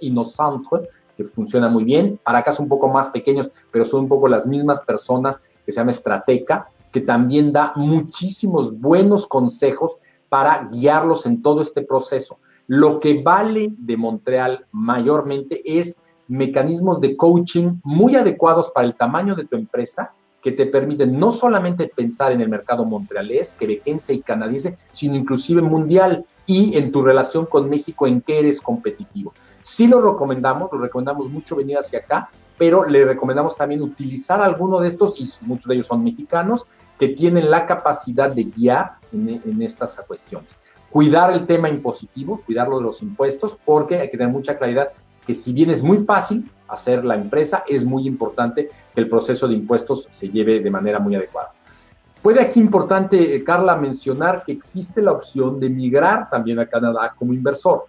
Innocentre, 0.00 0.88
que 1.16 1.24
funciona 1.24 1.68
muy 1.68 1.84
bien, 1.84 2.18
para 2.24 2.42
casos 2.42 2.60
un 2.60 2.68
poco 2.68 2.88
más 2.88 3.10
pequeños, 3.10 3.50
pero 3.70 3.84
son 3.84 4.02
un 4.02 4.08
poco 4.08 4.28
las 4.28 4.46
mismas 4.46 4.80
personas, 4.82 5.40
que 5.64 5.72
se 5.72 5.80
llama 5.80 5.90
Estrateca, 5.90 6.68
que 6.90 7.00
también 7.00 7.52
da 7.52 7.72
muchísimos 7.76 8.78
buenos 8.78 9.26
consejos 9.26 9.96
para 10.28 10.68
guiarlos 10.72 11.26
en 11.26 11.42
todo 11.42 11.60
este 11.60 11.82
proceso. 11.82 12.38
Lo 12.66 13.00
que 13.00 13.22
vale 13.22 13.72
de 13.76 13.96
Montreal 13.96 14.66
mayormente 14.72 15.62
es 15.64 15.98
mecanismos 16.28 17.00
de 17.00 17.16
coaching 17.16 17.80
muy 17.82 18.14
adecuados 18.14 18.70
para 18.70 18.86
el 18.86 18.94
tamaño 18.94 19.34
de 19.34 19.44
tu 19.44 19.56
empresa, 19.56 20.14
que 20.42 20.52
te 20.52 20.66
permiten 20.66 21.18
no 21.18 21.32
solamente 21.32 21.86
pensar 21.88 22.32
en 22.32 22.40
el 22.40 22.48
mercado 22.48 22.84
montrealés, 22.84 23.54
quebequense 23.58 24.14
y 24.14 24.20
canadiense, 24.20 24.74
sino 24.90 25.16
inclusive 25.16 25.62
mundial 25.62 26.24
y 26.46 26.76
en 26.76 26.90
tu 26.90 27.02
relación 27.02 27.46
con 27.46 27.68
México 27.68 28.06
en 28.06 28.22
qué 28.22 28.40
eres 28.40 28.60
competitivo. 28.60 29.32
Sí 29.60 29.86
lo 29.86 30.00
recomendamos, 30.00 30.70
lo 30.72 30.78
recomendamos 30.78 31.30
mucho 31.30 31.54
venir 31.54 31.78
hacia 31.78 32.00
acá, 32.00 32.28
pero 32.58 32.84
le 32.84 33.04
recomendamos 33.04 33.56
también 33.56 33.82
utilizar 33.82 34.40
alguno 34.40 34.80
de 34.80 34.88
estos, 34.88 35.14
y 35.16 35.28
muchos 35.46 35.68
de 35.68 35.74
ellos 35.74 35.86
son 35.86 36.02
mexicanos, 36.02 36.66
que 36.98 37.08
tienen 37.08 37.50
la 37.50 37.66
capacidad 37.66 38.30
de 38.30 38.44
guiar 38.44 38.96
en, 39.12 39.40
en 39.44 39.62
estas 39.62 40.00
cuestiones. 40.06 40.56
Cuidar 40.90 41.32
el 41.32 41.46
tema 41.46 41.68
impositivo, 41.68 42.42
cuidarlo 42.44 42.78
de 42.78 42.84
los 42.84 43.00
impuestos, 43.00 43.56
porque 43.64 44.00
hay 44.00 44.10
que 44.10 44.18
tener 44.18 44.32
mucha 44.32 44.58
claridad 44.58 44.88
que 45.24 45.34
si 45.34 45.52
bien 45.52 45.70
es 45.70 45.82
muy 45.82 45.98
fácil 45.98 46.50
hacer 46.70 47.04
la 47.04 47.14
empresa, 47.14 47.64
es 47.66 47.84
muy 47.84 48.06
importante 48.06 48.68
que 48.94 49.00
el 49.00 49.08
proceso 49.08 49.48
de 49.48 49.54
impuestos 49.54 50.06
se 50.10 50.28
lleve 50.28 50.60
de 50.60 50.70
manera 50.70 50.98
muy 50.98 51.14
adecuada. 51.14 51.52
Puede 52.22 52.42
aquí 52.42 52.60
importante, 52.60 53.34
eh, 53.34 53.42
Carla, 53.42 53.76
mencionar 53.76 54.44
que 54.44 54.52
existe 54.52 55.00
la 55.00 55.12
opción 55.12 55.58
de 55.58 55.70
migrar 55.70 56.28
también 56.28 56.58
a 56.58 56.66
Canadá 56.66 57.14
como 57.18 57.32
inversor. 57.32 57.84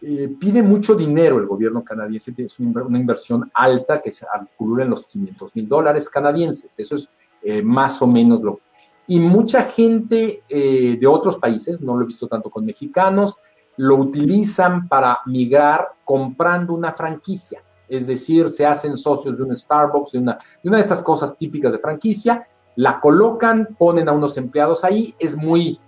Eh, 0.00 0.34
pide 0.40 0.62
mucho 0.62 0.94
dinero 0.94 1.36
el 1.36 1.44
gobierno 1.44 1.84
canadiense, 1.84 2.32
es 2.38 2.58
una 2.58 2.98
inversión 2.98 3.50
alta 3.52 4.00
que 4.00 4.10
se 4.10 4.24
calcula 4.24 4.84
en 4.84 4.90
los 4.90 5.06
500 5.06 5.54
mil 5.54 5.68
dólares 5.68 6.08
canadienses. 6.08 6.72
Eso 6.78 6.94
es 6.94 7.10
eh, 7.42 7.60
más 7.60 8.00
o 8.00 8.06
menos 8.06 8.40
lo. 8.40 8.60
Y 9.06 9.20
mucha 9.20 9.64
gente 9.64 10.44
de 10.48 11.06
otros 11.08 11.36
países, 11.38 11.80
no 11.80 11.96
lo 11.96 12.04
he 12.04 12.06
visto 12.06 12.28
tanto 12.28 12.48
con 12.48 12.64
mexicanos, 12.64 13.38
lo 13.76 13.96
utilizan 13.96 14.88
para 14.88 15.18
migrar 15.26 15.88
comprando 16.04 16.74
una 16.74 16.92
franquicia. 16.92 17.62
Es 17.88 18.06
decir, 18.06 18.48
se 18.50 18.64
hacen 18.64 18.96
socios 18.96 19.36
de 19.36 19.42
un 19.42 19.56
Starbucks, 19.56 20.12
de 20.12 20.18
una, 20.18 20.38
de 20.62 20.80
estas 20.80 21.02
cosas 21.02 21.36
típicas 21.36 21.72
de 21.72 21.78
franquicia, 21.78 22.40
la 22.76 23.00
colocan, 23.00 23.76
ponen 23.78 24.08
a 24.08 24.12
unos 24.12 24.36
empleados 24.36 24.84
ahí, 24.84 25.14
es 25.18 25.36
muy 25.36 25.78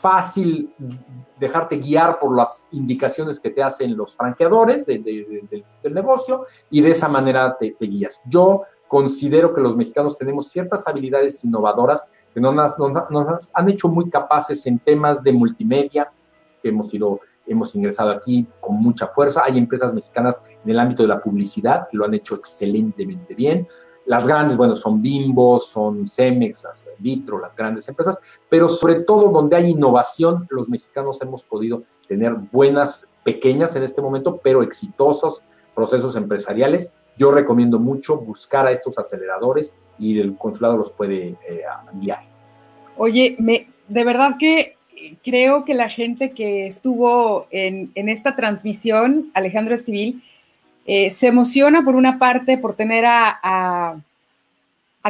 fácil 0.00 0.72
dejarte 1.40 1.78
guiar 1.78 2.18
por 2.18 2.36
las 2.36 2.68
indicaciones 2.72 3.40
que 3.40 3.50
te 3.50 3.62
hacen 3.62 3.96
los 3.96 4.14
franqueadores 4.14 4.86
del 4.86 5.64
negocio 5.92 6.42
y 6.70 6.80
de 6.80 6.90
esa 6.90 7.08
manera 7.08 7.56
te, 7.58 7.74
guías. 7.80 8.22
Yo 8.26 8.62
considero 8.86 9.54
que 9.54 9.60
los 9.60 9.76
mexicanos 9.76 10.16
tenemos 10.16 10.48
ciertas 10.48 10.86
habilidades 10.86 11.42
innovadoras 11.44 12.26
que 12.32 12.40
nos, 12.40 12.54
nos, 12.78 13.50
han 13.52 13.68
hecho 13.68 13.88
muy 13.88 14.10
capaces 14.10 14.66
en 14.66 14.78
temas 14.78 15.22
de 15.22 15.32
multimedia, 15.32 16.12
que 16.62 16.68
hemos 16.68 16.90
sido, 16.90 17.20
hemos 17.46 17.74
ingresado 17.74 18.10
aquí 18.10 18.46
con 18.60 18.76
mucha 18.76 19.06
fuerza. 19.06 19.42
Hay 19.44 19.58
empresas 19.58 19.94
mexicanas 19.94 20.58
en 20.64 20.70
el 20.70 20.78
ámbito 20.78 21.02
de 21.02 21.08
la 21.08 21.20
publicidad 21.20 21.88
que 21.90 21.96
lo 21.96 22.04
han 22.04 22.14
hecho 22.14 22.34
excelentemente 22.34 23.34
bien. 23.34 23.66
Las 24.06 24.26
grandes, 24.26 24.56
bueno, 24.56 24.74
son 24.74 25.02
Bimbo, 25.02 25.58
son 25.58 26.06
Cemex, 26.06 26.64
las 26.64 26.86
Vitro, 26.98 27.38
las 27.38 27.54
grandes 27.54 27.86
empresas, 27.88 28.18
pero 28.48 28.68
sobre 28.68 29.00
todo 29.02 29.28
donde 29.30 29.56
hay 29.56 29.70
innovación, 29.70 30.46
los 30.48 30.68
mexicanos 30.68 31.20
hemos 31.20 31.42
podido 31.42 31.82
tener 32.06 32.34
buenas, 32.34 33.06
pequeñas 33.22 33.76
en 33.76 33.82
este 33.82 34.00
momento, 34.00 34.40
pero 34.42 34.62
exitosos 34.62 35.42
procesos 35.74 36.16
empresariales. 36.16 36.90
Yo 37.18 37.30
recomiendo 37.30 37.78
mucho 37.78 38.16
buscar 38.16 38.66
a 38.66 38.72
estos 38.72 38.98
aceleradores 38.98 39.74
y 39.98 40.18
el 40.18 40.34
consulado 40.38 40.78
los 40.78 40.90
puede 40.90 41.36
eh, 41.46 41.62
guiar. 42.00 42.22
Oye, 42.96 43.36
me, 43.38 43.68
de 43.88 44.04
verdad 44.04 44.36
que 44.38 44.77
creo 45.24 45.64
que 45.64 45.74
la 45.74 45.88
gente 45.88 46.30
que 46.30 46.66
estuvo 46.66 47.46
en, 47.50 47.90
esta 47.94 48.36
transmisión, 48.36 49.30
Alejandro 49.34 49.74
Estivil, 49.74 50.22
eh, 50.86 51.10
se 51.10 51.26
emociona 51.26 51.82
por 51.82 51.94
una 51.94 52.18
parte 52.18 52.58
por 52.58 52.74
tener 52.74 53.04
a, 53.06 54.00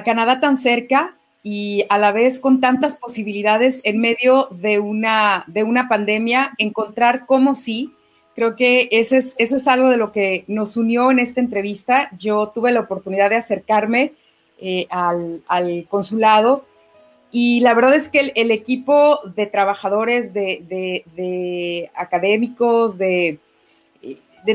Canadá 0.05 0.39
tan 0.39 0.57
cerca 0.57 1.17
y 1.43 1.85
a 1.89 1.99
la 1.99 2.13
vez 2.13 2.39
con 2.39 2.61
tantas 2.61 2.95
posibilidades 2.95 3.81
en 3.83 4.01
medio 4.01 4.47
de 4.53 4.79
una, 4.79 5.43
de 5.49 5.65
una 5.65 5.89
pandemia, 5.89 6.55
encontrar 6.59 7.27
cómo 7.27 7.57
sí. 7.57 7.93
Creo 8.37 8.55
que 8.55 8.89
eso 8.93 9.17
es 9.17 9.67
algo 9.67 9.89
de 9.89 9.97
lo 9.97 10.13
que 10.13 10.45
nos 10.47 10.77
unió 10.77 11.11
en 11.11 11.19
esta 11.19 11.41
entrevista. 11.41 12.11
Yo 12.17 12.51
tuve 12.55 12.71
la 12.71 12.79
oportunidad 12.79 13.29
de 13.29 13.37
acercarme 13.37 14.13
eh, 14.61 14.89
al, 14.91 15.87
consulado 15.89 16.65
y 17.31 17.61
la 17.61 17.75
verdad 17.75 17.95
es 17.95 18.09
que 18.09 18.33
el, 18.35 18.51
equipo 18.51 19.21
de 19.37 19.47
trabajadores, 19.47 20.33
de 20.33 21.91
académicos, 21.95 22.97
de, 22.97 23.39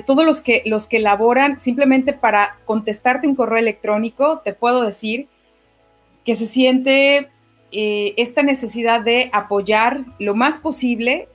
todos 0.05 0.25
los 0.25 0.41
que, 0.41 0.63
los 0.65 0.87
que 0.87 0.97
elaboran, 0.97 1.59
simplemente 1.59 2.13
para 2.13 2.57
contestarte 2.65 3.27
un 3.27 3.35
correo 3.35 3.59
electrónico, 3.59 4.41
te 4.43 4.53
puedo 4.53 4.81
decir 4.81 5.27
que 6.25 6.35
se 6.35 6.47
siente 6.47 7.29
eh, 7.71 8.13
esta 8.17 8.43
necesidad 8.43 9.01
de 9.01 9.29
apoyar 9.33 10.01
lo 10.19 10.35
más 10.35 10.57
posible 10.57 11.27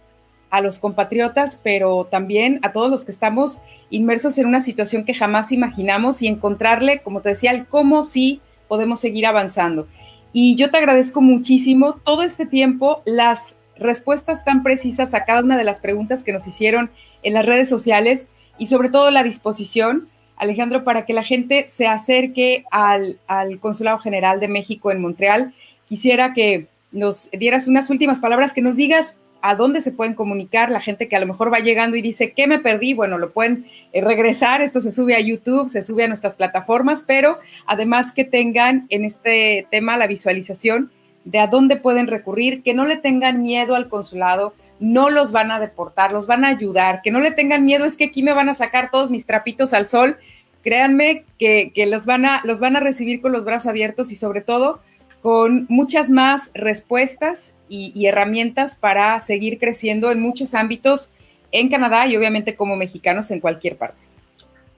a 0.50 0.60
los 0.60 0.78
compatriotas, 0.78 1.60
pero 1.62 2.06
también 2.10 2.58
a 2.62 2.72
todos 2.72 2.90
los 2.90 3.04
que 3.04 3.12
estamos 3.12 3.60
inmersos 3.90 4.38
en 4.38 4.46
una 4.46 4.62
situación 4.62 5.04
que 5.04 5.14
jamás 5.14 5.52
imaginamos 5.52 6.22
y 6.22 6.26
encontrarle, 6.26 7.00
como 7.00 7.20
te 7.20 7.30
decía, 7.30 7.50
el 7.50 7.66
cómo 7.66 8.04
sí 8.04 8.40
podemos 8.66 9.00
seguir 9.00 9.26
avanzando. 9.26 9.86
Y 10.32 10.56
yo 10.56 10.70
te 10.70 10.78
agradezco 10.78 11.20
muchísimo 11.20 11.94
todo 12.04 12.22
este 12.22 12.46
tiempo, 12.46 13.02
las 13.06 13.56
respuestas 13.76 14.44
tan 14.44 14.62
precisas 14.62 15.14
a 15.14 15.24
cada 15.24 15.42
una 15.42 15.56
de 15.56 15.64
las 15.64 15.80
preguntas 15.80 16.24
que 16.24 16.32
nos 16.32 16.46
hicieron 16.46 16.90
en 17.22 17.34
las 17.34 17.46
redes 17.46 17.68
sociales 17.68 18.26
y 18.58 18.66
sobre 18.66 18.90
todo 18.90 19.10
la 19.10 19.22
disposición, 19.22 20.08
Alejandro, 20.36 20.84
para 20.84 21.06
que 21.06 21.12
la 21.12 21.24
gente 21.24 21.66
se 21.68 21.86
acerque 21.86 22.64
al, 22.70 23.18
Consulado 23.60 23.98
General 23.98 24.40
de 24.40 24.48
México 24.48 24.90
en 24.90 25.00
Montreal. 25.00 25.54
Quisiera 25.88 26.34
que 26.34 26.66
nos 26.92 27.30
dieras 27.30 27.68
unas 27.68 27.90
últimas 27.90 28.18
palabras, 28.18 28.52
que 28.52 28.62
nos 28.62 28.76
digas 28.76 29.18
a 29.40 29.54
dónde 29.54 29.80
se 29.80 29.92
pueden 29.92 30.14
comunicar 30.14 30.70
la 30.70 30.80
gente 30.80 31.08
que 31.08 31.16
a 31.16 31.20
lo 31.20 31.26
mejor 31.26 31.52
va 31.52 31.60
llegando 31.60 31.96
y 31.96 32.02
dice, 32.02 32.32
¿qué 32.32 32.46
me 32.46 32.58
perdí? 32.58 32.94
Bueno, 32.94 33.18
lo 33.18 33.30
pueden 33.30 33.66
eh, 33.92 34.00
regresar, 34.00 34.62
esto 34.62 34.80
se 34.80 34.90
sube 34.90 35.14
a 35.14 35.20
YouTube, 35.20 35.68
se 35.68 35.82
sube 35.82 36.04
a 36.04 36.08
nuestras 36.08 36.34
plataformas, 36.34 37.04
pero 37.06 37.38
además 37.66 38.12
que 38.12 38.24
tengan 38.24 38.86
en 38.88 39.04
este 39.04 39.66
tema 39.70 39.96
la 39.96 40.06
visualización 40.06 40.90
de 41.24 41.38
a 41.38 41.46
dónde 41.46 41.76
pueden 41.76 42.06
recurrir, 42.06 42.62
que 42.62 42.74
no 42.74 42.84
le 42.84 42.96
tengan 42.96 43.42
miedo 43.42 43.74
al 43.74 43.88
consulado, 43.88 44.54
no 44.80 45.10
los 45.10 45.32
van 45.32 45.50
a 45.50 45.60
deportar, 45.60 46.12
los 46.12 46.26
van 46.26 46.44
a 46.44 46.48
ayudar, 46.48 47.02
que 47.02 47.10
no 47.10 47.20
le 47.20 47.32
tengan 47.32 47.64
miedo, 47.64 47.84
es 47.84 47.96
que 47.96 48.04
aquí 48.04 48.22
me 48.22 48.32
van 48.32 48.48
a 48.48 48.54
sacar 48.54 48.90
todos 48.90 49.10
mis 49.10 49.26
trapitos 49.26 49.74
al 49.74 49.88
sol. 49.88 50.16
Créanme 50.62 51.24
que, 51.38 51.72
los, 51.86 52.06
van 52.06 52.24
a, 52.24 52.40
los 52.44 52.60
van 52.60 52.76
a 52.76 52.80
recibir 52.80 53.20
con 53.20 53.32
los 53.32 53.44
brazos 53.44 53.68
abiertos 53.68 54.10
y 54.10 54.14
sobre 54.14 54.40
todo 54.40 54.80
con 55.22 55.66
muchas 55.68 56.08
más 56.10 56.50
respuestas 56.54 57.54
y, 57.68 58.06
herramientas 58.06 58.76
para 58.76 59.20
seguir 59.20 59.58
creciendo 59.58 60.10
en 60.10 60.20
muchos 60.20 60.54
ámbitos 60.54 61.10
en 61.52 61.68
Canadá 61.68 62.06
y 62.06 62.16
obviamente 62.16 62.56
como 62.56 62.76
mexicanos 62.76 63.30
en 63.30 63.40
cualquier 63.40 63.76
parte. 63.76 63.98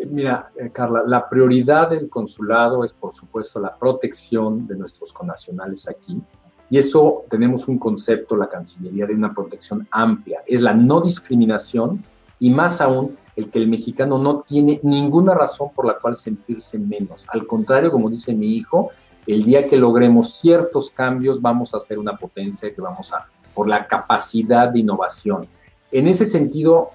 Mira, 0.08 0.50
eh, 0.56 0.70
Carla, 0.72 1.02
la 1.06 1.28
prioridad 1.28 1.90
del 1.90 2.08
consulado 2.08 2.84
es, 2.84 2.92
por 2.92 3.14
supuesto, 3.14 3.60
la 3.60 3.76
protección 3.76 4.66
de 4.66 4.76
nuestros 4.76 5.12
connacionales 5.12 5.86
aquí, 5.88 6.22
y 6.70 6.78
eso 6.78 7.24
tenemos 7.28 7.66
un 7.66 7.78
concepto, 7.78 8.36
la 8.36 8.48
Cancillería, 8.48 9.04
de 9.04 9.14
una 9.14 9.34
protección 9.34 9.86
amplia. 9.90 10.40
Es 10.46 10.62
la 10.62 10.72
no 10.72 11.00
discriminación 11.00 12.02
y 12.38 12.48
más 12.48 12.80
aún 12.80 13.16
el 13.36 13.50
que 13.50 13.58
el 13.58 13.68
mexicano 13.68 14.18
no 14.18 14.40
tiene 14.40 14.80
ninguna 14.82 15.34
razón 15.34 15.70
por 15.74 15.86
la 15.86 15.98
cual 15.98 16.16
sentirse 16.16 16.78
menos. 16.78 17.26
Al 17.28 17.46
contrario, 17.46 17.90
como 17.90 18.10
dice 18.10 18.34
mi 18.34 18.54
hijo, 18.56 18.90
el 19.26 19.44
día 19.44 19.66
que 19.66 19.76
logremos 19.76 20.34
ciertos 20.34 20.90
cambios 20.90 21.40
vamos 21.40 21.74
a 21.74 21.80
ser 21.80 21.98
una 21.98 22.16
potencia 22.16 22.74
que 22.74 22.80
vamos 22.80 23.12
a, 23.12 23.24
por 23.54 23.68
la 23.68 23.86
capacidad 23.86 24.68
de 24.68 24.80
innovación. 24.80 25.48
En 25.92 26.06
ese 26.06 26.26
sentido, 26.26 26.90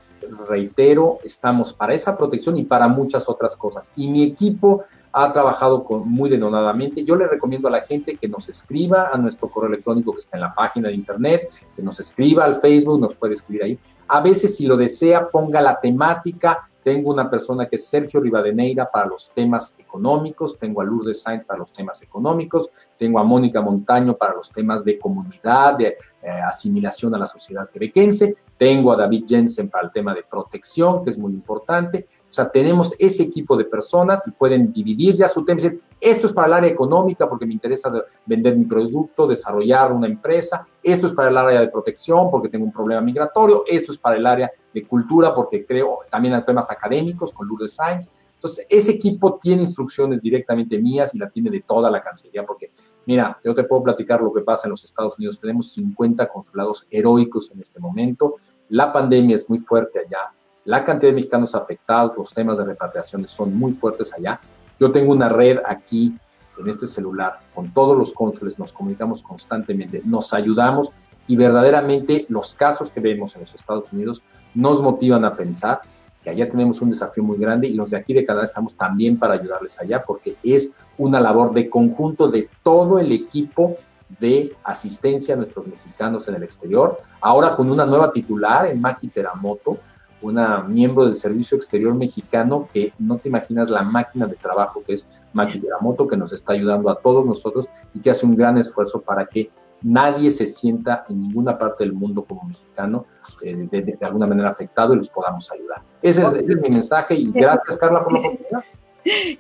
reitero, 0.48 1.20
estamos 1.24 1.74
para 1.74 1.94
esa 1.94 2.18
protección 2.18 2.58
y 2.58 2.64
para 2.64 2.88
muchas 2.88 3.28
otras 3.30 3.56
cosas. 3.56 3.92
Y 3.96 4.08
mi 4.08 4.24
equipo 4.24 4.84
ha 5.12 5.32
trabajado 5.32 5.86
muy 6.06 6.30
denodadamente. 6.30 7.04
Yo 7.04 7.16
le 7.16 7.28
recomiendo 7.28 7.68
a 7.68 7.72
la 7.72 7.82
gente 7.82 8.18
que 8.18 8.28
nos 8.28 8.50
escriba 8.50 9.10
a 9.12 9.18
nuestro 9.18 9.50
correo 9.50 9.70
electrónico 9.70 10.14
que 10.14 10.20
está 10.20 10.38
en 10.38 10.42
la 10.42 10.54
página 10.54 10.90
de 10.90 10.96
internet, 10.96 11.50
que 11.76 11.82
nos 11.82 12.00
escriba 12.00 12.46
al 12.46 12.58
Facebook, 12.58 13.00
nos 13.00 13.16
puede 13.16 13.36
escribir 13.36 13.64
ahí. 13.64 13.80
A 14.08 14.22
veces, 14.22 14.56
si 14.56 14.66
lo 14.66 14.78
desea, 14.78 15.30
ponga 15.30 15.62
la 15.62 15.80
temática 15.80 16.60
tengo 16.86 17.10
una 17.10 17.28
persona 17.28 17.68
que 17.68 17.78
es 17.78 17.88
Sergio 17.88 18.22
Rivadeneira 18.22 18.92
para 18.92 19.08
los 19.08 19.32
temas 19.34 19.74
económicos, 19.80 20.60
tengo 20.60 20.82
a 20.82 20.84
Lourdes 20.84 21.20
Sainz 21.20 21.44
para 21.44 21.58
los 21.58 21.74
temas 21.74 22.00
económicos, 22.04 22.94
tengo 22.96 23.18
a 23.18 23.24
Mónica 23.24 23.60
Montaño 23.60 24.16
para 24.16 24.36
los 24.36 24.52
temas 24.52 24.86
de 24.86 25.00
comunidad, 25.00 25.80
de 25.80 25.88
eh, 25.88 26.30
asimilación 26.48 27.16
a 27.16 27.18
la 27.18 27.26
sociedad 27.26 27.68
quebequense, 27.72 28.36
tengo 28.56 28.92
a 28.92 28.98
David 28.98 29.24
Jensen 29.28 29.68
para 29.68 29.86
el 29.86 29.92
tema 29.92 30.14
de 30.14 30.22
protección, 30.30 31.04
que 31.04 31.10
es 31.10 31.18
muy 31.18 31.34
importante. 31.34 32.06
O 32.30 32.32
sea, 32.32 32.52
tenemos 32.52 32.94
ese 33.00 33.24
equipo 33.24 33.58
de 33.58 33.66
personas 33.66 34.22
y 34.28 34.30
pueden 34.30 34.72
dividir 34.72 35.16
ya 35.16 35.28
su 35.28 35.44
tema 35.44 35.60
y 35.62 35.64
decir, 35.64 35.80
esto 36.00 36.28
es 36.28 36.34
para 36.34 36.46
el 36.46 36.54
área 36.54 36.70
económica 36.70 37.28
porque 37.28 37.48
me 37.48 37.54
interesa 37.54 37.92
vender 38.28 38.56
mi 38.56 38.66
producto, 38.66 39.26
desarrollar 39.26 39.92
una 39.92 40.06
empresa, 40.06 40.62
esto 40.84 41.08
es 41.08 41.14
para 41.14 41.30
el 41.30 41.38
área 41.38 41.62
de 41.62 41.70
protección 41.70 42.30
porque 42.30 42.50
tengo 42.50 42.66
un 42.66 42.72
problema 42.72 43.02
migratorio, 43.02 43.64
esto 43.66 43.92
es 43.92 43.98
para 43.98 44.18
el 44.18 44.28
área 44.28 44.52
de 44.72 44.86
cultura 44.86 45.34
porque 45.34 45.66
creo 45.66 46.02
también 46.12 46.36
hay 46.36 46.46
temas 46.46 46.70
académicos 46.76 47.34
con 47.34 47.48
Lourdes 47.48 47.74
Sainz. 47.74 48.10
Entonces, 48.36 48.66
ese 48.70 48.92
equipo 48.92 49.40
tiene 49.42 49.64
instrucciones 49.64 50.22
directamente 50.22 50.78
mías 50.78 51.16
y 51.16 51.18
la 51.18 51.30
tiene 51.30 51.50
de 51.50 51.62
toda 51.62 51.90
la 51.90 52.04
Cancillería, 52.04 52.46
porque, 52.46 52.70
mira, 53.06 53.40
yo 53.44 53.56
te 53.56 53.64
puedo 53.64 53.84
platicar 53.84 54.22
lo 54.22 54.32
que 54.32 54.42
pasa 54.42 54.68
en 54.68 54.72
los 54.72 54.84
Estados 54.84 55.18
Unidos. 55.18 55.40
Tenemos 55.40 55.72
50 55.74 56.28
consulados 56.28 56.86
heroicos 56.92 57.50
en 57.52 57.60
este 57.60 57.80
momento. 57.80 58.34
La 58.70 58.94
pandemia 58.94 59.36
es 59.36 59.50
muy 59.50 59.60
fuerte 59.60 60.00
allá. 60.00 60.32
La 60.66 60.84
cantidad 60.84 61.12
de 61.12 61.16
mexicanos 61.16 61.54
afectados, 61.56 62.18
los 62.18 62.34
temas 62.34 62.58
de 62.58 62.66
repatriaciones 62.66 63.32
son 63.32 63.56
muy 63.56 63.72
fuertes 63.72 64.12
allá. 64.14 64.40
Yo 64.80 64.92
tengo 64.92 65.12
una 65.12 65.30
red 65.30 65.60
aquí 65.66 66.16
en 66.58 66.70
este 66.70 66.88
celular 66.88 67.40
con 67.54 67.74
todos 67.74 67.98
los 67.98 68.14
cónsules, 68.14 68.58
nos 68.58 68.72
comunicamos 68.72 69.22
constantemente, 69.22 70.02
nos 70.06 70.34
ayudamos 70.34 71.12
y 71.28 71.36
verdaderamente 71.36 72.26
los 72.30 72.54
casos 72.54 72.92
que 72.92 73.00
vemos 73.00 73.36
en 73.36 73.42
los 73.42 73.54
Estados 73.54 73.92
Unidos 73.92 74.22
nos 74.54 74.82
motivan 74.82 75.26
a 75.26 75.34
pensar 75.34 75.82
que 76.26 76.32
allá 76.32 76.50
tenemos 76.50 76.82
un 76.82 76.90
desafío 76.90 77.24
muy 77.24 77.38
grande 77.38 77.68
y 77.68 77.76
los 77.76 77.92
de 77.92 77.98
aquí 77.98 78.12
de 78.12 78.26
Canadá 78.26 78.46
estamos 78.46 78.74
también 78.74 79.20
para 79.20 79.36
ayudarles 79.36 79.80
allá 79.80 80.04
porque 80.04 80.36
es 80.44 80.84
una 80.98 81.22
labor 81.22 81.54
de 81.54 81.70
conjunto 81.70 82.30
de 82.30 82.50
todo 82.64 82.98
el 82.98 83.12
equipo 83.12 83.78
de 84.20 84.56
asistencia 84.64 85.36
a 85.36 85.38
nuestros 85.38 85.68
mexicanos 85.68 86.28
en 86.28 86.36
el 86.36 86.44
exterior, 86.44 86.98
ahora 87.22 87.56
con 87.56 87.70
una 87.70 87.86
nueva 87.86 88.12
titular 88.12 88.66
en 88.66 88.82
Maki 88.82 89.10
Teramoto, 89.10 89.78
una 90.26 90.62
miembro 90.62 91.06
del 91.06 91.16
Servicio 91.16 91.56
Exterior 91.56 91.94
Mexicano 91.94 92.68
que 92.74 92.94
no 93.00 93.18
te 93.18 93.30
imaginas 93.30 93.70
la 93.70 93.84
máquina 93.84 94.26
de 94.26 94.36
trabajo 94.36 94.84
que 94.86 94.94
es 94.94 95.28
Maki 95.34 95.62
Yaramoto, 95.62 96.08
que 96.08 96.18
nos 96.18 96.34
está 96.34 96.54
ayudando 96.54 96.90
a 96.90 97.00
todos 97.00 97.26
nosotros 97.26 97.68
y 97.94 98.00
que 98.00 98.10
hace 98.10 98.26
un 98.26 98.36
gran 98.36 98.58
esfuerzo 98.58 99.02
para 99.02 99.26
que 99.26 99.50
nadie 99.82 100.32
se 100.32 100.48
sienta 100.48 101.06
en 101.10 101.22
ninguna 101.22 101.58
parte 101.58 101.84
del 101.84 101.94
mundo 101.94 102.24
como 102.24 102.44
mexicano 102.44 103.06
eh, 103.44 103.68
de, 103.70 103.98
alguna 104.02 104.28
manera 104.28 104.50
afectado 104.50 104.94
y 104.94 104.98
los 104.98 105.10
podamos 105.10 105.52
ayudar. 105.52 105.82
Ese 106.02 106.22
es, 106.22 106.62
mi 106.62 106.70
mensaje 106.70 107.16
y 107.16 107.32
gracias 107.32 107.78
Carla 107.78 108.04
por 108.04 108.14
la 108.14 108.20
oportunidad. 108.20 108.64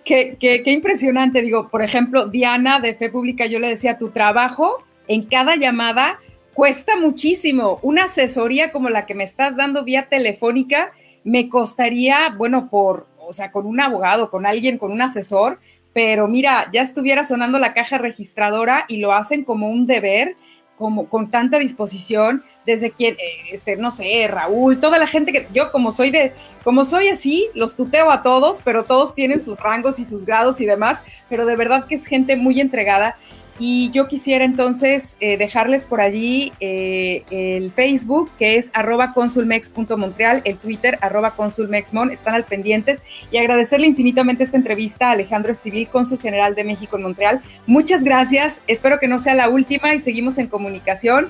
Qué, 0.03 0.37
qué, 0.39 0.61
qué, 0.61 0.71
impresionante, 0.71 1.41
digo, 1.41 1.69
por 1.69 1.81
ejemplo, 1.81 2.27
Diana 2.27 2.79
de 2.79 2.93
Fe 2.93 3.09
Pública, 3.09 3.47
yo 3.47 3.57
le 3.57 3.69
decía, 3.69 3.97
tu 3.97 4.09
trabajo 4.09 4.83
en 5.07 5.23
cada 5.23 5.55
llamada 5.55 6.19
cuesta 6.55 6.97
muchísimo. 6.97 7.79
Una 7.83 8.05
asesoría 8.05 8.71
como 8.71 8.89
la 8.89 9.05
que 9.05 9.13
me 9.13 9.25
estás 9.25 9.55
dando 9.55 9.83
vía 9.83 10.07
telefónica 10.09 10.91
me 11.23 11.49
costaría, 11.49 12.33
bueno, 12.35 12.69
por, 12.69 13.07
o 13.19 13.33
sea, 13.33 13.51
con 13.51 13.67
un 13.67 13.79
abogado, 13.79 14.31
con 14.31 14.45
alguien, 14.45 14.77
con 14.77 14.91
un 14.91 15.01
asesor, 15.01 15.59
pero 15.93 16.27
mira, 16.27 16.69
ya 16.73 16.81
estuviera 16.81 17.23
sonando 17.23 17.59
la 17.59 17.73
caja 17.73 17.97
registradora 17.97 18.85
y 18.87 18.97
lo 18.97 19.13
hacen 19.13 19.43
como 19.43 19.69
un 19.69 19.85
deber, 19.85 20.35
como 20.77 21.07
con 21.07 21.31
tanta 21.31 21.57
disposición, 21.57 22.43
desde 22.65 22.91
quien, 22.91 23.13
eh, 23.15 23.53
este, 23.53 23.75
no 23.77 23.91
sé, 23.91 24.27
Raúl, 24.27 24.79
toda 24.79 24.97
la 24.97 25.07
gente 25.07 25.31
que 25.31 25.47
yo 25.53 25.71
como 25.71 25.91
soy 25.91 26.11
de, 26.11 26.33
como 26.63 26.85
soy 26.85 27.07
así, 27.07 27.47
los 27.53 27.75
tuteo 27.75 28.11
a 28.11 28.23
todos, 28.23 28.61
pero 28.63 28.83
todos 28.83 29.15
tienen 29.15 29.43
sus 29.43 29.57
rangos 29.59 29.99
y 29.99 30.05
sus 30.05 30.25
grados 30.25 30.59
y 30.61 30.65
demás, 30.65 31.01
pero 31.29 31.45
de 31.45 31.55
verdad 31.55 31.85
que 31.85 31.95
es 31.95 32.05
gente 32.05 32.35
muy 32.35 32.59
entregada 32.59 33.17
y 33.57 33.89
yo 33.91 34.07
quisiera 34.07 34.43
entonces 34.43 35.15
eh, 35.19 35.37
dejarles 35.37 35.85
por 35.85 36.01
allí 36.01 36.51
eh, 36.59 37.23
el 37.31 37.71
Facebook, 37.71 38.29
que 38.37 38.57
es 38.57 38.69
arroba 38.73 39.13
consulmex.montreal, 39.13 40.41
el 40.43 40.57
Twitter, 40.57 40.97
arroba 41.01 41.31
consulmexmon, 41.31 42.11
están 42.11 42.35
al 42.35 42.43
pendiente, 42.43 42.99
y 43.31 43.37
agradecerle 43.37 43.87
infinitamente 43.87 44.43
esta 44.43 44.57
entrevista 44.57 45.07
a 45.07 45.11
Alejandro 45.11 45.51
Estivil, 45.51 45.87
cónsul 45.87 46.19
general 46.19 46.55
de 46.55 46.63
México 46.63 46.97
en 46.97 47.03
Montreal. 47.03 47.41
Muchas 47.65 48.03
gracias, 48.03 48.61
espero 48.67 48.99
que 48.99 49.07
no 49.07 49.19
sea 49.19 49.35
la 49.35 49.49
última 49.49 49.93
y 49.93 50.01
seguimos 50.01 50.37
en 50.37 50.47
comunicación. 50.47 51.29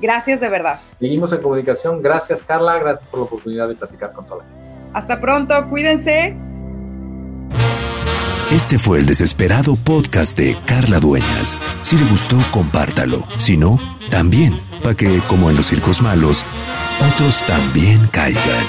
Gracias 0.00 0.40
de 0.40 0.48
verdad. 0.48 0.80
Seguimos 1.00 1.32
en 1.32 1.42
comunicación. 1.42 2.02
Gracias, 2.02 2.42
Carla. 2.42 2.78
Gracias 2.78 3.08
por 3.08 3.20
la 3.20 3.26
oportunidad 3.26 3.68
de 3.68 3.74
platicar 3.74 4.12
con 4.12 4.26
toda 4.26 4.44
Hasta 4.92 5.20
pronto. 5.20 5.68
Cuídense. 5.68 6.47
Este 8.50 8.78
fue 8.78 8.98
el 8.98 9.04
desesperado 9.04 9.76
podcast 9.76 10.36
de 10.38 10.56
Carla 10.64 11.00
Dueñas. 11.00 11.58
Si 11.82 11.98
le 11.98 12.04
gustó, 12.06 12.38
compártalo. 12.50 13.26
Si 13.36 13.58
no, 13.58 13.78
también, 14.10 14.54
para 14.82 14.96
que, 14.96 15.20
como 15.28 15.50
en 15.50 15.56
los 15.56 15.66
circos 15.66 16.00
malos, 16.00 16.46
otros 17.12 17.44
también 17.46 18.08
caigan. 18.10 18.66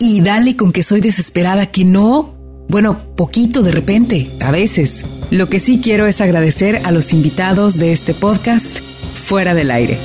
Y 0.00 0.20
dale 0.20 0.56
con 0.56 0.72
que 0.72 0.82
soy 0.82 1.00
desesperada, 1.00 1.66
que 1.66 1.84
no. 1.84 2.34
Bueno, 2.68 2.98
poquito 3.16 3.62
de 3.62 3.70
repente, 3.70 4.32
a 4.40 4.50
veces. 4.50 5.04
Lo 5.30 5.48
que 5.48 5.60
sí 5.60 5.80
quiero 5.80 6.06
es 6.06 6.20
agradecer 6.20 6.80
a 6.84 6.90
los 6.90 7.12
invitados 7.12 7.76
de 7.76 7.92
este 7.92 8.14
podcast 8.14 8.78
fuera 9.14 9.54
del 9.54 9.70
aire. 9.70 9.96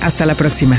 Hasta 0.00 0.24
la 0.24 0.36
próxima. 0.36 0.78